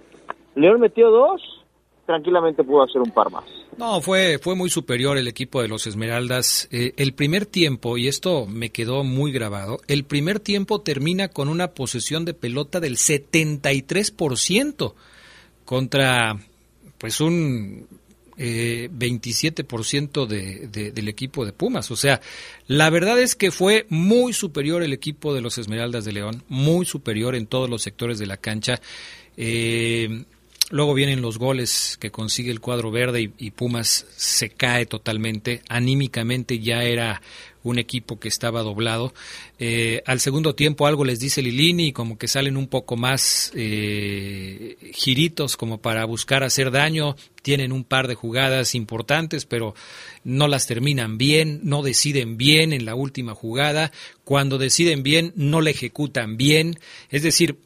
León 0.56 0.82
metió 0.82 1.10
dos, 1.10 1.42
tranquilamente 2.06 2.66
pudo 2.66 2.84
hacer 2.84 3.02
un 3.02 3.12
par 3.12 3.32
más. 3.32 3.46
No, 3.78 4.02
fue, 4.02 4.40
fue 4.40 4.56
muy 4.56 4.70
superior 4.70 5.18
el 5.18 5.30
equipo 5.30 5.62
de 5.62 5.70
los 5.70 5.88
Esmeraldas. 5.88 6.68
Eh, 6.70 6.92
el 6.98 7.14
primer 7.14 7.46
tiempo, 7.46 7.98
y 7.98 8.10
esto 8.10 8.46
me 8.46 8.72
quedó 8.72 9.06
muy 9.06 9.32
grabado, 9.32 9.78
el 9.88 10.04
primer 10.04 10.42
tiempo 10.42 10.82
termina 10.82 11.30
con 11.30 11.48
una 11.48 11.70
posesión 11.70 12.26
de 12.26 12.34
pelota 12.34 12.82
del 12.82 12.98
73% 12.98 14.96
contra 15.64 16.36
pues 16.98 17.22
un 17.22 17.88
eh, 18.38 18.90
27% 18.92 20.26
de, 20.26 20.68
de, 20.68 20.92
del 20.92 21.08
equipo 21.08 21.46
de 21.46 21.54
Pumas. 21.54 21.92
O 21.92 21.96
sea, 21.96 22.22
la 22.68 22.90
verdad 22.90 23.20
es 23.20 23.36
que 23.36 23.52
fue 23.52 23.86
muy 23.90 24.34
superior 24.34 24.84
el 24.84 24.94
equipo 24.94 25.34
de 25.34 25.42
los 25.42 25.58
Esmeraldas 25.58 26.06
de 26.06 26.14
León, 26.14 26.44
muy 26.48 26.86
superior 26.86 27.36
en 27.36 27.48
todos 27.48 27.70
los 27.70 27.82
sectores 27.82 28.20
de 28.20 28.26
la 28.26 28.38
cancha. 28.38 28.80
Eh, 29.38 30.26
Luego 30.74 30.96
vienen 30.96 31.22
los 31.22 31.38
goles 31.38 31.98
que 32.00 32.10
consigue 32.10 32.50
el 32.50 32.60
cuadro 32.60 32.90
verde 32.90 33.32
y, 33.38 33.52
Pumas 33.52 34.08
se 34.16 34.50
cae 34.50 34.88
totalmente. 34.88 35.62
Anímicamente 35.70 36.58
ya 36.58 36.84
era 36.84 37.22
un 37.64 37.80
equipo 37.80 38.20
que 38.20 38.28
estaba 38.28 38.61
doblado. 38.61 39.14
Eh, 39.57 40.03
al 40.05 40.20
segundo 40.20 40.55
tiempo 40.55 40.86
algo 40.86 41.05
les 41.05 41.20
dice 41.20 41.41
Lilini 41.41 41.88
y 41.88 41.93
como 41.93 42.18
que 42.18 42.28
salen 42.28 42.57
un 42.57 42.68
poco 42.68 42.95
más 42.97 43.51
eh, 43.55 44.78
giritos 44.93 45.57
como 45.57 45.80
para 45.80 46.05
buscar 46.05 46.43
hacer 46.43 46.72
daño. 46.72 47.16
Tienen 47.41 47.72
un 47.72 47.84
par 47.84 48.07
de 48.07 48.16
jugadas 48.16 48.76
importantes, 48.76 49.45
pero 49.45 49.74
no 50.24 50.47
las 50.47 50.68
terminan 50.68 51.18
bien, 51.18 51.61
no 51.64 51.82
deciden 51.82 52.38
bien 52.38 52.74
en 52.74 52.86
la 52.86 52.95
última 52.95 53.34
jugada. 53.34 53.91
Cuando 54.24 54.57
deciden 54.57 55.03
bien, 55.03 55.34
no 55.36 55.61
la 55.61 55.72
ejecutan 55.72 56.38
bien. 56.38 56.80
Es 57.09 57.24
decir, 57.24 57.57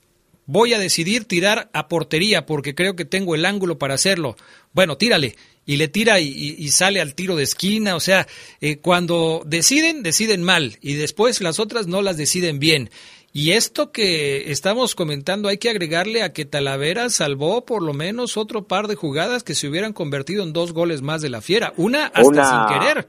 voy 0.48 0.74
a 0.74 0.80
decidir 0.80 1.26
tirar 1.26 1.70
a 1.74 1.88
portería 1.88 2.46
porque 2.46 2.74
creo 2.74 2.96
que 2.96 3.06
tengo 3.06 3.36
el 3.36 3.46
ángulo 3.46 3.78
para 3.78 3.94
hacerlo. 3.94 4.36
Bueno, 4.74 4.98
tírale. 4.98 5.36
Y 5.68 5.76
le 5.76 5.90
tira 5.90 6.20
y, 6.20 6.70
sale 6.70 7.02
al 7.02 7.14
tiro 7.14 7.36
de 7.36 7.44
esquina. 7.44 7.96
O 7.96 8.00
sea, 8.00 8.26
eh, 8.62 8.78
cuando 8.78 9.44
deciden, 9.46 10.02
deciden 10.02 10.42
mal. 10.42 10.80
Y 10.82 10.94
después 10.94 11.42
las 11.42 11.60
otras 11.60 11.86
no 11.86 12.02
las 12.02 12.18
deciden 12.18 12.58
bien. 12.58 12.90
Y 13.34 13.52
esto 13.52 13.92
que 13.92 14.50
estamos 14.52 14.96
comentando 14.96 15.50
hay 15.50 15.60
que 15.60 15.70
agregarle 15.70 16.24
a 16.24 16.34
que 16.34 16.46
Talavera 16.46 17.10
salvó 17.10 17.66
por 17.66 17.84
lo 17.84 17.94
menos 17.94 18.38
otro 18.38 18.64
par 18.64 18.88
de 18.88 18.96
jugadas 18.96 19.44
que 19.44 19.54
se 19.54 19.68
hubieran 19.68 19.94
convertido 19.94 20.42
en 20.42 20.54
dos 20.54 20.74
goles 20.74 21.04
más 21.04 21.22
de 21.22 21.30
la 21.30 21.42
fiera. 21.42 21.74
Una 21.78 22.08
hasta 22.08 22.50
sin 22.50 22.80
querer. 22.80 23.08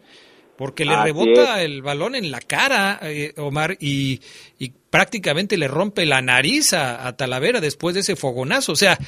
Porque 0.58 0.84
le 0.84 1.00
rebota 1.00 1.62
el 1.62 1.82
balón 1.82 2.16
en 2.16 2.32
la 2.32 2.40
cara, 2.40 2.98
eh, 3.04 3.32
Omar, 3.36 3.76
y, 3.80 4.20
prácticamente 4.90 5.56
le 5.56 5.68
rompe 5.68 6.04
la 6.04 6.20
nariz 6.20 6.72
a, 6.72 7.16
Talavera 7.16 7.60
después 7.60 7.94
de 7.94 8.00
ese 8.00 8.16
fogonazo. 8.16 8.72
O 8.72 8.76
sea, 8.76 8.98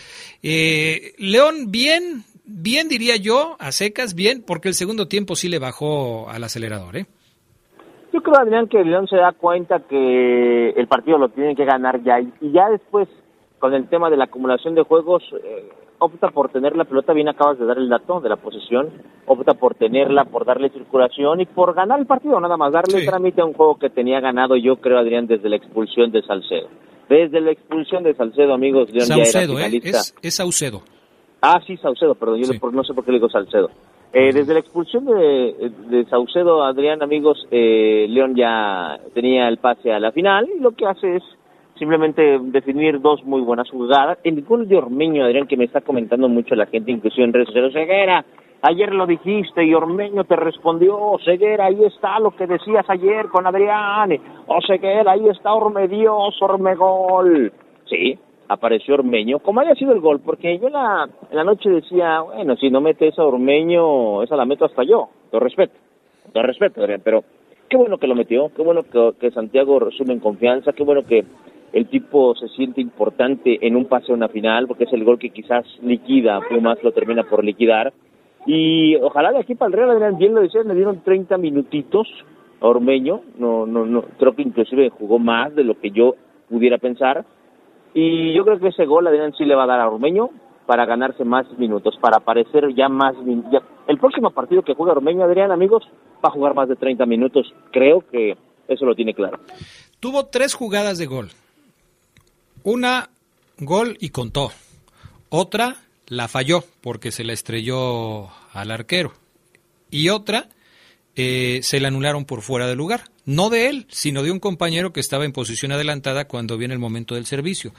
eh, 0.43 1.13
León 1.19 1.73
bien, 1.73 2.25
bien 2.51 2.89
diría 2.89 3.17
yo, 3.17 3.57
a 3.59 3.73
secas, 3.73 4.15
bien, 4.15 4.43
porque 4.47 4.69
el 4.69 4.75
segundo 4.75 5.07
tiempo 5.07 5.37
sí 5.37 5.49
le 5.49 5.59
bajó 5.59 6.29
al 6.29 6.45
acelerador, 6.45 6.97
¿eh? 6.97 7.07
Yo 8.13 8.21
creo, 8.23 8.41
Adrián, 8.41 8.67
que 8.67 8.83
León 8.83 9.07
se 9.07 9.17
da 9.17 9.33
cuenta 9.33 9.81
que 9.89 10.71
el 10.71 10.89
partido 10.89 11.17
lo 11.17 11.29
tiene 11.29 11.55
que 11.55 11.65
ganar 11.65 12.03
ya, 12.03 12.21
y, 12.21 12.53
ya 12.53 12.69
después, 12.69 13.09
con 13.61 13.73
el 13.73 13.89
tema 13.89 14.11
de 14.11 14.17
la 14.17 14.25
acumulación 14.25 14.75
de 14.75 14.83
juegos, 14.83 15.23
eh, 15.33 15.69
opta 16.01 16.29
por 16.31 16.51
tener 16.51 16.75
la 16.75 16.85
pelota, 16.85 17.13
bien 17.13 17.29
acabas 17.29 17.59
de 17.59 17.67
dar 17.67 17.79
el 17.79 17.89
dato 17.89 18.21
de 18.21 18.29
la 18.29 18.37
posesión, 18.37 18.91
opta 19.27 19.55
por 19.55 19.77
tenerla, 19.77 20.25
por 20.25 20.45
darle 20.45 20.71
circulación 20.71 21.41
y 21.41 21.47
por 21.47 21.75
ganar 21.75 22.01
el 22.01 22.07
partido, 22.07 22.41
nada 22.41 22.57
más, 22.57 22.73
darle 22.73 23.07
trámite 23.07 23.43
a 23.43 23.45
un 23.45 23.53
juego 23.53 23.79
que 23.79 23.91
tenía 23.91 24.19
ganado, 24.19 24.57
yo 24.57 24.77
creo, 24.77 24.99
Adrián, 24.99 25.29
desde 25.29 25.49
la 25.49 25.57
expulsión 25.57 26.11
de 26.11 26.23
Salcedo. 26.23 26.69
Desde 27.09 27.41
la 27.41 27.53
expulsión 27.53 28.03
de 28.03 28.15
Salcedo, 28.15 28.55
amigos, 28.55 28.91
León 28.91 29.07
Saucedo, 29.07 29.59
ya 29.59 29.67
era 29.67 29.77
¿eh? 29.77 29.81
Es, 29.85 30.15
es, 30.21 30.35
Saucedo. 30.35 30.83
Ah, 31.43 31.61
sí, 31.66 31.76
Saucedo, 31.78 32.14
perdón, 32.14 32.41
yo 32.41 32.47
no 32.72 32.84
sé 32.84 32.95
por 32.95 33.05
qué 33.05 33.12
le 33.12 33.18
digo 33.18 33.30
Salcedo. 33.30 33.70
Eh, 34.12 34.32
desde 34.32 34.55
la 34.55 34.61
expulsión 34.61 35.05
de, 35.05 35.70
de 35.88 36.05
Saucedo, 36.07 36.64
Adrián, 36.64 37.03
amigos, 37.03 37.47
eh, 37.51 38.07
León 38.09 38.34
ya 38.34 38.99
tenía 39.14 39.49
el 39.49 39.59
pase 39.59 39.93
a 39.93 40.01
la 40.01 40.11
final 40.11 40.49
y 40.55 40.61
lo 40.61 40.72
que 40.72 40.86
hace 40.86 41.16
es 41.16 41.22
simplemente 41.78 42.38
definir 42.43 43.01
dos 43.01 43.24
muy 43.24 43.41
buenas 43.41 43.70
jugadas. 43.70 44.18
El 44.24 44.43
gol 44.43 44.68
de 44.68 44.76
Ormeño, 44.76 45.24
Adrián, 45.24 45.47
que 45.47 45.57
me 45.57 45.64
está 45.64 45.80
comentando 45.80 46.28
mucho 46.28 46.55
la 46.57 46.66
gente, 46.66 46.91
inclusive 46.91 47.24
en 47.24 47.32
redes 47.32 47.47
sociales, 47.49 47.72
Ceguera, 47.72 48.24
ayer 48.62 48.93
lo 48.93 49.07
dijiste 49.07 49.64
y 49.64 49.72
Ormeño 49.74 50.24
te 50.24 50.36
respondió, 50.36 51.16
Ceguera, 51.24 51.66
ahí 51.66 51.84
está 51.84 52.18
lo 52.18 52.32
que 52.32 52.47
decías 52.47 52.84
ayer 52.88 53.28
con 53.28 53.47
Adrián, 53.47 54.12
o 54.47 54.57
oh, 54.57 54.61
Ceguera, 54.66 55.12
ahí 55.12 55.28
está 55.28 55.55
Ormedios, 55.55 56.36
Ormegol. 56.43 57.53
Sí, 57.86 58.18
apareció 58.51 58.95
Ormeño, 58.95 59.39
como 59.39 59.61
haya 59.61 59.77
sido 59.77 59.93
el 59.93 60.01
gol, 60.01 60.21
porque 60.25 60.59
yo 60.59 60.67
en 60.67 60.73
la, 60.73 61.09
en 61.31 61.37
la 61.37 61.45
noche 61.45 61.71
decía, 61.71 62.21
bueno, 62.21 62.57
si 62.57 62.69
no 62.69 62.81
metes 62.81 63.17
a 63.17 63.25
Ormeño, 63.25 64.25
esa 64.25 64.35
la 64.35 64.45
meto 64.45 64.65
hasta 64.65 64.83
yo, 64.83 65.09
todo 65.31 65.41
respeto, 65.41 65.75
todo 66.33 66.43
respeto, 66.43 66.81
Adrián, 66.81 67.01
pero 67.05 67.23
qué 67.69 67.77
bueno 67.77 67.99
que 67.99 68.09
lo 68.09 68.17
metió, 68.17 68.51
qué 68.57 68.63
bueno 68.63 68.83
que, 68.83 69.13
que 69.21 69.31
Santiago 69.31 69.79
resume 69.79 70.15
en 70.15 70.19
confianza, 70.19 70.73
qué 70.73 70.83
bueno 70.83 71.05
que 71.05 71.25
el 71.73 71.87
tipo 71.87 72.35
se 72.35 72.49
siente 72.49 72.81
importante 72.81 73.65
en 73.65 73.77
un 73.77 73.85
pase 73.85 74.11
a 74.11 74.17
una 74.17 74.29
final, 74.29 74.67
porque 74.67 74.85
es 74.85 74.93
el 74.93 75.05
gol 75.05 75.21
que 75.21 75.31
quizás 75.31 75.65
liquida, 75.83 76.41
Pumas 76.49 76.83
lo 76.83 76.91
termina 76.91 77.23
por 77.23 77.45
liquidar. 77.45 77.93
Y 78.47 78.97
ojalá 78.97 79.31
de 79.31 79.39
aquí 79.39 79.55
para 79.55 79.69
el 79.69 79.75
Real 79.75 79.91
Adrián, 79.91 80.19
bien 80.19 80.35
lo 80.35 80.41
decían, 80.41 80.67
le 80.67 80.75
dieron 80.75 81.05
30 81.05 81.39
minutitos 81.39 82.09
a 82.61 82.67
Ormeño, 82.67 83.21
no, 83.39 83.65
no, 83.65 83.87
no, 83.87 84.03
creo 84.19 84.35
que 84.35 84.43
inclusive 84.43 84.91
jugó 84.91 85.21
más 85.21 85.55
de 85.55 85.63
lo 85.63 85.79
que 85.79 85.93
yo 85.93 86.17
pudiera 86.49 86.79
pensar. 86.79 87.25
Y 87.95 88.34
yo 88.34 88.45
creo 88.45 88.59
que 88.59 88.68
ese 88.68 88.86
gol 88.86 89.07
Adrián 89.07 89.32
sí 89.36 89.45
le 89.45 89.55
va 89.55 89.64
a 89.64 89.68
dar 89.68 89.80
a 89.80 89.88
Ormeño 89.88 90.30
para 90.66 90.86
ganarse 90.86 91.24
más 91.24 91.47
minutos, 91.59 91.97
para 92.01 92.18
aparecer 92.18 92.72
ya 92.76 92.88
más. 92.88 93.16
El 93.88 93.99
próximo 93.99 94.30
partido 94.30 94.62
que 94.62 94.74
juega 94.74 94.93
Ormeño, 94.93 95.24
Adrián, 95.24 95.51
amigos, 95.51 95.82
va 96.24 96.28
a 96.28 96.32
jugar 96.32 96.55
más 96.55 96.68
de 96.68 96.76
30 96.76 97.07
minutos. 97.07 97.53
Creo 97.72 98.05
que 98.11 98.36
eso 98.68 98.84
lo 98.84 98.95
tiene 98.95 99.14
claro. 99.14 99.41
Tuvo 99.99 100.26
tres 100.26 100.55
jugadas 100.55 100.99
de 100.99 101.07
gol. 101.07 101.30
Una, 102.62 103.11
gol 103.59 103.97
y 104.01 104.11
contó. 104.11 104.53
Otra, 105.28 105.76
la 106.07 106.28
falló 106.28 106.62
porque 106.82 107.11
se 107.11 107.24
la 107.24 107.32
estrelló 107.32 108.28
al 108.53 108.70
arquero. 108.70 109.12
Y 109.91 110.11
otra, 110.11 110.49
eh, 111.16 111.61
se 111.62 111.80
la 111.80 111.88
anularon 111.88 112.24
por 112.24 112.43
fuera 112.43 112.66
de 112.66 112.76
lugar. 112.76 113.10
No 113.27 113.51
de 113.51 113.68
él, 113.68 113.87
sino 113.91 114.23
de 114.23 114.31
un 114.31 114.41
compañero 114.41 114.93
que 114.93 115.01
estaba 115.01 115.25
en 115.25 115.33
posición 115.33 115.73
adelantada 115.73 116.27
cuando 116.27 116.57
viene 116.57 116.75
el 116.75 116.81
momento 116.81 117.14
del 117.14 117.27
servicio. 117.27 117.73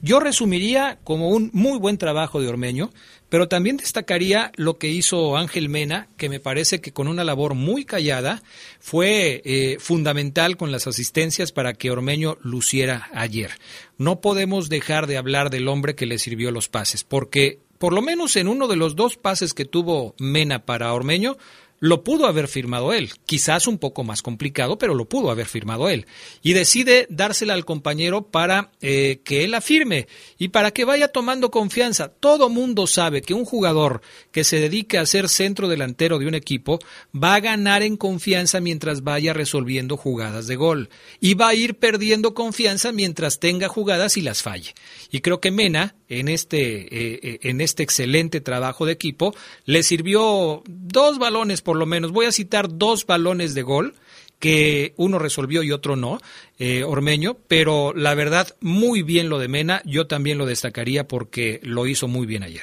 Yo 0.00 0.20
resumiría 0.20 0.98
como 1.04 1.28
un 1.28 1.50
muy 1.52 1.78
buen 1.78 1.98
trabajo 1.98 2.40
de 2.40 2.48
Ormeño, 2.48 2.90
pero 3.28 3.48
también 3.48 3.76
destacaría 3.76 4.52
lo 4.56 4.78
que 4.78 4.88
hizo 4.88 5.36
Ángel 5.36 5.68
Mena, 5.68 6.08
que 6.16 6.28
me 6.28 6.40
parece 6.40 6.80
que 6.80 6.92
con 6.92 7.08
una 7.08 7.24
labor 7.24 7.54
muy 7.54 7.84
callada 7.84 8.42
fue 8.80 9.42
eh, 9.44 9.76
fundamental 9.80 10.56
con 10.56 10.72
las 10.72 10.86
asistencias 10.86 11.52
para 11.52 11.74
que 11.74 11.90
Ormeño 11.90 12.38
luciera 12.42 13.08
ayer. 13.12 13.50
No 13.98 14.20
podemos 14.20 14.68
dejar 14.68 15.06
de 15.06 15.16
hablar 15.16 15.50
del 15.50 15.68
hombre 15.68 15.94
que 15.94 16.06
le 16.06 16.18
sirvió 16.18 16.50
los 16.50 16.68
pases, 16.68 17.04
porque 17.04 17.60
por 17.78 17.92
lo 17.92 18.02
menos 18.02 18.36
en 18.36 18.48
uno 18.48 18.68
de 18.68 18.76
los 18.76 18.96
dos 18.96 19.16
pases 19.16 19.54
que 19.54 19.64
tuvo 19.64 20.14
Mena 20.18 20.64
para 20.64 20.92
Ormeño, 20.92 21.36
lo 21.78 22.04
pudo 22.04 22.26
haber 22.26 22.48
firmado 22.48 22.92
él, 22.92 23.10
quizás 23.26 23.66
un 23.66 23.78
poco 23.78 24.04
más 24.04 24.22
complicado, 24.22 24.78
pero 24.78 24.94
lo 24.94 25.08
pudo 25.08 25.30
haber 25.30 25.46
firmado 25.46 25.88
él. 25.88 26.06
Y 26.42 26.52
decide 26.52 27.06
dársela 27.10 27.54
al 27.54 27.64
compañero 27.64 28.30
para 28.30 28.72
eh, 28.80 29.20
que 29.24 29.44
él 29.44 29.50
la 29.50 29.60
firme 29.60 30.08
y 30.38 30.48
para 30.48 30.70
que 30.70 30.84
vaya 30.84 31.08
tomando 31.08 31.50
confianza. 31.50 32.08
Todo 32.08 32.48
mundo 32.48 32.86
sabe 32.86 33.22
que 33.22 33.34
un 33.34 33.44
jugador 33.44 34.00
que 34.32 34.44
se 34.44 34.60
dedique 34.60 34.98
a 34.98 35.06
ser 35.06 35.28
centro 35.28 35.68
delantero 35.68 36.18
de 36.18 36.26
un 36.26 36.34
equipo 36.34 36.78
va 37.14 37.34
a 37.34 37.40
ganar 37.40 37.82
en 37.82 37.96
confianza 37.96 38.60
mientras 38.60 39.02
vaya 39.02 39.32
resolviendo 39.32 39.96
jugadas 39.96 40.46
de 40.46 40.56
gol 40.56 40.88
y 41.20 41.34
va 41.34 41.48
a 41.48 41.54
ir 41.54 41.78
perdiendo 41.78 42.34
confianza 42.34 42.92
mientras 42.92 43.38
tenga 43.40 43.68
jugadas 43.68 44.16
y 44.16 44.22
las 44.22 44.42
falle. 44.42 44.74
Y 45.10 45.20
creo 45.20 45.40
que 45.40 45.50
Mena, 45.50 45.94
en 46.08 46.28
este, 46.28 46.82
eh, 46.82 47.20
eh, 47.22 47.38
en 47.42 47.60
este 47.60 47.82
excelente 47.82 48.40
trabajo 48.40 48.86
de 48.86 48.92
equipo, 48.92 49.34
le 49.64 49.82
sirvió 49.82 50.62
dos 50.66 51.18
balones 51.18 51.62
por 51.66 51.76
lo 51.76 51.84
menos. 51.84 52.12
Voy 52.12 52.26
a 52.26 52.30
citar 52.30 52.66
dos 52.70 53.06
balones 53.06 53.56
de 53.56 53.62
gol 53.62 53.94
que 54.38 54.92
uno 54.96 55.18
resolvió 55.18 55.64
y 55.64 55.72
otro 55.72 55.96
no, 55.96 56.18
eh, 56.60 56.84
Ormeño, 56.84 57.32
pero 57.48 57.92
la 57.92 58.14
verdad, 58.14 58.46
muy 58.60 59.02
bien 59.02 59.28
lo 59.28 59.40
de 59.40 59.48
Mena, 59.48 59.80
yo 59.84 60.06
también 60.06 60.38
lo 60.38 60.46
destacaría 60.46 61.08
porque 61.08 61.58
lo 61.64 61.86
hizo 61.86 62.06
muy 62.06 62.24
bien 62.24 62.44
ayer. 62.44 62.62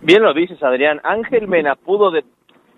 Bien 0.00 0.22
lo 0.22 0.32
dices, 0.32 0.62
Adrián. 0.62 1.00
Ángel 1.04 1.46
Mena 1.46 1.74
pudo 1.74 2.10
de... 2.10 2.24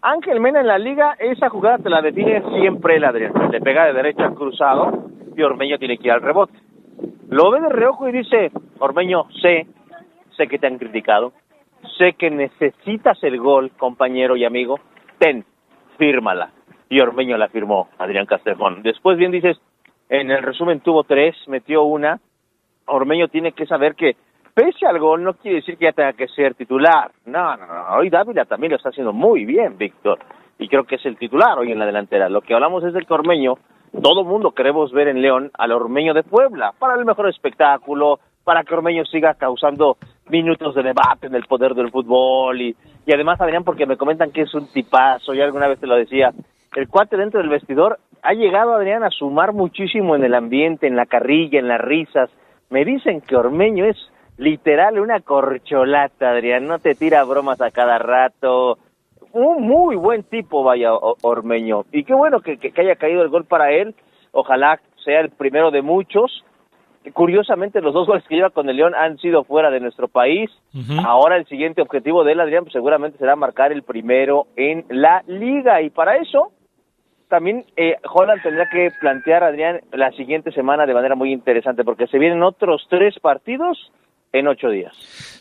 Ángel 0.02 0.40
Mena 0.40 0.60
en 0.60 0.66
la 0.66 0.78
liga, 0.78 1.14
esa 1.20 1.48
jugada 1.48 1.78
te 1.78 1.90
la 1.90 2.02
define 2.02 2.42
siempre 2.58 2.96
el 2.96 3.04
Adrián. 3.04 3.32
Le 3.52 3.60
pega 3.60 3.86
de 3.86 3.92
derecha 3.92 4.24
al 4.24 4.34
cruzado 4.34 5.10
y 5.36 5.42
Ormeño 5.42 5.78
tiene 5.78 5.98
que 5.98 6.08
ir 6.08 6.12
al 6.12 6.22
rebote. 6.22 6.58
Lo 7.28 7.50
ve 7.52 7.60
de 7.60 7.68
reojo 7.68 8.08
y 8.08 8.12
dice, 8.12 8.50
Ormeño, 8.80 9.28
sé, 9.40 9.66
sé 10.36 10.48
que 10.48 10.58
te 10.58 10.66
han 10.66 10.78
criticado, 10.78 11.32
sé 11.98 12.14
que 12.14 12.30
necesitas 12.30 13.22
el 13.22 13.38
gol, 13.38 13.72
compañero 13.76 14.36
y 14.36 14.44
amigo, 14.44 14.78
ten, 15.18 15.44
fírmala. 15.98 16.52
Y 16.88 17.00
Ormeño 17.00 17.36
la 17.36 17.48
firmó, 17.48 17.88
Adrián 17.98 18.24
Castellón. 18.24 18.82
Después 18.82 19.18
bien 19.18 19.32
dices, 19.32 19.58
en 20.08 20.30
el 20.30 20.42
resumen 20.42 20.80
tuvo 20.80 21.04
tres, 21.04 21.36
metió 21.48 21.82
una. 21.82 22.18
Ormeño 22.86 23.28
tiene 23.28 23.52
que 23.52 23.66
saber 23.66 23.94
que 23.94 24.16
pese 24.54 24.86
al 24.86 24.98
gol 24.98 25.22
no 25.22 25.34
quiere 25.34 25.56
decir 25.56 25.76
que 25.76 25.84
ya 25.84 25.92
tenga 25.92 26.14
que 26.14 26.28
ser 26.28 26.54
titular. 26.54 27.10
No, 27.26 27.56
no, 27.56 27.66
no. 27.66 27.96
Hoy 27.98 28.08
Dávila 28.08 28.46
también 28.46 28.70
lo 28.70 28.76
está 28.76 28.88
haciendo 28.88 29.12
muy 29.12 29.44
bien, 29.44 29.76
Víctor. 29.76 30.18
Y 30.58 30.68
creo 30.68 30.84
que 30.84 30.94
es 30.94 31.04
el 31.04 31.18
titular 31.18 31.58
hoy 31.58 31.72
en 31.72 31.78
la 31.78 31.86
delantera. 31.86 32.28
Lo 32.28 32.40
que 32.40 32.54
hablamos 32.54 32.82
es 32.84 32.94
del 32.94 33.06
que 33.06 33.14
Ormeño, 33.14 33.54
todo 34.02 34.24
mundo 34.24 34.52
queremos 34.52 34.90
ver 34.92 35.08
en 35.08 35.20
León 35.20 35.50
al 35.58 35.72
Ormeño 35.72 36.14
de 36.14 36.22
Puebla 36.22 36.72
para 36.78 36.94
el 36.94 37.04
mejor 37.04 37.28
espectáculo, 37.28 38.18
para 38.44 38.64
que 38.64 38.74
Ormeño 38.74 39.04
siga 39.04 39.34
causando 39.34 39.98
minutos 40.30 40.74
de 40.74 40.82
debate 40.82 41.26
en 41.26 41.34
el 41.34 41.44
poder 41.44 41.74
del 41.74 41.90
fútbol 41.90 42.60
y, 42.60 42.76
y 43.06 43.12
además 43.12 43.40
Adrián 43.40 43.64
porque 43.64 43.86
me 43.86 43.96
comentan 43.96 44.30
que 44.30 44.42
es 44.42 44.54
un 44.54 44.66
tipazo, 44.68 45.34
y 45.34 45.40
alguna 45.40 45.68
vez 45.68 45.80
te 45.80 45.86
lo 45.86 45.96
decía, 45.96 46.32
el 46.76 46.88
cuate 46.88 47.16
dentro 47.16 47.40
del 47.40 47.48
vestidor 47.48 47.98
ha 48.22 48.34
llegado 48.34 48.74
Adrián 48.74 49.02
a 49.04 49.10
sumar 49.10 49.52
muchísimo 49.52 50.16
en 50.16 50.24
el 50.24 50.34
ambiente, 50.34 50.86
en 50.86 50.96
la 50.96 51.06
carrilla, 51.06 51.58
en 51.58 51.68
las 51.68 51.80
risas. 51.80 52.30
Me 52.70 52.84
dicen 52.84 53.20
que 53.20 53.36
Ormeño 53.36 53.86
es 53.86 53.96
literal 54.36 54.98
una 54.98 55.20
corcholata, 55.20 56.30
Adrián, 56.30 56.66
no 56.66 56.78
te 56.78 56.94
tira 56.94 57.24
bromas 57.24 57.60
a 57.60 57.70
cada 57.70 57.98
rato, 57.98 58.78
un 59.32 59.66
muy 59.66 59.96
buen 59.96 60.22
tipo, 60.24 60.62
vaya, 60.62 60.92
Ormeño. 60.94 61.84
Y 61.92 62.04
qué 62.04 62.14
bueno 62.14 62.40
que, 62.40 62.58
que, 62.58 62.72
haya 62.80 62.96
caído 62.96 63.22
el 63.22 63.28
gol 63.28 63.44
para 63.44 63.72
él. 63.72 63.94
Ojalá 64.32 64.80
sea 65.04 65.20
el 65.20 65.30
primero 65.30 65.70
de 65.70 65.82
muchos. 65.82 66.44
Curiosamente, 67.12 67.80
los 67.80 67.94
dos 67.94 68.06
goles 68.06 68.24
que 68.28 68.34
lleva 68.34 68.50
con 68.50 68.68
el 68.68 68.76
León 68.76 68.94
han 68.94 69.18
sido 69.18 69.44
fuera 69.44 69.70
de 69.70 69.80
nuestro 69.80 70.08
país. 70.08 70.50
Ahora 71.04 71.36
el 71.36 71.46
siguiente 71.46 71.80
objetivo 71.80 72.24
de 72.24 72.32
él, 72.32 72.40
Adrián, 72.40 72.64
pues 72.64 72.72
seguramente 72.72 73.18
será 73.18 73.36
marcar 73.36 73.72
el 73.72 73.82
primero 73.82 74.46
en 74.56 74.84
la 74.88 75.22
liga. 75.26 75.80
Y 75.80 75.90
para 75.90 76.16
eso, 76.16 76.52
también 77.28 77.64
eh, 77.76 77.96
Holland 78.12 78.42
tendrá 78.42 78.68
que 78.68 78.90
plantear, 79.00 79.44
Adrián, 79.44 79.80
la 79.92 80.10
siguiente 80.12 80.52
semana 80.52 80.86
de 80.86 80.94
manera 80.94 81.14
muy 81.14 81.32
interesante, 81.32 81.84
porque 81.84 82.06
se 82.08 82.18
vienen 82.18 82.42
otros 82.42 82.86
tres 82.90 83.18
partidos 83.20 83.92
en 84.32 84.46
ocho 84.46 84.68
días. 84.68 84.92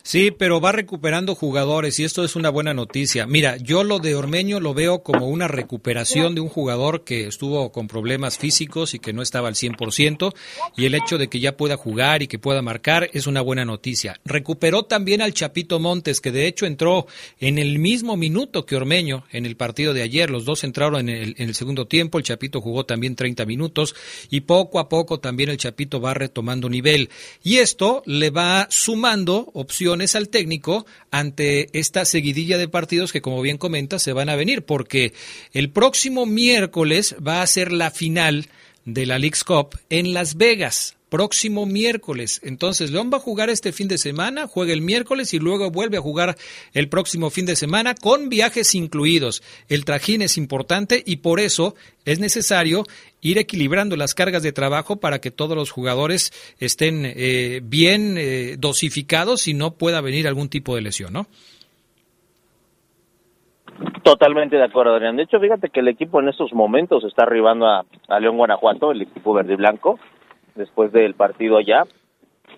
Sí, 0.02 0.30
pero 0.30 0.60
va 0.60 0.72
recuperando 0.72 1.34
jugadores 1.34 1.98
y 1.98 2.04
esto 2.04 2.24
es 2.24 2.34
una 2.34 2.48
buena 2.48 2.72
noticia. 2.72 3.26
Mira, 3.26 3.58
yo 3.58 3.84
lo 3.84 3.98
de 3.98 4.14
Ormeño 4.14 4.58
lo 4.58 4.72
veo 4.72 5.02
como 5.02 5.28
una 5.28 5.48
recuperación 5.48 6.34
de 6.34 6.40
un 6.40 6.48
jugador 6.48 7.04
que 7.04 7.26
estuvo 7.26 7.70
con 7.72 7.88
problemas 7.88 8.38
físicos 8.38 8.94
y 8.94 9.00
que 9.00 9.12
no 9.12 9.20
estaba 9.20 9.48
al 9.48 9.54
100% 9.54 10.32
y 10.78 10.86
el 10.86 10.94
hecho 10.94 11.18
de 11.18 11.28
que 11.28 11.40
ya 11.40 11.58
pueda 11.58 11.76
jugar 11.76 12.22
y 12.22 12.26
que 12.26 12.38
pueda 12.38 12.62
marcar 12.62 13.10
es 13.12 13.26
una 13.26 13.42
buena 13.42 13.66
noticia. 13.66 14.18
Recuperó 14.24 14.84
también 14.84 15.20
al 15.20 15.34
Chapito 15.34 15.78
Montes, 15.78 16.20
que 16.20 16.32
de 16.32 16.46
hecho 16.46 16.64
entró 16.64 17.06
en 17.38 17.58
el 17.58 17.78
mismo 17.78 18.16
minuto 18.16 18.64
que 18.64 18.76
Ormeño 18.76 19.24
en 19.30 19.44
el 19.44 19.56
partido 19.56 19.92
de 19.92 20.02
ayer. 20.02 20.30
Los 20.30 20.46
dos 20.46 20.64
entraron 20.64 21.00
en 21.00 21.08
el, 21.10 21.34
en 21.36 21.48
el 21.48 21.54
segundo 21.54 21.86
tiempo, 21.86 22.16
el 22.16 22.24
Chapito 22.24 22.62
jugó 22.62 22.86
también 22.86 23.14
30 23.14 23.44
minutos 23.44 23.94
y 24.30 24.40
poco 24.40 24.78
a 24.78 24.88
poco 24.88 25.20
también 25.20 25.50
el 25.50 25.58
Chapito 25.58 26.00
va 26.00 26.14
retomando 26.14 26.70
nivel. 26.70 27.10
Y 27.42 27.56
esto 27.56 28.02
le 28.06 28.30
va 28.30 28.66
sumando 28.78 29.50
opciones 29.54 30.14
al 30.14 30.28
técnico 30.28 30.86
ante 31.10 31.68
esta 31.78 32.04
seguidilla 32.04 32.58
de 32.58 32.68
partidos 32.68 33.12
que, 33.12 33.20
como 33.20 33.42
bien 33.42 33.58
comenta, 33.58 33.98
se 33.98 34.12
van 34.12 34.28
a 34.28 34.36
venir, 34.36 34.62
porque 34.62 35.12
el 35.52 35.70
próximo 35.70 36.26
miércoles 36.26 37.16
va 37.26 37.42
a 37.42 37.46
ser 37.46 37.72
la 37.72 37.90
final 37.90 38.48
de 38.88 39.06
la 39.06 39.18
League's 39.18 39.44
Cup 39.44 39.78
en 39.90 40.14
Las 40.14 40.36
Vegas 40.36 40.96
próximo 41.08 41.66
miércoles. 41.66 42.40
Entonces, 42.44 42.90
León 42.90 43.10
va 43.12 43.16
a 43.16 43.20
jugar 43.20 43.50
este 43.50 43.72
fin 43.72 43.88
de 43.88 43.98
semana, 43.98 44.46
juega 44.46 44.72
el 44.72 44.82
miércoles 44.82 45.32
y 45.34 45.38
luego 45.38 45.70
vuelve 45.70 45.98
a 45.98 46.02
jugar 46.02 46.36
el 46.74 46.88
próximo 46.88 47.30
fin 47.30 47.46
de 47.46 47.56
semana 47.56 47.94
con 47.94 48.28
viajes 48.28 48.74
incluidos. 48.74 49.42
El 49.68 49.84
trajín 49.84 50.22
es 50.22 50.36
importante 50.36 51.02
y 51.04 51.16
por 51.16 51.40
eso 51.40 51.74
es 52.04 52.18
necesario 52.18 52.84
ir 53.20 53.38
equilibrando 53.38 53.96
las 53.96 54.14
cargas 54.14 54.42
de 54.42 54.52
trabajo 54.52 54.96
para 54.96 55.20
que 55.20 55.30
todos 55.30 55.56
los 55.56 55.70
jugadores 55.70 56.32
estén 56.58 57.02
eh, 57.04 57.60
bien 57.64 58.16
eh, 58.18 58.56
dosificados 58.58 59.48
y 59.48 59.54
no 59.54 59.74
pueda 59.74 60.00
venir 60.00 60.28
algún 60.28 60.48
tipo 60.48 60.74
de 60.74 60.82
lesión, 60.82 61.12
¿no? 61.12 61.26
Totalmente 64.02 64.56
de 64.56 64.64
acuerdo, 64.64 64.94
Adrián. 64.94 65.16
De 65.16 65.24
hecho, 65.24 65.38
fíjate 65.38 65.68
que 65.68 65.80
el 65.80 65.88
equipo 65.88 66.20
en 66.20 66.28
estos 66.28 66.52
momentos 66.52 67.04
está 67.04 67.24
arribando 67.24 67.66
a, 67.66 67.84
León 68.20 68.36
Guanajuato, 68.36 68.90
el 68.90 69.02
equipo 69.02 69.34
verde 69.34 69.52
y 69.52 69.56
blanco 69.56 69.98
después 70.54 70.92
del 70.92 71.14
partido 71.14 71.58
allá. 71.58 71.84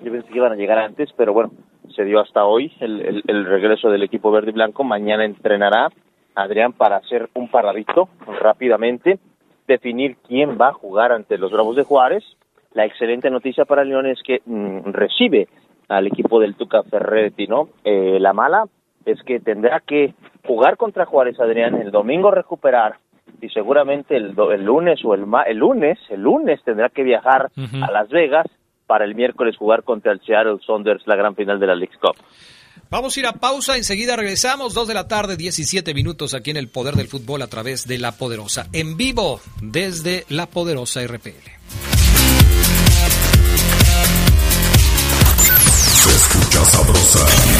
Yo 0.03 0.13
pensé 0.13 0.29
que 0.29 0.37
iban 0.37 0.53
a 0.53 0.57
llegar 0.57 0.79
antes, 0.79 1.11
pero 1.17 1.33
bueno, 1.33 1.51
se 1.95 2.05
dio 2.05 2.21
hasta 2.21 2.45
hoy 2.45 2.73
el, 2.81 3.23
el, 3.27 3.45
regreso 3.47 3.91
del 3.91 4.03
equipo 4.03 4.31
verde 4.31 4.51
y 4.51 4.55
blanco. 4.55 4.85
Mañana 4.85 5.25
entrenará 5.25 5.89
Adrián 6.35 6.73
para 6.73 6.97
hacer 6.97 7.29
un 7.35 7.49
paradito 7.51 8.09
rápidamente, 8.41 9.19
definir 9.67 10.17
quién 10.27 10.57
va 10.59 10.69
a 10.69 10.75
jugar 10.75 11.13
ante 11.13 11.37
los 11.37 11.53
Bravos 11.53 11.77
de 11.77 11.83
Juárez. 11.83 12.25
La 12.73 12.87
excelente 12.87 13.29
noticia 13.29 13.65
para 13.65 13.85
León 13.85 14.07
es 14.07 14.23
que 14.23 14.41
mm, 14.47 14.93
recibe 14.93 15.49
al 15.89 16.07
equipo 16.07 16.39
del 16.39 16.55
Tuca 16.55 16.85
Ferretti, 16.85 17.49
¿no? 17.49 17.69
Eh, 17.85 18.19
la 18.21 18.33
mala 18.33 18.67
es 19.05 19.23
que 19.23 19.41
tendrá 19.41 19.81
que 19.81 20.15
jugar 20.47 20.77
contra 20.77 21.07
Juárez 21.07 21.39
Adrián, 21.41 21.75
el 21.77 21.91
domingo 21.91 22.31
recuperar 22.31 22.97
y 23.41 23.49
seguramente 23.49 24.17
el, 24.17 24.35
el 24.53 24.65
lunes 24.65 25.01
o 25.05 25.15
el, 25.15 25.25
el 25.47 25.57
lunes, 25.57 25.99
el 26.11 26.23
lunes 26.23 26.61
tendrá 26.65 26.89
que 26.89 27.03
viajar 27.03 27.51
a 27.57 27.91
Las 27.91 28.09
Vegas 28.09 28.47
para 28.87 29.05
el 29.05 29.15
miércoles 29.15 29.57
jugar 29.57 29.85
contra 29.85 30.13
el 30.13 30.21
Seattle 30.21 30.59
Saunders 30.67 31.07
la 31.07 31.17
gran 31.17 31.35
final 31.37 31.61
de 31.61 31.67
la 31.67 31.75
League 31.75 31.97
Cup. 32.01 32.17
Vamos 32.91 33.17
a 33.17 33.21
ir 33.21 33.27
a 33.27 33.35
pausa, 33.35 33.77
enseguida 33.77 34.17
regresamos, 34.17 34.75
dos 34.75 34.89
de 34.89 34.95
la 34.95 35.07
tarde, 35.07 35.37
17 35.37 35.95
minutos 35.95 36.35
aquí 36.35 36.51
en 36.51 36.57
el 36.57 36.69
Poder 36.69 36.97
del 36.97 37.07
Fútbol 37.07 37.41
a 37.43 37.47
través 37.47 37.87
de 37.87 37.99
La 37.99 38.13
Poderosa, 38.13 38.67
en 38.73 38.97
vivo 38.97 39.41
desde 39.63 40.25
La 40.29 40.47
Poderosa 40.47 41.01
RPL. 41.07 41.31
Se 45.93 46.11
escucha 46.11 46.65
sabrosa 46.65 47.60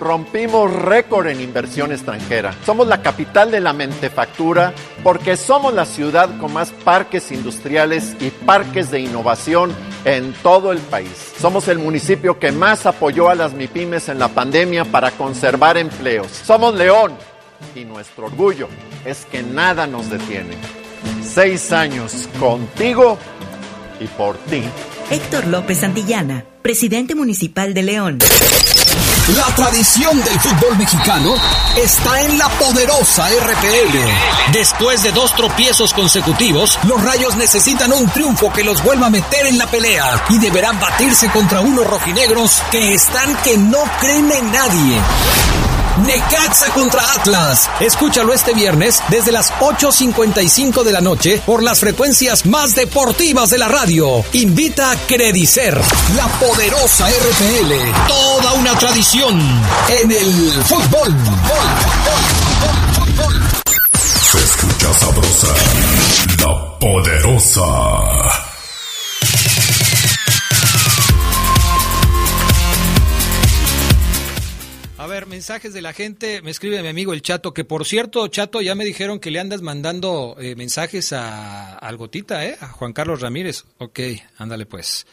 rompimos 0.00 0.72
récord 0.72 1.28
en 1.28 1.40
inversión 1.40 1.92
extranjera. 1.92 2.54
Somos 2.64 2.88
la 2.88 3.02
capital 3.02 3.50
de 3.50 3.60
la 3.60 3.72
mentefactura 3.72 4.72
porque 5.04 5.36
somos 5.36 5.74
la 5.74 5.84
ciudad 5.84 6.30
con 6.38 6.52
más 6.52 6.70
parques 6.70 7.30
industriales 7.30 8.16
y 8.18 8.30
parques 8.30 8.90
de 8.90 9.00
innovación 9.00 9.72
en 10.04 10.32
todo 10.42 10.72
el 10.72 10.78
país. 10.78 11.32
Somos 11.38 11.68
el 11.68 11.78
municipio 11.78 12.38
que 12.38 12.50
más 12.50 12.86
apoyó 12.86 13.28
a 13.28 13.34
las 13.34 13.52
MIPIMES 13.52 14.08
en 14.08 14.18
la 14.18 14.28
pandemia 14.28 14.84
para 14.86 15.10
conservar 15.10 15.76
empleos. 15.76 16.28
Somos 16.28 16.74
León 16.74 17.12
y 17.74 17.84
nuestro 17.84 18.26
orgullo 18.26 18.68
es 19.04 19.26
que 19.26 19.42
nada 19.42 19.86
nos 19.86 20.10
detiene. 20.10 20.56
Seis 21.22 21.70
años 21.72 22.28
contigo 22.38 23.18
y 24.00 24.06
por 24.06 24.36
ti. 24.38 24.62
Héctor 25.10 25.46
López 25.46 25.78
Santillana, 25.78 26.44
presidente 26.62 27.14
municipal 27.14 27.74
de 27.74 27.82
León. 27.82 28.18
La 29.36 29.46
tradición 29.54 30.18
del 30.24 30.40
fútbol 30.40 30.76
mexicano 30.76 31.34
está 31.76 32.22
en 32.22 32.36
la 32.36 32.48
poderosa 32.48 33.28
RPL. 33.28 34.52
Después 34.52 35.04
de 35.04 35.12
dos 35.12 35.34
tropiezos 35.36 35.94
consecutivos, 35.94 36.78
los 36.88 37.00
Rayos 37.04 37.36
necesitan 37.36 37.92
un 37.92 38.08
triunfo 38.08 38.52
que 38.52 38.64
los 38.64 38.82
vuelva 38.82 39.06
a 39.06 39.10
meter 39.10 39.46
en 39.46 39.58
la 39.58 39.70
pelea 39.70 40.24
y 40.30 40.38
deberán 40.38 40.80
batirse 40.80 41.30
contra 41.30 41.60
unos 41.60 41.86
rojinegros 41.86 42.60
que 42.72 42.94
están 42.94 43.36
que 43.44 43.56
no 43.56 43.78
creen 44.00 44.32
en 44.32 44.50
nadie. 44.50 45.00
Necaxa 46.06 46.72
contra 46.72 47.02
Atlas. 47.14 47.68
Escúchalo 47.80 48.32
este 48.32 48.54
viernes 48.54 49.02
desde 49.08 49.32
las 49.32 49.52
8.55 49.54 50.82
de 50.82 50.92
la 50.92 51.00
noche 51.00 51.42
por 51.44 51.62
las 51.62 51.80
frecuencias 51.80 52.46
más 52.46 52.74
deportivas 52.74 53.50
de 53.50 53.58
la 53.58 53.68
radio. 53.68 54.24
Invita 54.32 54.90
a 54.90 54.96
Credicer, 55.06 55.80
la 56.16 56.26
poderosa 56.38 57.08
RPL. 57.08 58.08
Toda 58.08 58.52
una 58.54 58.78
tradición 58.78 59.40
en 60.02 60.10
el 60.10 60.52
fútbol. 60.64 61.16
Se 64.22 64.38
escucha 64.38 64.94
sabrosa, 64.94 65.48
la 66.38 66.78
poderosa. 66.78 68.49
Mensajes 75.30 75.72
de 75.72 75.80
la 75.80 75.94
gente. 75.94 76.42
Me 76.42 76.50
escribe 76.50 76.82
mi 76.82 76.88
amigo 76.88 77.14
el 77.14 77.22
Chato, 77.22 77.54
que 77.54 77.64
por 77.64 77.86
cierto, 77.86 78.28
Chato, 78.28 78.60
ya 78.60 78.74
me 78.74 78.84
dijeron 78.84 79.20
que 79.20 79.30
le 79.30 79.40
andas 79.40 79.62
mandando 79.62 80.36
eh, 80.38 80.56
mensajes 80.56 81.14
a, 81.14 81.78
al 81.78 81.96
Gotita, 81.96 82.44
¿eh? 82.44 82.58
A 82.60 82.68
Juan 82.68 82.92
Carlos 82.92 83.22
Ramírez. 83.22 83.64
Ok, 83.78 84.00
ándale 84.36 84.66
pues. 84.66 85.06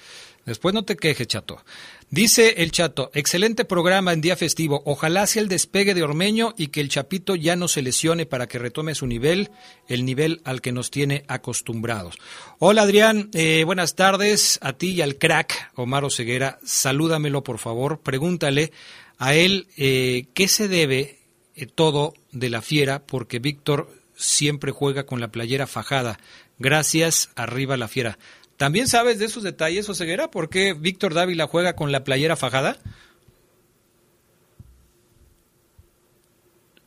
Después 0.46 0.74
no 0.74 0.84
te 0.84 0.96
quejes, 0.96 1.28
Chato. 1.28 1.64
Dice 2.10 2.64
el 2.64 2.72
Chato, 2.72 3.12
excelente 3.14 3.66
programa 3.66 4.14
en 4.14 4.22
día 4.22 4.38
festivo. 4.38 4.82
Ojalá 4.86 5.28
sea 5.28 5.42
el 5.42 5.50
despegue 5.50 5.94
de 5.94 6.04
Ormeño 6.04 6.54
y 6.58 6.68
que 6.68 6.80
el 6.80 6.88
Chapito 6.88 7.36
ya 7.36 7.58
no 7.58 7.68
se 7.68 7.82
lesione 7.82 8.26
para 8.26 8.48
que 8.48 8.58
retome 8.58 8.96
su 8.96 9.08
nivel, 9.08 9.52
el 9.90 10.06
nivel 10.06 10.40
al 10.46 10.62
que 10.62 10.72
nos 10.72 10.90
tiene 10.90 11.26
acostumbrados. 11.28 12.16
Hola 12.60 12.84
Adrián, 12.84 13.30
eh, 13.34 13.66
buenas 13.66 13.96
tardes 13.96 14.58
a 14.62 14.72
ti 14.72 14.92
y 14.92 15.02
al 15.02 15.18
crack 15.18 15.72
Omar 15.76 16.10
Ceguera. 16.10 16.60
Salúdamelo 16.64 17.44
por 17.44 17.58
favor, 17.58 18.00
pregúntale 18.00 18.72
a 19.20 19.34
él, 19.34 19.68
eh, 19.78 20.28
¿qué 20.34 20.48
se 20.48 20.68
debe 20.68 21.20
eh, 21.56 21.66
todo 21.66 22.14
de 22.32 22.50
la 22.50 22.62
fiera? 22.62 23.04
Porque 23.06 23.40
Víctor 23.40 23.90
siempre 24.16 24.72
juega 24.72 25.06
con 25.06 25.20
la 25.20 25.30
playera 25.30 25.68
fajada. 25.68 26.18
Gracias, 26.60 27.32
arriba 27.36 27.78
la 27.78 27.88
fiera. 27.88 28.18
¿También 28.58 28.88
sabes 28.88 29.20
de 29.20 29.26
esos 29.26 29.44
detalles, 29.44 29.88
Oseguera? 29.88 30.30
¿Por 30.30 30.50
qué 30.50 30.74
Víctor 30.74 31.14
Dávila 31.14 31.48
juega 31.48 31.74
con 31.74 31.92
la 31.92 32.04
playera 32.04 32.36
fajada? 32.36 32.78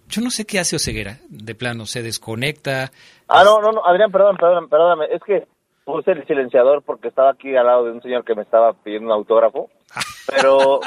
Yo 0.08 0.20
no 0.22 0.30
sé 0.30 0.44
qué 0.44 0.58
hace 0.58 0.74
Oseguera, 0.74 1.20
de 1.28 1.54
plano, 1.54 1.86
se 1.86 2.02
desconecta. 2.02 2.90
Ah, 3.28 3.44
no, 3.44 3.60
no, 3.60 3.70
no, 3.70 3.86
Adrián, 3.86 4.10
perdón, 4.10 4.36
perdón, 4.36 4.68
perdóname, 4.68 5.06
es 5.12 5.22
que 5.22 5.46
puse 5.84 6.10
el 6.10 6.26
silenciador 6.26 6.82
porque 6.82 7.08
estaba 7.08 7.30
aquí 7.30 7.54
al 7.54 7.66
lado 7.66 7.84
de 7.84 7.92
un 7.92 8.02
señor 8.02 8.24
que 8.24 8.34
me 8.34 8.42
estaba 8.42 8.72
pidiendo 8.72 9.06
un 9.06 9.12
autógrafo, 9.12 9.70
pero... 10.26 10.80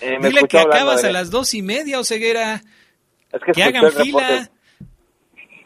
Eh, 0.00 0.18
me 0.18 0.28
Dile 0.28 0.42
que 0.48 0.58
acabas 0.58 1.04
a 1.04 1.10
las 1.10 1.30
dos 1.30 1.54
y 1.54 1.62
media, 1.62 1.98
Oseguera. 2.00 2.62
Es 3.32 3.40
que, 3.54 3.62
hagan 3.62 3.92
fila. 3.92 4.50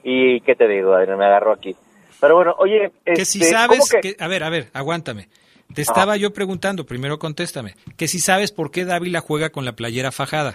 Y 0.02 0.40
qué 0.42 0.54
te 0.54 0.68
digo, 0.68 0.94
Adrián, 0.94 1.18
me 1.18 1.24
agarró 1.24 1.52
aquí. 1.52 1.74
Pero 2.20 2.36
bueno, 2.36 2.54
oye... 2.58 2.92
Que 3.04 3.24
si 3.24 3.40
este, 3.40 3.54
sabes... 3.54 3.90
Que... 4.02 4.16
a 4.18 4.28
ver, 4.28 4.44
a 4.44 4.50
ver, 4.50 4.68
aguántame. 4.74 5.28
Te 5.72 5.82
estaba 5.82 6.16
yo 6.16 6.32
preguntando, 6.32 6.84
primero 6.84 7.18
contéstame, 7.18 7.74
que 7.96 8.06
si 8.06 8.18
sabes 8.18 8.52
por 8.52 8.70
qué 8.70 8.84
Dávila 8.84 9.20
juega 9.20 9.50
con 9.50 9.64
la 9.64 9.72
playera 9.72 10.12
fajada. 10.12 10.54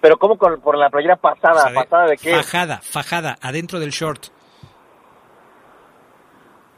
Pero 0.00 0.18
¿cómo 0.18 0.36
con, 0.36 0.60
por 0.60 0.76
la 0.76 0.90
playera 0.90 1.16
pasada? 1.16 1.72
¿Pasada 1.74 2.06
de 2.06 2.16
qué? 2.18 2.34
Fajada, 2.36 2.80
fajada, 2.82 3.36
adentro 3.40 3.80
del 3.80 3.90
short. 3.90 4.26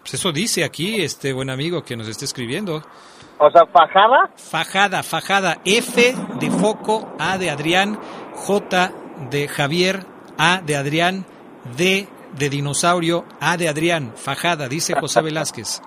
Pues 0.08 0.22
eso 0.22 0.32
dice 0.32 0.64
aquí 0.64 1.02
este 1.02 1.34
buen 1.34 1.50
amigo 1.50 1.84
que 1.84 1.94
nos 1.94 2.08
está 2.08 2.24
escribiendo. 2.24 2.82
O 3.36 3.50
sea, 3.50 3.66
fajada. 3.66 4.30
Fajada, 4.36 5.02
fajada. 5.02 5.58
F 5.66 6.14
de 6.40 6.50
foco, 6.50 7.14
A 7.18 7.36
de 7.36 7.50
Adrián, 7.50 8.00
J 8.34 8.90
de 9.28 9.48
Javier, 9.48 10.06
A 10.38 10.62
de 10.62 10.76
Adrián, 10.76 11.26
D 11.76 12.08
de 12.38 12.48
dinosaurio, 12.48 13.26
A 13.38 13.58
de 13.58 13.68
Adrián, 13.68 14.14
fajada, 14.16 14.66
dice 14.66 14.94
José 14.98 15.20
Velázquez. 15.20 15.82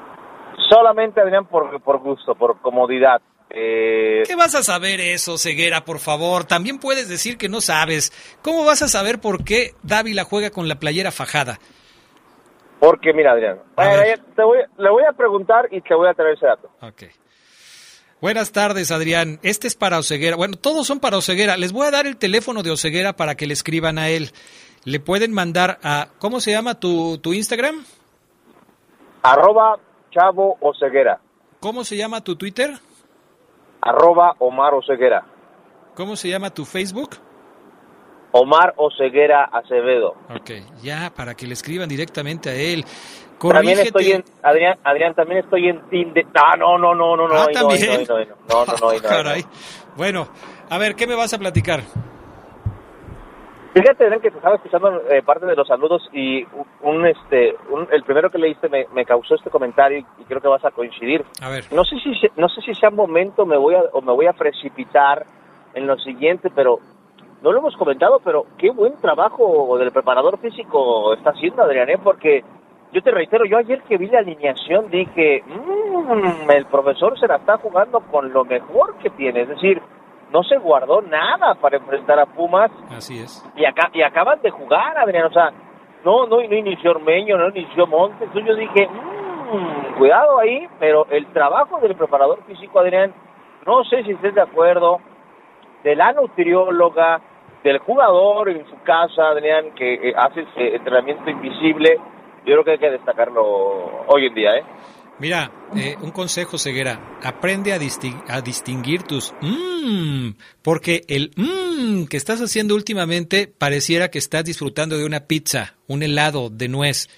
Solamente 0.70 1.20
Adrián 1.20 1.46
por, 1.46 1.80
por 1.82 1.98
gusto, 1.98 2.36
por 2.36 2.60
comodidad. 2.60 3.20
Eh, 3.50 4.22
¿Qué 4.28 4.36
vas 4.36 4.54
a 4.54 4.62
saber 4.62 5.00
eso, 5.00 5.38
Ceguera, 5.38 5.84
por 5.84 5.98
favor? 5.98 6.44
También 6.44 6.78
puedes 6.78 7.08
decir 7.08 7.36
que 7.36 7.48
no 7.48 7.60
sabes. 7.60 8.12
¿Cómo 8.42 8.64
vas 8.64 8.82
a 8.82 8.88
saber 8.88 9.20
por 9.20 9.42
qué 9.42 9.74
Dávila 9.82 10.22
juega 10.22 10.50
con 10.50 10.68
la 10.68 10.76
playera 10.76 11.10
fajada? 11.10 11.58
Porque, 12.80 13.12
mira, 13.12 13.32
Adrián, 13.32 13.58
te 14.34 14.42
voy, 14.42 14.58
le 14.76 14.90
voy 14.90 15.04
a 15.08 15.12
preguntar 15.12 15.68
y 15.70 15.80
te 15.80 15.94
voy 15.94 16.08
a 16.08 16.14
traer 16.14 16.34
ese 16.34 16.46
dato. 16.46 16.70
Ok. 16.82 17.04
Buenas 18.20 18.52
tardes, 18.52 18.90
Adrián. 18.90 19.38
Este 19.42 19.66
es 19.66 19.74
para 19.74 19.98
Oseguera. 19.98 20.36
Bueno, 20.36 20.56
todos 20.56 20.86
son 20.86 21.00
para 21.00 21.16
Oseguera. 21.16 21.56
Les 21.56 21.72
voy 21.72 21.86
a 21.86 21.90
dar 21.90 22.06
el 22.06 22.16
teléfono 22.16 22.62
de 22.62 22.70
Oseguera 22.70 23.14
para 23.14 23.34
que 23.34 23.46
le 23.46 23.54
escriban 23.54 23.98
a 23.98 24.08
él. 24.08 24.30
Le 24.84 25.00
pueden 25.00 25.32
mandar 25.32 25.78
a... 25.82 26.08
¿Cómo 26.18 26.40
se 26.40 26.52
llama 26.52 26.78
tu, 26.78 27.18
tu 27.18 27.32
Instagram? 27.32 27.84
Arroba 29.22 29.78
Chavo 30.10 30.56
Oseguera. 30.60 31.20
¿Cómo 31.60 31.84
se 31.84 31.96
llama 31.96 32.22
tu 32.22 32.36
Twitter? 32.36 32.78
arroba 33.86 34.34
Omar 34.38 34.74
Oseguera. 34.74 35.24
¿Cómo 35.94 36.16
se 36.16 36.28
llama 36.28 36.50
tu 36.50 36.64
Facebook? 36.64 37.16
Omar 38.38 38.74
Oseguera 38.76 39.44
Acevedo. 39.44 40.14
Ok, 40.34 40.50
ya, 40.82 41.12
para 41.14 41.34
que 41.34 41.46
le 41.46 41.54
escriban 41.54 41.88
directamente 41.88 42.50
a 42.50 42.54
él. 42.54 42.84
También 43.38 43.78
estoy 43.80 44.12
en, 44.12 44.24
Adrián, 44.42 44.78
Adrián, 44.82 45.14
también 45.14 45.40
estoy 45.40 45.68
en 45.68 45.80
Tinder. 45.90 46.26
Ah, 46.34 46.56
no, 46.56 46.78
no, 46.78 46.94
no, 46.94 47.16
no, 47.16 47.28
no. 47.28 47.34
Ah, 47.34 47.46
también. 47.52 48.06
No, 48.08 48.64
no, 48.64 48.64
no, 48.64 48.92
no, 48.92 48.98
Caray. 49.02 49.44
Bueno, 49.96 50.28
a 50.70 50.78
ver, 50.78 50.94
¿qué 50.94 51.06
me 51.06 51.14
vas 51.14 51.32
a 51.34 51.38
platicar? 51.38 51.80
Fíjate, 53.74 54.08
que 54.22 54.30
te 54.30 54.36
estaba 54.38 54.54
escuchando 54.56 55.02
eh, 55.10 55.22
parte 55.22 55.44
de 55.44 55.54
los 55.54 55.68
saludos 55.68 56.08
y 56.10 56.42
un, 56.80 57.06
este, 57.06 57.54
el 57.92 58.02
primero 58.04 58.30
que 58.30 58.38
leíste 58.38 58.70
me, 58.70 58.86
me, 58.94 59.04
causó 59.04 59.34
este 59.34 59.50
comentario 59.50 59.98
y, 59.98 60.24
creo 60.24 60.40
que 60.40 60.48
vas 60.48 60.64
a 60.64 60.70
coincidir. 60.70 61.22
A 61.42 61.50
ver. 61.50 61.64
No 61.72 61.84
sé 61.84 61.96
si 61.98 62.10
no 62.36 62.48
sé 62.48 62.62
si 62.62 62.74
sea 62.74 62.88
momento 62.88 63.44
me 63.44 63.58
voy 63.58 63.74
a 63.74 63.82
o 63.92 64.00
me 64.00 64.14
voy 64.14 64.26
a 64.28 64.32
precipitar 64.32 65.26
en 65.74 65.86
lo 65.86 65.98
siguiente, 65.98 66.48
pero 66.54 66.78
no 67.42 67.52
lo 67.52 67.58
hemos 67.58 67.76
comentado, 67.76 68.20
pero 68.24 68.46
qué 68.58 68.70
buen 68.70 68.96
trabajo 68.96 69.76
del 69.78 69.92
preparador 69.92 70.38
físico 70.38 71.14
está 71.14 71.30
haciendo 71.30 71.62
Adrián, 71.62 71.90
¿eh? 71.90 71.98
porque 72.02 72.42
yo 72.92 73.02
te 73.02 73.10
reitero, 73.10 73.44
yo 73.44 73.58
ayer 73.58 73.82
que 73.82 73.98
vi 73.98 74.06
la 74.06 74.20
alineación 74.20 74.90
dije, 74.90 75.42
mmm, 75.46 76.50
el 76.50 76.66
profesor 76.66 77.18
se 77.18 77.26
la 77.26 77.36
está 77.36 77.58
jugando 77.58 78.00
con 78.00 78.32
lo 78.32 78.44
mejor 78.44 78.96
que 78.98 79.10
tiene, 79.10 79.42
es 79.42 79.48
decir, 79.48 79.82
no 80.32 80.42
se 80.42 80.56
guardó 80.58 81.02
nada 81.02 81.54
para 81.54 81.76
enfrentar 81.76 82.18
a 82.18 82.26
Pumas. 82.26 82.70
Así 82.90 83.18
es. 83.18 83.44
Y, 83.56 83.64
acá, 83.64 83.90
y 83.92 84.02
acaban 84.02 84.40
de 84.42 84.50
jugar, 84.50 84.98
Adrián. 84.98 85.26
O 85.26 85.32
sea, 85.32 85.50
no, 86.04 86.26
no, 86.26 86.36
no 86.36 86.54
inició 86.54 86.92
Ormeño, 86.92 87.36
no 87.36 87.48
inició 87.48 87.86
Montes. 87.86 88.22
Entonces 88.22 88.46
yo 88.48 88.54
dije, 88.56 88.88
mmm, 88.88 89.98
cuidado 89.98 90.38
ahí, 90.38 90.66
pero 90.78 91.06
el 91.10 91.26
trabajo 91.28 91.78
del 91.80 91.94
preparador 91.94 92.42
físico, 92.44 92.80
Adrián, 92.80 93.12
no 93.66 93.84
sé 93.84 94.02
si 94.04 94.12
estés 94.12 94.34
de 94.34 94.42
acuerdo, 94.42 94.98
de 95.86 95.94
la 95.94 96.12
nutrióloga, 96.12 97.20
del 97.62 97.78
jugador 97.78 98.50
en 98.50 98.66
su 98.68 98.76
casa, 98.82 99.28
Adrián, 99.30 99.72
que 99.76 99.94
eh, 99.94 100.14
hace 100.16 100.40
ese 100.40 100.74
entrenamiento 100.74 101.30
invisible, 101.30 101.96
yo 102.44 102.54
creo 102.54 102.64
que 102.64 102.70
hay 102.72 102.78
que 102.78 102.90
destacarlo 102.90 104.04
hoy 104.08 104.26
en 104.26 104.34
día, 104.34 104.56
¿eh? 104.56 104.64
Mira, 105.20 105.52
eh, 105.76 105.94
un 106.02 106.10
consejo, 106.10 106.58
Ceguera. 106.58 107.18
Aprende 107.22 107.72
a, 107.72 107.76
a 107.76 108.40
distinguir 108.40 109.04
tus 109.04 109.32
mmm, 109.40 110.30
porque 110.60 111.02
el 111.06 111.30
mmm 111.36 112.06
que 112.10 112.16
estás 112.16 112.40
haciendo 112.40 112.74
últimamente 112.74 113.46
pareciera 113.46 114.10
que 114.10 114.18
estás 114.18 114.44
disfrutando 114.44 114.98
de 114.98 115.06
una 115.06 115.20
pizza, 115.20 115.76
un 115.86 116.02
helado 116.02 116.50
de 116.50 116.68
nuez. 116.68 117.08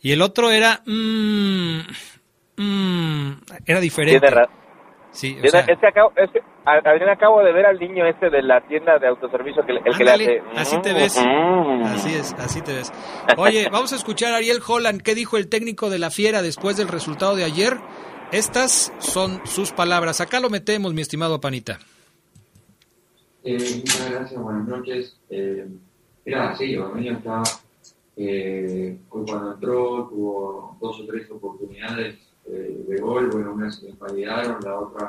Y 0.00 0.12
el 0.12 0.22
otro 0.22 0.50
era 0.50 0.80
mmm, 0.86 1.80
mmm, 2.56 3.32
era 3.66 3.80
diferente. 3.80 4.26
Sí, 5.10 5.36
es, 5.42 5.52
que 5.52 5.86
acabo, 5.86 6.12
es 6.16 6.30
que, 6.30 6.40
acabo 6.66 7.42
de 7.42 7.52
ver 7.52 7.66
al 7.66 7.78
niño 7.78 8.06
este 8.06 8.30
de 8.30 8.42
la 8.42 8.60
tienda 8.62 8.98
de 8.98 9.06
autoservicio, 9.06 9.64
que, 9.64 9.72
el 9.72 9.96
que 9.96 10.04
le 10.04 10.10
hace... 10.10 10.42
Así 10.56 10.80
te 10.82 10.92
ves. 10.92 11.16
Mm. 11.18 11.82
Así 11.84 12.14
es, 12.14 12.34
así 12.38 12.60
te 12.62 12.72
ves. 12.72 12.92
Oye, 13.36 13.68
vamos 13.72 13.92
a 13.92 13.96
escuchar 13.96 14.32
a 14.32 14.36
Ariel 14.36 14.60
Holland. 14.66 15.02
¿Qué 15.02 15.14
dijo 15.14 15.36
el 15.36 15.48
técnico 15.48 15.90
de 15.90 15.98
la 15.98 16.10
Fiera 16.10 16.42
después 16.42 16.76
del 16.76 16.88
resultado 16.88 17.36
de 17.36 17.44
ayer? 17.44 17.78
Estas 18.32 18.92
son 18.98 19.40
sus 19.44 19.72
palabras. 19.72 20.20
Acá 20.20 20.40
lo 20.40 20.50
metemos, 20.50 20.92
mi 20.92 21.02
estimado 21.02 21.40
Panita. 21.40 21.78
Eh, 23.44 23.56
muchas 23.76 24.10
gracias, 24.10 24.42
buenas 24.42 24.66
noches. 24.66 25.16
Eh, 25.30 25.66
mira, 26.24 26.56
sí, 26.56 26.76
Ormeño 26.76 27.12
está... 27.12 27.42
Eh, 28.18 28.98
cuando 29.10 29.52
entró 29.52 30.08
tuvo 30.08 30.76
dos 30.80 31.00
o 31.00 31.06
tres 31.06 31.30
oportunidades 31.30 32.16
eh, 32.46 32.84
de 32.88 32.96
gol, 32.96 33.28
bueno, 33.30 33.52
una 33.52 33.70
se 33.70 33.86
le 33.86 33.92
validaron, 33.92 34.56
la 34.64 34.80
otra 34.80 35.08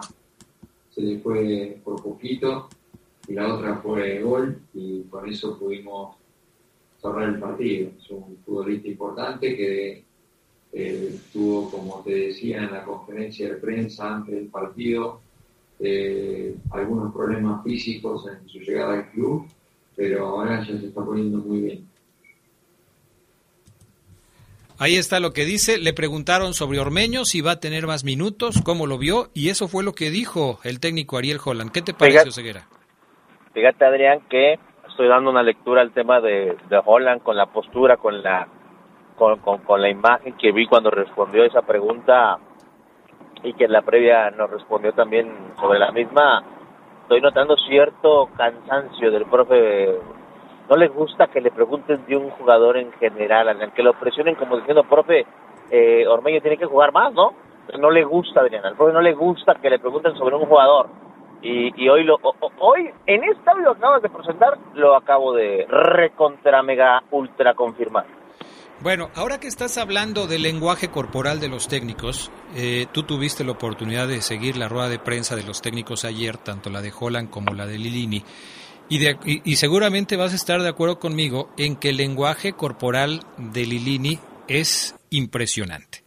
se 0.97 1.03
le 1.03 1.19
fue 1.19 1.79
por 1.83 2.01
poquito 2.01 2.67
y 3.27 3.33
la 3.33 3.53
otra 3.53 3.77
fue 3.77 4.19
gol 4.19 4.59
y 4.73 5.03
con 5.03 5.29
eso 5.29 5.57
pudimos 5.59 6.15
cerrar 6.99 7.29
el 7.29 7.39
partido. 7.39 7.91
Es 7.99 8.09
un 8.09 8.37
futbolista 8.43 8.87
importante 8.87 9.55
que 9.55 10.03
eh, 10.73 11.19
tuvo, 11.31 11.69
como 11.69 12.01
te 12.03 12.15
decía 12.15 12.63
en 12.63 12.71
la 12.71 12.83
conferencia 12.83 13.47
de 13.47 13.55
prensa 13.57 14.15
antes 14.15 14.33
del 14.33 14.47
partido, 14.47 15.21
eh, 15.79 16.55
algunos 16.71 17.13
problemas 17.13 17.63
físicos 17.63 18.25
en 18.27 18.49
su 18.49 18.57
llegada 18.57 18.95
al 18.95 19.11
club, 19.11 19.45
pero 19.95 20.25
ahora 20.25 20.65
ya 20.65 20.79
se 20.79 20.87
está 20.87 21.05
poniendo 21.05 21.37
muy 21.37 21.61
bien. 21.61 21.87
Ahí 24.79 24.95
está 24.95 25.19
lo 25.19 25.31
que 25.31 25.45
dice. 25.45 25.79
Le 25.79 25.93
preguntaron 25.93 26.53
sobre 26.53 26.79
Ormeño 26.79 27.25
si 27.25 27.41
va 27.41 27.53
a 27.53 27.59
tener 27.59 27.87
más 27.87 28.03
minutos, 28.03 28.61
cómo 28.63 28.85
lo 28.85 28.99
vio, 28.99 29.29
y 29.33 29.49
eso 29.49 29.67
fue 29.67 29.83
lo 29.83 29.93
que 29.93 30.11
dijo 30.11 30.59
el 30.63 30.79
técnico 30.79 31.17
Ariel 31.17 31.39
Holland. 31.43 31.71
¿Qué 31.71 31.81
te 31.81 31.93
pareció, 31.93 32.31
Ceguera? 32.31 32.67
Fíjate, 33.53 33.85
Adrián, 33.85 34.19
que 34.29 34.59
estoy 34.87 35.07
dando 35.07 35.31
una 35.31 35.41
lectura 35.41 35.81
al 35.81 35.91
tema 35.93 36.21
de, 36.21 36.55
de 36.69 36.81
Holland 36.85 37.23
con 37.23 37.35
la 37.35 37.47
postura, 37.47 37.97
con 37.97 38.21
la, 38.21 38.47
con, 39.15 39.39
con, 39.39 39.81
la 39.81 39.89
imagen 39.89 40.37
que 40.37 40.51
vi 40.51 40.67
cuando 40.67 40.91
respondió 40.91 41.43
esa 41.43 41.63
pregunta 41.63 42.37
y 43.43 43.53
que 43.53 43.65
en 43.65 43.71
la 43.71 43.81
previa 43.81 44.29
nos 44.29 44.49
respondió 44.51 44.93
también 44.93 45.31
sobre 45.59 45.79
la 45.79 45.91
misma. 45.91 46.43
Estoy 47.01 47.21
notando 47.21 47.55
cierto 47.67 48.29
cansancio 48.37 49.09
del 49.09 49.25
profe 49.25 49.97
no 50.69 50.75
les 50.75 50.91
gusta 50.93 51.27
que 51.27 51.41
le 51.41 51.51
pregunten 51.51 52.05
de 52.05 52.17
un 52.17 52.29
jugador 52.31 52.77
en 52.77 52.91
general, 52.93 53.71
que 53.73 53.83
lo 53.83 53.93
presionen 53.93 54.35
como 54.35 54.57
diciendo, 54.57 54.83
profe, 54.83 55.25
eh, 55.71 56.05
Ormeño 56.07 56.41
tiene 56.41 56.57
que 56.57 56.65
jugar 56.65 56.91
más, 56.91 57.13
¿no? 57.13 57.33
No 57.77 57.91
le 57.91 58.03
gusta, 58.03 58.41
Adrián, 58.41 58.65
al 58.65 58.75
profe 58.75 58.93
no 58.93 59.01
le 59.01 59.13
gusta 59.13 59.55
que 59.55 59.69
le 59.69 59.79
pregunten 59.79 60.15
sobre 60.15 60.35
un 60.35 60.45
jugador. 60.45 60.89
Y, 61.41 61.87
hoy, 61.87 62.03
lo, 62.03 62.17
hoy, 62.59 62.89
en 63.05 63.21
audio 63.45 63.73
que 63.73 63.77
acabas 63.77 64.01
de 64.01 64.09
presentar, 64.09 64.57
lo 64.73 64.95
acabo 64.95 65.33
de 65.33 65.65
recontra 65.69 66.63
mega 66.63 67.03
ultra 67.11 67.53
confirmar. 67.53 68.05
Bueno, 68.79 69.09
ahora 69.15 69.39
que 69.39 69.47
estás 69.47 69.77
hablando 69.77 70.27
del 70.27 70.43
lenguaje 70.43 70.89
corporal 70.89 71.39
de 71.39 71.47
los 71.47 71.67
técnicos, 71.67 72.31
eh, 72.55 72.87
tú 72.91 73.03
tuviste 73.03 73.43
la 73.43 73.53
oportunidad 73.53 74.07
de 74.07 74.21
seguir 74.21 74.57
la 74.57 74.67
rueda 74.67 74.89
de 74.89 74.99
prensa 74.99 75.35
de 75.35 75.43
los 75.43 75.61
técnicos 75.61 76.05
ayer, 76.05 76.37
tanto 76.37 76.69
la 76.69 76.81
de 76.81 76.91
Holland 76.97 77.29
como 77.29 77.53
la 77.53 77.65
de 77.65 77.77
Lilini. 77.77 78.23
Y, 78.89 79.55
seguramente 79.57 80.15
vas 80.15 80.31
a 80.31 80.37
estar 80.37 80.61
de 80.61 80.69
acuerdo 80.69 80.99
conmigo 80.99 81.51
en 81.57 81.75
que 81.75 81.89
el 81.89 81.97
lenguaje 81.97 82.53
corporal 82.53 83.25
de 83.37 83.65
Lilini 83.65 84.19
es 84.47 84.95
impresionante. 85.09 86.03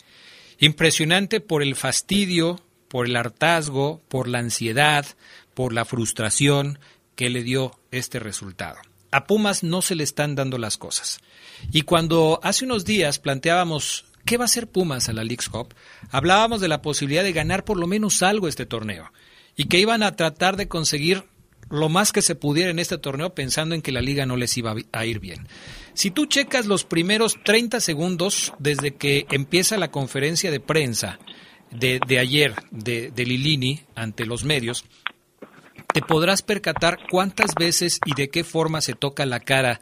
Impresionante 0.59 1.41
por 1.41 1.63
el 1.63 1.77
fastidio, 1.77 2.61
por 2.89 3.07
el 3.07 3.17
hartazgo, 3.17 4.01
por 4.09 4.29
la 4.29 4.39
ansiedad, 4.39 5.05
por 5.53 5.75
la 5.75 5.85
frustración 5.85 6.79
que 7.17 7.29
le 7.29 7.43
dio 7.43 7.79
este 7.91 8.19
resultado. 8.19 8.79
A 9.11 9.27
Pumas 9.27 9.63
no 9.63 9.83
se 9.83 9.95
le 9.95 10.05
están 10.05 10.35
dando 10.35 10.57
las 10.57 10.79
cosas. 10.79 11.21
Y 11.73 11.83
cuando 11.83 12.41
hace 12.43 12.65
unos 12.65 12.87
días 12.87 13.19
planteábamos 13.19 14.07
qué 14.25 14.39
va 14.39 14.45
a 14.45 14.47
hacer 14.47 14.69
Pumas 14.69 15.09
a 15.09 15.13
la 15.13 15.25
League's 15.25 15.51
Cup, 15.51 15.75
hablábamos 16.11 16.63
de 16.63 16.69
la 16.69 16.81
posibilidad 16.81 17.25
de 17.25 17.33
ganar 17.33 17.65
por 17.65 17.79
lo 17.79 17.87
menos 17.87 18.23
algo 18.23 18.49
este 18.49 18.65
torneo 18.65 19.13
y 19.57 19.65
que 19.65 19.79
iban 19.79 20.03
a 20.03 20.17
tratar 20.17 20.57
de 20.57 20.69
conseguir 20.69 21.25
lo 21.71 21.89
más 21.89 22.13
que 22.13 22.23
se 22.23 22.35
pudiera 22.35 22.71
en 22.71 22.79
este 22.79 22.99
torneo 22.99 23.35
pensando 23.35 23.75
en 23.75 23.83
que 23.83 23.93
la 23.93 24.01
liga 24.01 24.27
no 24.27 24.37
les 24.37 24.57
iba 24.57 24.75
a 24.93 25.07
ir 25.07 25.21
bien. 25.21 25.49
Si 25.95 26.11
tú 26.11 26.27
checas 26.27 26.67
los 26.67 26.85
primeros 26.85 27.39
30 27.45 27.81
segundos 27.81 28.53
desde 28.59 28.95
que 28.95 29.27
empieza 29.31 29.79
la 29.79 29.91
conferencia 29.91 30.51
de 30.51 30.61
prensa 30.61 31.19
de, 31.71 32.01
ayer 32.19 32.55
de, 32.71 33.11
de 33.11 33.25
Lilini 33.25 33.81
ante 33.95 34.27
los 34.27 34.45
medios, 34.45 34.85
te 35.93 36.03
podrás 36.03 36.43
percatar 36.43 36.99
cuántas 37.11 37.55
veces 37.55 38.01
y 38.05 38.15
de 38.15 38.29
qué 38.29 38.45
forma 38.45 38.81
se 38.81 38.95
toca 38.95 39.27
la 39.27 39.41
cara 39.41 39.81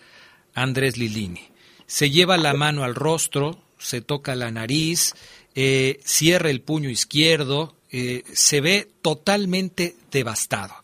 Andrés 0.55 0.97
Lilini. 0.97 1.49
Se 1.87 2.11
lleva 2.11 2.37
la 2.37 2.55
mano 2.55 2.85
al 2.85 2.95
rostro, 2.95 3.63
se 3.79 4.01
toca 4.01 4.35
la 4.35 4.51
nariz, 4.51 5.15
eh, 5.55 6.01
cierra 6.05 6.51
el 6.51 6.61
puño 6.61 6.91
izquierdo, 6.91 7.77
eh, 7.91 8.23
se 8.33 8.61
ve 8.61 8.89
totalmente 9.03 9.97
devastado. 10.11 10.75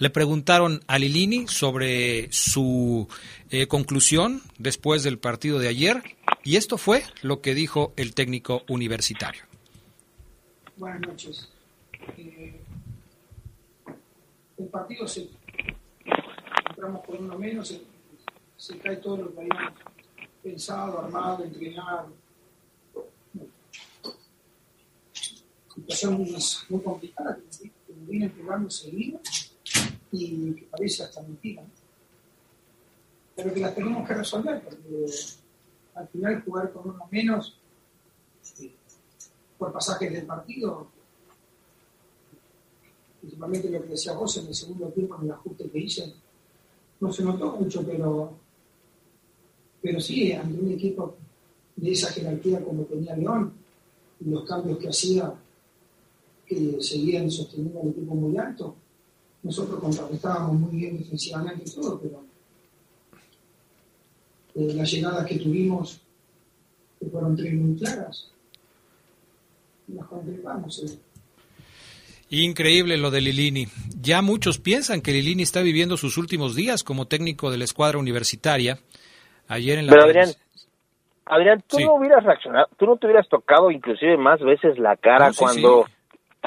Le 0.00 0.08
preguntaron 0.08 0.80
a 0.86 0.98
Lilini 0.98 1.46
sobre 1.46 2.32
su 2.32 3.06
eh, 3.50 3.66
conclusión 3.66 4.40
después 4.58 5.02
del 5.02 5.18
partido 5.18 5.58
de 5.58 5.68
ayer 5.68 6.02
y 6.42 6.56
esto 6.56 6.78
fue 6.78 7.02
lo 7.20 7.42
que 7.42 7.54
dijo 7.54 7.92
el 7.96 8.14
técnico 8.14 8.62
universitario. 8.70 9.42
Buenas 10.78 11.02
noches. 11.02 11.50
Eh, 12.16 12.58
el 14.56 14.66
partido 14.68 15.06
se 15.06 15.28
entramos 16.70 17.04
con 17.04 17.22
uno 17.22 17.38
menos, 17.38 17.78
se, 18.56 18.78
cae 18.78 18.96
todo 18.96 19.18
lo 19.18 19.34
que 19.34 19.40
habíamos 19.40 19.74
pensado, 20.42 20.98
armado, 20.98 21.44
entrenado. 21.44 22.10
Situación 25.74 26.14
muy, 26.14 26.34
muy 26.70 26.82
complicada, 26.82 27.38
que 27.60 27.70
viene 28.08 28.32
jugando 28.34 28.70
seguido 28.70 29.20
y 30.12 30.52
que 30.54 30.64
parece 30.64 31.04
hasta 31.04 31.22
mentira. 31.22 31.62
Pero 33.36 33.54
que 33.54 33.60
las 33.60 33.74
tenemos 33.74 34.06
que 34.06 34.14
resolver, 34.14 34.62
porque 34.62 35.06
al 35.94 36.08
final 36.08 36.42
jugar 36.42 36.72
con 36.72 36.90
uno 36.90 37.08
menos 37.10 37.56
este, 38.42 38.72
por 39.58 39.72
pasajes 39.72 40.12
del 40.12 40.26
partido, 40.26 40.88
principalmente 43.20 43.70
lo 43.70 43.82
que 43.82 43.88
decía 43.88 44.12
vos 44.12 44.36
en 44.38 44.46
el 44.46 44.54
segundo 44.54 44.88
tiempo, 44.88 45.16
en 45.16 45.26
el 45.26 45.32
ajuste 45.32 45.70
que 45.70 45.78
hice, 45.78 46.14
no 47.00 47.12
se 47.12 47.22
notó 47.22 47.56
mucho, 47.56 47.84
pero, 47.86 48.32
pero 49.80 50.00
sí, 50.00 50.32
ante 50.32 50.58
un 50.58 50.72
equipo 50.72 51.16
de 51.76 51.92
esa 51.92 52.10
jerarquía 52.12 52.62
como 52.62 52.84
tenía 52.84 53.16
León, 53.16 53.52
y 54.20 54.28
los 54.28 54.44
cambios 54.44 54.78
que 54.78 54.88
hacía, 54.88 55.32
que 56.46 56.76
seguían 56.80 57.30
sosteniendo 57.30 57.80
al 57.80 57.88
equipo 57.88 58.14
muy 58.14 58.36
alto, 58.36 58.74
nosotros 59.42 59.80
contrarrestábamos 59.80 60.60
muy 60.60 60.76
bien 60.76 60.98
defensivamente 60.98 61.64
y 61.66 61.74
todo, 61.74 62.00
pero 62.00 62.24
eh, 64.54 64.74
las 64.74 64.90
llegadas 64.90 65.26
que 65.26 65.38
tuvimos, 65.38 66.00
que 66.98 67.06
fueron 67.06 67.36
tres 67.36 67.54
muy 67.54 67.78
claras, 67.78 68.30
las 69.88 70.06
contemplamos. 70.06 70.82
Eh. 70.84 70.98
Increíble 72.30 72.96
lo 72.96 73.10
de 73.10 73.20
Lilini. 73.20 73.66
Ya 74.00 74.22
muchos 74.22 74.58
piensan 74.58 75.00
que 75.00 75.12
Lilini 75.12 75.42
está 75.42 75.62
viviendo 75.62 75.96
sus 75.96 76.16
últimos 76.16 76.54
días 76.54 76.84
como 76.84 77.06
técnico 77.06 77.50
de 77.50 77.58
la 77.58 77.64
escuadra 77.64 77.98
universitaria. 77.98 78.78
Ayer 79.48 79.78
en 79.78 79.86
la 79.86 79.92
Pero 79.92 80.04
Adrián, 80.04 80.28
Adrián, 81.26 81.64
tú 81.66 81.80
no 81.80 81.94
hubieras 81.94 82.22
reaccionado, 82.22 82.68
tú 82.76 82.86
no 82.86 82.96
te 82.96 83.06
hubieras 83.06 83.28
tocado 83.28 83.70
inclusive 83.70 84.16
más 84.16 84.40
veces 84.40 84.78
la 84.78 84.96
cara 84.96 85.32
cuando 85.36 85.86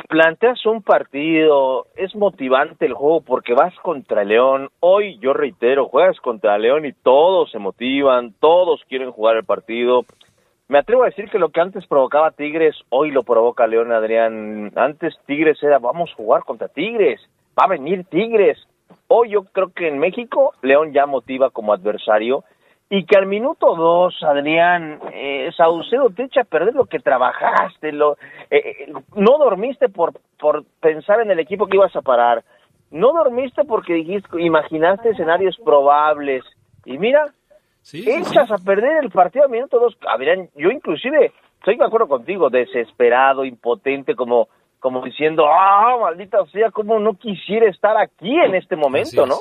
planteas 0.01 0.65
un 0.65 0.81
partido, 0.81 1.87
es 1.95 2.15
motivante 2.15 2.85
el 2.85 2.93
juego 2.93 3.21
porque 3.21 3.53
vas 3.53 3.73
contra 3.81 4.23
León. 4.23 4.69
Hoy, 4.79 5.17
yo 5.19 5.33
reitero, 5.33 5.87
juegas 5.87 6.19
contra 6.19 6.57
León 6.57 6.85
y 6.85 6.93
todos 6.93 7.51
se 7.51 7.59
motivan, 7.59 8.33
todos 8.39 8.81
quieren 8.87 9.11
jugar 9.11 9.37
el 9.37 9.43
partido. 9.45 10.05
Me 10.67 10.79
atrevo 10.79 11.03
a 11.03 11.07
decir 11.07 11.29
que 11.29 11.37
lo 11.37 11.49
que 11.49 11.61
antes 11.61 11.85
provocaba 11.85 12.31
Tigres, 12.31 12.75
hoy 12.89 13.11
lo 13.11 13.23
provoca 13.23 13.67
León 13.67 13.91
Adrián. 13.91 14.71
Antes 14.75 15.13
Tigres 15.25 15.61
era, 15.61 15.77
vamos 15.77 16.09
a 16.11 16.15
jugar 16.15 16.43
contra 16.43 16.67
Tigres, 16.67 17.21
va 17.57 17.65
a 17.65 17.69
venir 17.69 18.05
Tigres. 18.05 18.57
Hoy 19.07 19.29
yo 19.31 19.43
creo 19.43 19.71
que 19.73 19.87
en 19.87 19.99
México 19.99 20.53
León 20.61 20.93
ya 20.93 21.05
motiva 21.05 21.51
como 21.51 21.73
adversario 21.73 22.43
y 22.95 23.05
que 23.05 23.17
al 23.17 23.25
minuto 23.25 23.75
dos, 23.75 24.21
Adrián, 24.21 24.99
eh, 25.11 25.49
Saucedo 25.57 26.11
te 26.11 26.25
echa 26.25 26.41
a 26.41 26.43
perder 26.43 26.75
lo 26.75 26.85
que 26.85 26.99
trabajaste, 26.99 27.91
lo, 27.91 28.19
eh, 28.51 28.61
eh, 28.87 28.93
no 29.15 29.39
dormiste 29.39 29.89
por, 29.89 30.13
por 30.39 30.63
pensar 30.79 31.19
en 31.19 31.31
el 31.31 31.39
equipo 31.39 31.65
que 31.65 31.77
ibas 31.77 31.95
a 31.95 32.03
parar, 32.03 32.43
no 32.91 33.11
dormiste 33.11 33.63
porque 33.63 33.95
dijiste, 33.95 34.39
imaginaste 34.39 35.09
escenarios 35.09 35.57
probables, 35.65 36.43
y 36.85 36.99
mira, 36.99 37.33
echas 37.91 38.51
a 38.51 38.59
perder 38.59 39.03
el 39.03 39.09
partido 39.09 39.45
al 39.45 39.49
minuto 39.49 39.79
dos, 39.79 39.97
Adrián, 40.07 40.49
yo 40.55 40.69
inclusive 40.69 41.31
estoy 41.57 41.77
de 41.77 41.85
acuerdo 41.85 42.07
contigo, 42.07 42.51
desesperado, 42.51 43.43
impotente, 43.43 44.13
como 44.13 44.49
como 44.83 45.01
diciendo, 45.01 45.45
ah, 45.47 45.97
maldita 46.01 46.45
sea, 46.51 46.69
como 46.69 46.99
no 46.99 47.17
quisiera 47.17 47.69
estar 47.69 47.95
aquí 47.95 48.29
en 48.45 48.53
este 48.53 48.75
momento, 48.75 49.25
¿no? 49.25 49.37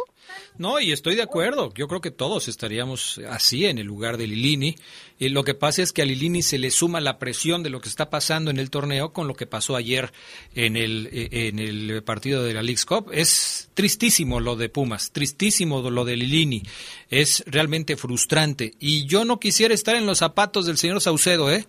No, 0.56 0.78
y 0.78 0.92
estoy 0.92 1.16
de 1.16 1.22
acuerdo. 1.22 1.74
Yo 1.74 1.88
creo 1.88 2.00
que 2.00 2.12
todos 2.12 2.46
estaríamos 2.46 3.20
así 3.28 3.66
en 3.66 3.78
el 3.78 3.86
lugar 3.88 4.18
de 4.18 4.28
Lilini. 4.28 4.76
Y 5.18 5.30
lo 5.30 5.42
que 5.42 5.54
pasa 5.54 5.82
es 5.82 5.92
que 5.92 6.00
a 6.00 6.04
Lilini 6.04 6.42
se 6.42 6.58
le 6.58 6.70
suma 6.70 7.00
la 7.00 7.18
presión 7.18 7.64
de 7.64 7.70
lo 7.70 7.80
que 7.80 7.88
está 7.88 8.08
pasando 8.08 8.52
en 8.52 8.60
el 8.60 8.70
torneo 8.70 9.12
con 9.12 9.26
lo 9.26 9.34
que 9.34 9.48
pasó 9.48 9.74
ayer 9.74 10.12
en 10.54 10.76
el, 10.76 11.08
eh, 11.12 11.48
en 11.48 11.58
el 11.58 12.04
partido 12.04 12.44
de 12.44 12.54
la 12.54 12.62
League's 12.62 12.86
Cup. 12.86 13.10
Es 13.12 13.68
tristísimo 13.74 14.38
lo 14.38 14.54
de 14.54 14.68
Pumas, 14.68 15.10
tristísimo 15.10 15.90
lo 15.90 16.04
de 16.04 16.16
Lilini. 16.16 16.62
Es 17.10 17.42
realmente 17.48 17.96
frustrante. 17.96 18.74
Y 18.78 19.06
yo 19.06 19.24
no 19.24 19.40
quisiera 19.40 19.74
estar 19.74 19.96
en 19.96 20.06
los 20.06 20.18
zapatos 20.18 20.66
del 20.66 20.78
señor 20.78 21.00
Saucedo, 21.00 21.50
¿eh? 21.50 21.66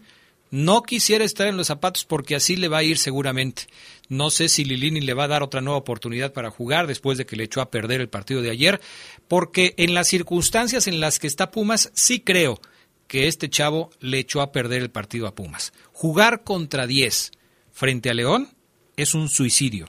No 0.54 0.84
quisiera 0.84 1.24
estar 1.24 1.48
en 1.48 1.58
los 1.58 1.66
zapatos 1.66 2.06
porque 2.06 2.36
así 2.36 2.56
le 2.56 2.68
va 2.68 2.78
a 2.78 2.84
ir 2.84 3.00
seguramente. 3.00 3.64
No 4.08 4.30
sé 4.30 4.50
si 4.50 4.64
Lilini 4.64 5.02
le 5.02 5.16
va 5.16 5.24
a 5.24 5.28
dar 5.28 5.42
otra 5.42 5.62
nueva 5.62 5.80
oportunidad 5.80 6.32
para 6.32 6.52
jugar 6.52 6.86
después 6.86 7.18
de 7.18 7.26
que 7.26 7.36
le 7.36 7.46
echó 7.46 7.60
a 7.60 7.72
perder 7.72 8.02
el 8.02 8.08
partido 8.08 8.44
de 8.44 8.52
ayer, 8.52 8.80
porque 9.28 9.74
en 9.78 9.96
las 9.96 10.10
circunstancias 10.10 10.86
en 10.86 11.00
las 11.00 11.18
que 11.18 11.26
está 11.26 11.50
Pumas, 11.50 11.90
sí 11.96 12.20
creo 12.20 12.60
que 13.08 13.28
este 13.28 13.50
chavo 13.50 13.90
le 14.00 14.20
echó 14.20 14.42
a 14.42 14.52
perder 14.52 14.84
el 14.84 14.92
partido 14.92 15.26
a 15.26 15.34
Pumas. 15.34 15.74
Jugar 15.92 16.44
contra 16.44 16.86
10 16.86 17.32
frente 17.72 18.12
a 18.12 18.14
León 18.14 18.50
es 18.96 19.16
un 19.16 19.30
suicidio. 19.30 19.88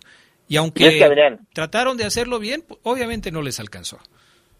Y 0.48 0.56
aunque 0.56 1.06
trataron 1.52 1.98
de 1.98 2.04
hacerlo 2.04 2.38
bien, 2.38 2.64
obviamente 2.84 3.30
no 3.30 3.42
les 3.42 3.60
alcanzó. 3.60 3.98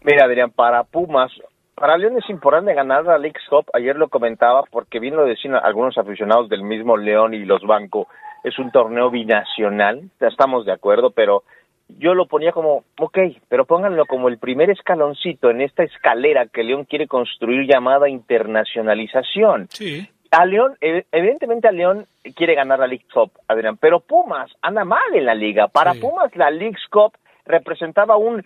Mira, 0.03 0.25
Adrián, 0.25 0.51
para 0.51 0.83
Pumas 0.83 1.31
para 1.75 1.97
León 1.97 2.17
es 2.17 2.29
importante 2.29 2.73
ganar 2.73 3.03
la 3.03 3.17
League 3.17 3.39
Cup. 3.49 3.65
Ayer 3.73 3.95
lo 3.95 4.07
comentaba 4.07 4.63
porque 4.71 4.99
bien 4.99 5.15
lo 5.15 5.25
decían 5.25 5.55
algunos 5.55 5.97
aficionados 5.97 6.49
del 6.49 6.63
mismo 6.63 6.97
León 6.97 7.33
y 7.33 7.45
los 7.45 7.61
Bancos. 7.63 8.07
Es 8.43 8.57
un 8.59 8.71
torneo 8.71 9.09
binacional, 9.09 10.09
estamos 10.19 10.65
de 10.65 10.71
acuerdo, 10.71 11.11
pero 11.11 11.43
yo 11.87 12.13
lo 12.13 12.27
ponía 12.27 12.51
como, 12.51 12.83
ok, 12.99 13.17
pero 13.47 13.65
pónganlo 13.65 14.05
como 14.05 14.29
el 14.29 14.37
primer 14.37 14.69
escaloncito 14.69 15.49
en 15.49 15.61
esta 15.61 15.83
escalera 15.83 16.47
que 16.47 16.63
León 16.63 16.85
quiere 16.85 17.07
construir 17.07 17.67
llamada 17.67 18.09
internacionalización. 18.09 19.67
Sí. 19.69 20.07
A 20.31 20.45
León, 20.45 20.75
evidentemente 20.81 21.67
a 21.67 21.71
León 21.71 22.07
quiere 22.35 22.55
ganar 22.55 22.79
la 22.79 22.87
League 22.87 23.05
Cup, 23.13 23.31
Adrián, 23.47 23.77
pero 23.77 23.99
Pumas 23.99 24.51
anda 24.61 24.83
mal 24.83 25.13
en 25.13 25.25
la 25.25 25.35
liga. 25.35 25.67
Para 25.67 25.93
Pumas 25.93 26.35
la 26.35 26.49
League 26.49 26.77
Cup 26.89 27.13
representaba 27.45 28.17
un 28.17 28.43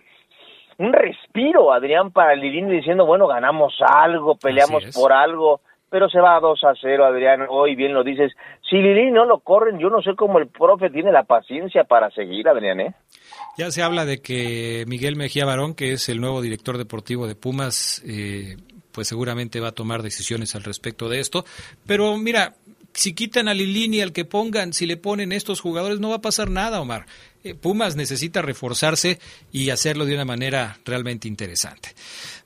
un 0.80 0.94
respiro, 0.94 1.74
Adrián, 1.74 2.10
para 2.10 2.34
Lilini 2.34 2.76
diciendo, 2.76 3.04
bueno, 3.04 3.26
ganamos 3.26 3.74
algo, 3.86 4.36
peleamos 4.36 4.82
por 4.94 5.12
algo, 5.12 5.60
pero 5.90 6.08
se 6.08 6.18
va 6.20 6.36
a 6.36 6.40
2 6.40 6.64
a 6.64 6.72
0, 6.80 7.04
Adrián, 7.04 7.46
hoy 7.50 7.76
bien 7.76 7.92
lo 7.92 8.02
dices. 8.02 8.32
Si 8.68 8.76
Lilini 8.76 9.10
no 9.10 9.26
lo 9.26 9.40
corren, 9.40 9.78
yo 9.78 9.90
no 9.90 10.00
sé 10.00 10.14
cómo 10.16 10.38
el 10.38 10.48
profe 10.48 10.88
tiene 10.88 11.12
la 11.12 11.24
paciencia 11.24 11.84
para 11.84 12.10
seguir, 12.12 12.48
Adrián, 12.48 12.80
¿eh? 12.80 12.94
Ya 13.58 13.70
se 13.70 13.82
habla 13.82 14.06
de 14.06 14.22
que 14.22 14.84
Miguel 14.86 15.16
Mejía 15.16 15.44
Barón, 15.44 15.74
que 15.74 15.92
es 15.92 16.08
el 16.08 16.18
nuevo 16.18 16.40
director 16.40 16.78
deportivo 16.78 17.26
de 17.26 17.34
Pumas, 17.34 18.02
eh, 18.06 18.56
pues 18.90 19.06
seguramente 19.06 19.60
va 19.60 19.68
a 19.68 19.72
tomar 19.72 20.02
decisiones 20.02 20.56
al 20.56 20.62
respecto 20.62 21.10
de 21.10 21.20
esto. 21.20 21.44
Pero 21.86 22.16
mira, 22.16 22.54
si 22.94 23.14
quitan 23.14 23.48
a 23.48 23.54
Lilini, 23.54 24.00
al 24.00 24.12
que 24.12 24.24
pongan, 24.24 24.72
si 24.72 24.86
le 24.86 24.96
ponen 24.96 25.32
estos 25.32 25.60
jugadores, 25.60 26.00
no 26.00 26.08
va 26.08 26.16
a 26.16 26.22
pasar 26.22 26.50
nada, 26.50 26.80
Omar. 26.80 27.04
Eh, 27.42 27.54
Pumas 27.54 27.96
necesita 27.96 28.42
reforzarse 28.42 29.18
y 29.50 29.70
hacerlo 29.70 30.04
de 30.04 30.14
una 30.14 30.26
manera 30.26 30.78
realmente 30.84 31.26
interesante. 31.26 31.94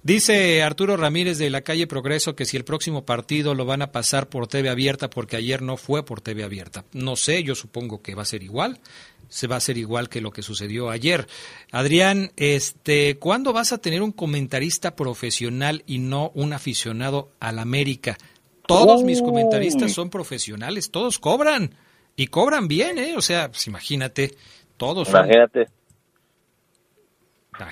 Dice 0.03 0.62
Arturo 0.62 0.97
Ramírez 0.97 1.38
de 1.38 1.51
la 1.51 1.62
calle 1.62 1.86
Progreso 1.86 2.36
que 2.36 2.45
si 2.45 2.57
el 2.57 2.64
próximo 2.64 3.05
partido 3.05 3.55
lo 3.55 3.64
van 3.64 3.82
a 3.82 3.90
pasar 3.90 4.28
por 4.28 4.47
TV 4.47 4.68
abierta 4.68 5.11
porque 5.11 5.36
ayer 5.36 5.62
no 5.62 5.76
fue 5.76 6.05
por 6.05 6.20
TV 6.20 6.45
abierta. 6.45 6.84
No 6.92 7.16
sé, 7.16 7.42
yo 7.42 7.55
supongo 7.55 8.03
que 8.03 8.14
va 8.14 8.22
a 8.22 8.26
ser 8.26 8.42
igual. 8.42 8.80
se 9.28 9.49
va 9.49 9.57
a 9.57 9.59
hacer 9.59 9.78
igual 9.78 10.09
que 10.09 10.20
lo 10.20 10.30
que 10.30 10.42
sucedió 10.42 10.90
ayer. 10.90 11.26
Adrián, 11.72 12.30
este, 12.36 13.16
¿cuándo 13.18 13.53
vas 13.53 13.72
a 13.72 13.78
tener 13.78 14.01
un 14.01 14.12
comentarista 14.12 14.95
profesional 14.95 15.82
y 15.86 15.99
no 15.99 16.30
un 16.34 16.53
aficionado 16.53 17.32
al 17.40 17.59
América? 17.59 18.16
Todos 18.66 19.03
mis 19.03 19.20
comentaristas 19.20 19.92
son 19.92 20.09
profesionales, 20.09 20.90
todos 20.90 21.18
cobran 21.18 21.74
y 22.16 22.28
cobran 22.28 22.68
bien, 22.68 22.99
¿eh? 22.99 23.14
O 23.16 23.22
sea, 23.22 23.51
pues 23.51 23.66
imagínate, 23.66 24.34
todos. 24.87 25.09
Imagínate. 25.09 25.66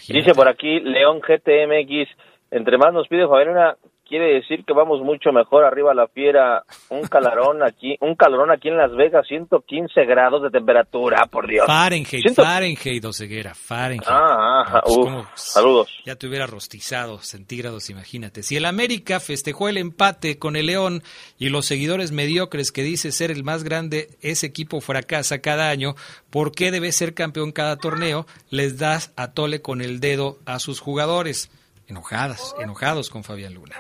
Dice 0.09 0.35
por 0.35 0.49
aquí 0.49 0.81
León 0.81 1.21
GTMX, 1.21 2.09
entre 2.51 2.79
más 2.79 2.93
nos 2.93 3.09
pide 3.09 3.27
Fabián 3.27 3.77
quiere 4.13 4.35
decir 4.35 4.63
que 4.67 4.75
vamos 4.75 5.01
mucho 5.01 5.33
mejor 5.33 5.65
arriba 5.65 5.95
la 5.95 6.07
fiera. 6.07 6.65
Un 6.91 7.01
calorón 7.05 7.63
aquí, 7.63 7.97
un 8.03 8.15
calorón 8.15 8.51
aquí 8.51 8.69
en 8.69 8.77
Las 8.77 8.95
Vegas, 8.95 9.27
115 9.27 10.05
grados 10.05 10.43
de 10.43 10.51
temperatura, 10.51 11.25
por 11.31 11.49
Dios. 11.49 11.67
Fahrenheit, 11.67 12.35
Fahrenheit, 12.35 13.03
Oseguera, 13.07 13.55
Fahrenheit. 13.55 14.07
Ah, 14.07 14.65
ah 14.67 14.83
pues, 14.85 15.25
saludos. 15.33 15.89
Ya 16.05 16.17
te 16.17 16.27
hubiera 16.27 16.47
rostizado 16.47 17.21
centígrados, 17.21 17.89
imagínate. 17.89 18.43
Si 18.43 18.55
el 18.55 18.67
América 18.67 19.19
festejó 19.19 19.71
el 19.71 19.79
empate 19.79 20.39
con 20.39 20.57
el 20.57 20.67
León 20.67 21.03
y 21.39 21.49
los 21.49 21.65
seguidores 21.65 22.13
mediocres 22.13 22.71
que 22.71 22.83
dice 22.83 23.13
ser 23.13 23.31
el 23.31 23.45
más 23.45 23.65
grande, 23.65 24.09
ese 24.21 24.45
equipo 24.45 24.83
fracasa 24.83 25.41
cada 25.41 25.71
año, 25.71 25.95
¿por 26.29 26.53
qué 26.53 26.71
debe 26.71 26.93
ser 26.93 27.15
campeón 27.15 27.51
cada 27.51 27.79
torneo? 27.79 28.27
Les 28.51 28.79
das 28.79 29.15
a 29.17 29.33
tole 29.33 29.63
con 29.63 29.81
el 29.81 30.01
dedo 30.01 30.37
a 30.45 30.59
sus 30.59 30.81
jugadores 30.81 31.51
enojadas, 31.93 32.55
enojados 32.59 33.11
con 33.11 33.23
Fabián 33.23 33.55
Luna. 33.55 33.77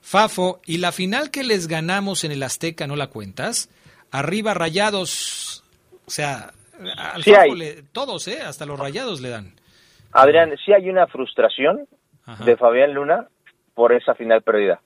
Fafo, 0.00 0.60
¿y 0.66 0.78
la 0.78 0.92
final 0.92 1.30
que 1.30 1.44
les 1.44 1.68
ganamos 1.68 2.24
en 2.24 2.32
el 2.32 2.42
Azteca 2.42 2.86
no 2.86 2.96
la 2.96 3.06
cuentas? 3.06 3.70
Arriba 4.10 4.52
rayados, 4.52 5.64
o 6.06 6.10
sea, 6.10 6.52
al 6.96 7.24
Fafo 7.24 7.54
todos, 7.92 8.28
¿eh? 8.28 8.40
hasta 8.42 8.66
los 8.66 8.78
rayados 8.78 9.20
le 9.20 9.30
dan. 9.30 9.54
Adrián, 10.12 10.52
sí 10.64 10.72
hay 10.72 10.90
una 10.90 11.06
frustración 11.06 11.86
de 12.44 12.56
Fabián 12.56 12.92
Luna 12.92 13.28
por 13.74 13.92
esa 13.92 14.14
final 14.14 14.42
perdida. 14.42 14.80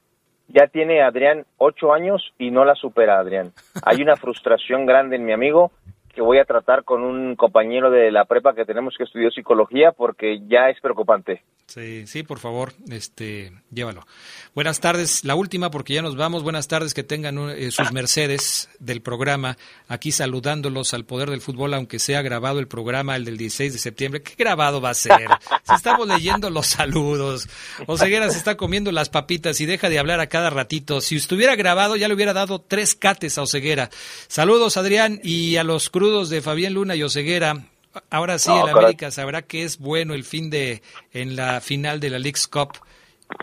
Ya 0.48 0.68
tiene 0.68 1.02
Adrián 1.02 1.44
ocho 1.56 1.92
años 1.92 2.32
y 2.38 2.52
no 2.52 2.64
la 2.64 2.76
supera 2.76 3.18
Adrián. 3.18 3.52
Hay 3.82 4.00
una 4.00 4.14
frustración 4.14 4.86
grande 4.86 5.16
en 5.16 5.24
mi 5.24 5.32
amigo 5.32 5.72
que 6.16 6.22
voy 6.22 6.38
a 6.38 6.46
tratar 6.46 6.82
con 6.82 7.04
un 7.04 7.36
compañero 7.36 7.90
de 7.90 8.10
la 8.10 8.24
prepa 8.24 8.54
que 8.54 8.64
tenemos 8.64 8.94
que 8.96 9.04
estudiar 9.04 9.30
psicología 9.32 9.92
porque 9.92 10.40
ya 10.48 10.70
es 10.70 10.80
preocupante. 10.80 11.42
Sí, 11.66 12.06
sí, 12.06 12.22
por 12.22 12.38
favor, 12.38 12.72
este, 12.90 13.52
llévalo. 13.70 14.06
Buenas 14.54 14.80
tardes, 14.80 15.24
la 15.24 15.34
última 15.34 15.70
porque 15.70 15.94
ya 15.94 16.00
nos 16.00 16.16
vamos. 16.16 16.42
Buenas 16.42 16.68
tardes, 16.68 16.94
que 16.94 17.02
tengan 17.02 17.50
eh, 17.50 17.70
sus 17.70 17.92
mercedes 17.92 18.70
del 18.78 19.02
programa. 19.02 19.58
Aquí 19.88 20.10
saludándolos 20.10 20.94
al 20.94 21.04
poder 21.04 21.28
del 21.28 21.42
fútbol, 21.42 21.74
aunque 21.74 21.98
sea 21.98 22.22
grabado 22.22 22.60
el 22.60 22.68
programa, 22.68 23.16
el 23.16 23.24
del 23.24 23.36
16 23.36 23.74
de 23.74 23.78
septiembre. 23.78 24.22
¿Qué 24.22 24.34
grabado 24.38 24.80
va 24.80 24.90
a 24.90 24.94
ser? 24.94 25.28
Estamos 25.74 26.08
leyendo 26.08 26.48
los 26.48 26.66
saludos. 26.68 27.48
Oseguera 27.86 28.30
se 28.30 28.38
está 28.38 28.56
comiendo 28.56 28.90
las 28.90 29.10
papitas 29.10 29.60
y 29.60 29.66
deja 29.66 29.90
de 29.90 29.98
hablar 29.98 30.20
a 30.20 30.28
cada 30.28 30.48
ratito. 30.48 31.02
Si 31.02 31.16
estuviera 31.16 31.56
grabado, 31.56 31.96
ya 31.96 32.08
le 32.08 32.14
hubiera 32.14 32.32
dado 32.32 32.60
tres 32.60 32.94
cates 32.94 33.36
a 33.36 33.42
Oseguera. 33.42 33.90
Saludos, 34.28 34.78
Adrián, 34.78 35.20
y 35.22 35.56
a 35.56 35.64
los 35.64 35.90
crudos 36.06 36.30
de 36.30 36.40
Fabián 36.40 36.72
Luna 36.72 36.94
y 36.94 37.02
Oseguera. 37.02 37.66
Ahora 38.10 38.38
sí, 38.38 38.52
el 38.52 38.68
América 38.68 39.10
sabrá 39.10 39.42
que 39.42 39.64
es 39.64 39.78
bueno 39.78 40.14
el 40.14 40.22
fin 40.22 40.50
de 40.50 40.80
en 41.12 41.34
la 41.34 41.60
final 41.60 41.98
de 41.98 42.10
la 42.10 42.20
League's 42.20 42.46
Cup. 42.46 42.78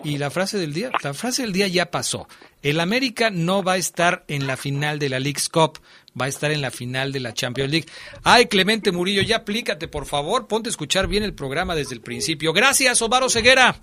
Y 0.06 0.18
la 0.18 0.32
frase 0.32 0.58
del 0.58 0.74
día, 0.74 0.90
la 1.04 1.14
frase 1.14 1.42
del 1.42 1.52
día 1.52 1.68
ya 1.68 1.92
pasó. 1.92 2.26
El 2.62 2.80
América 2.80 3.30
no 3.32 3.64
va 3.64 3.74
a 3.74 3.78
estar 3.78 4.24
en 4.30 4.48
la 4.48 4.56
final 4.56 4.98
de 4.98 5.10
la 5.10 5.20
League's 5.20 5.50
Cup, 5.50 5.82
va 6.20 6.28
a 6.28 6.30
estar 6.30 6.52
en 6.52 6.62
la 6.62 6.72
final 6.72 7.12
de 7.12 7.20
la 7.20 7.34
Champions 7.34 7.70
League. 7.70 7.88
Ay, 8.24 8.46
Clemente 8.46 8.94
Murillo, 8.94 9.24
ya 9.24 9.38
aplícate, 9.38 9.90
por 9.90 10.06
favor, 10.06 10.48
ponte 10.48 10.70
a 10.70 10.72
escuchar 10.72 11.08
bien 11.08 11.24
el 11.24 11.34
programa 11.34 11.76
desde 11.76 11.96
el 11.96 12.02
principio. 12.02 12.54
Gracias, 12.54 13.02
Omar 13.02 13.30
Ceguera. 13.30 13.76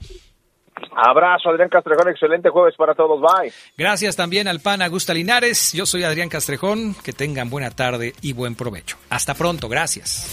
Abrazo, 0.94 1.50
Adrián 1.50 1.68
Castrejón. 1.68 2.08
Excelente 2.08 2.48
jueves 2.48 2.74
para 2.76 2.94
todos. 2.94 3.20
Bye. 3.20 3.52
Gracias 3.76 4.16
también 4.16 4.48
al 4.48 4.60
pan 4.60 4.82
Augusta 4.82 5.14
Linares. 5.14 5.72
Yo 5.72 5.86
soy 5.86 6.04
Adrián 6.04 6.28
Castrejón. 6.28 6.94
Que 7.04 7.12
tengan 7.12 7.50
buena 7.50 7.70
tarde 7.70 8.14
y 8.22 8.32
buen 8.32 8.54
provecho. 8.54 8.96
Hasta 9.08 9.34
pronto. 9.34 9.68
Gracias. 9.68 10.28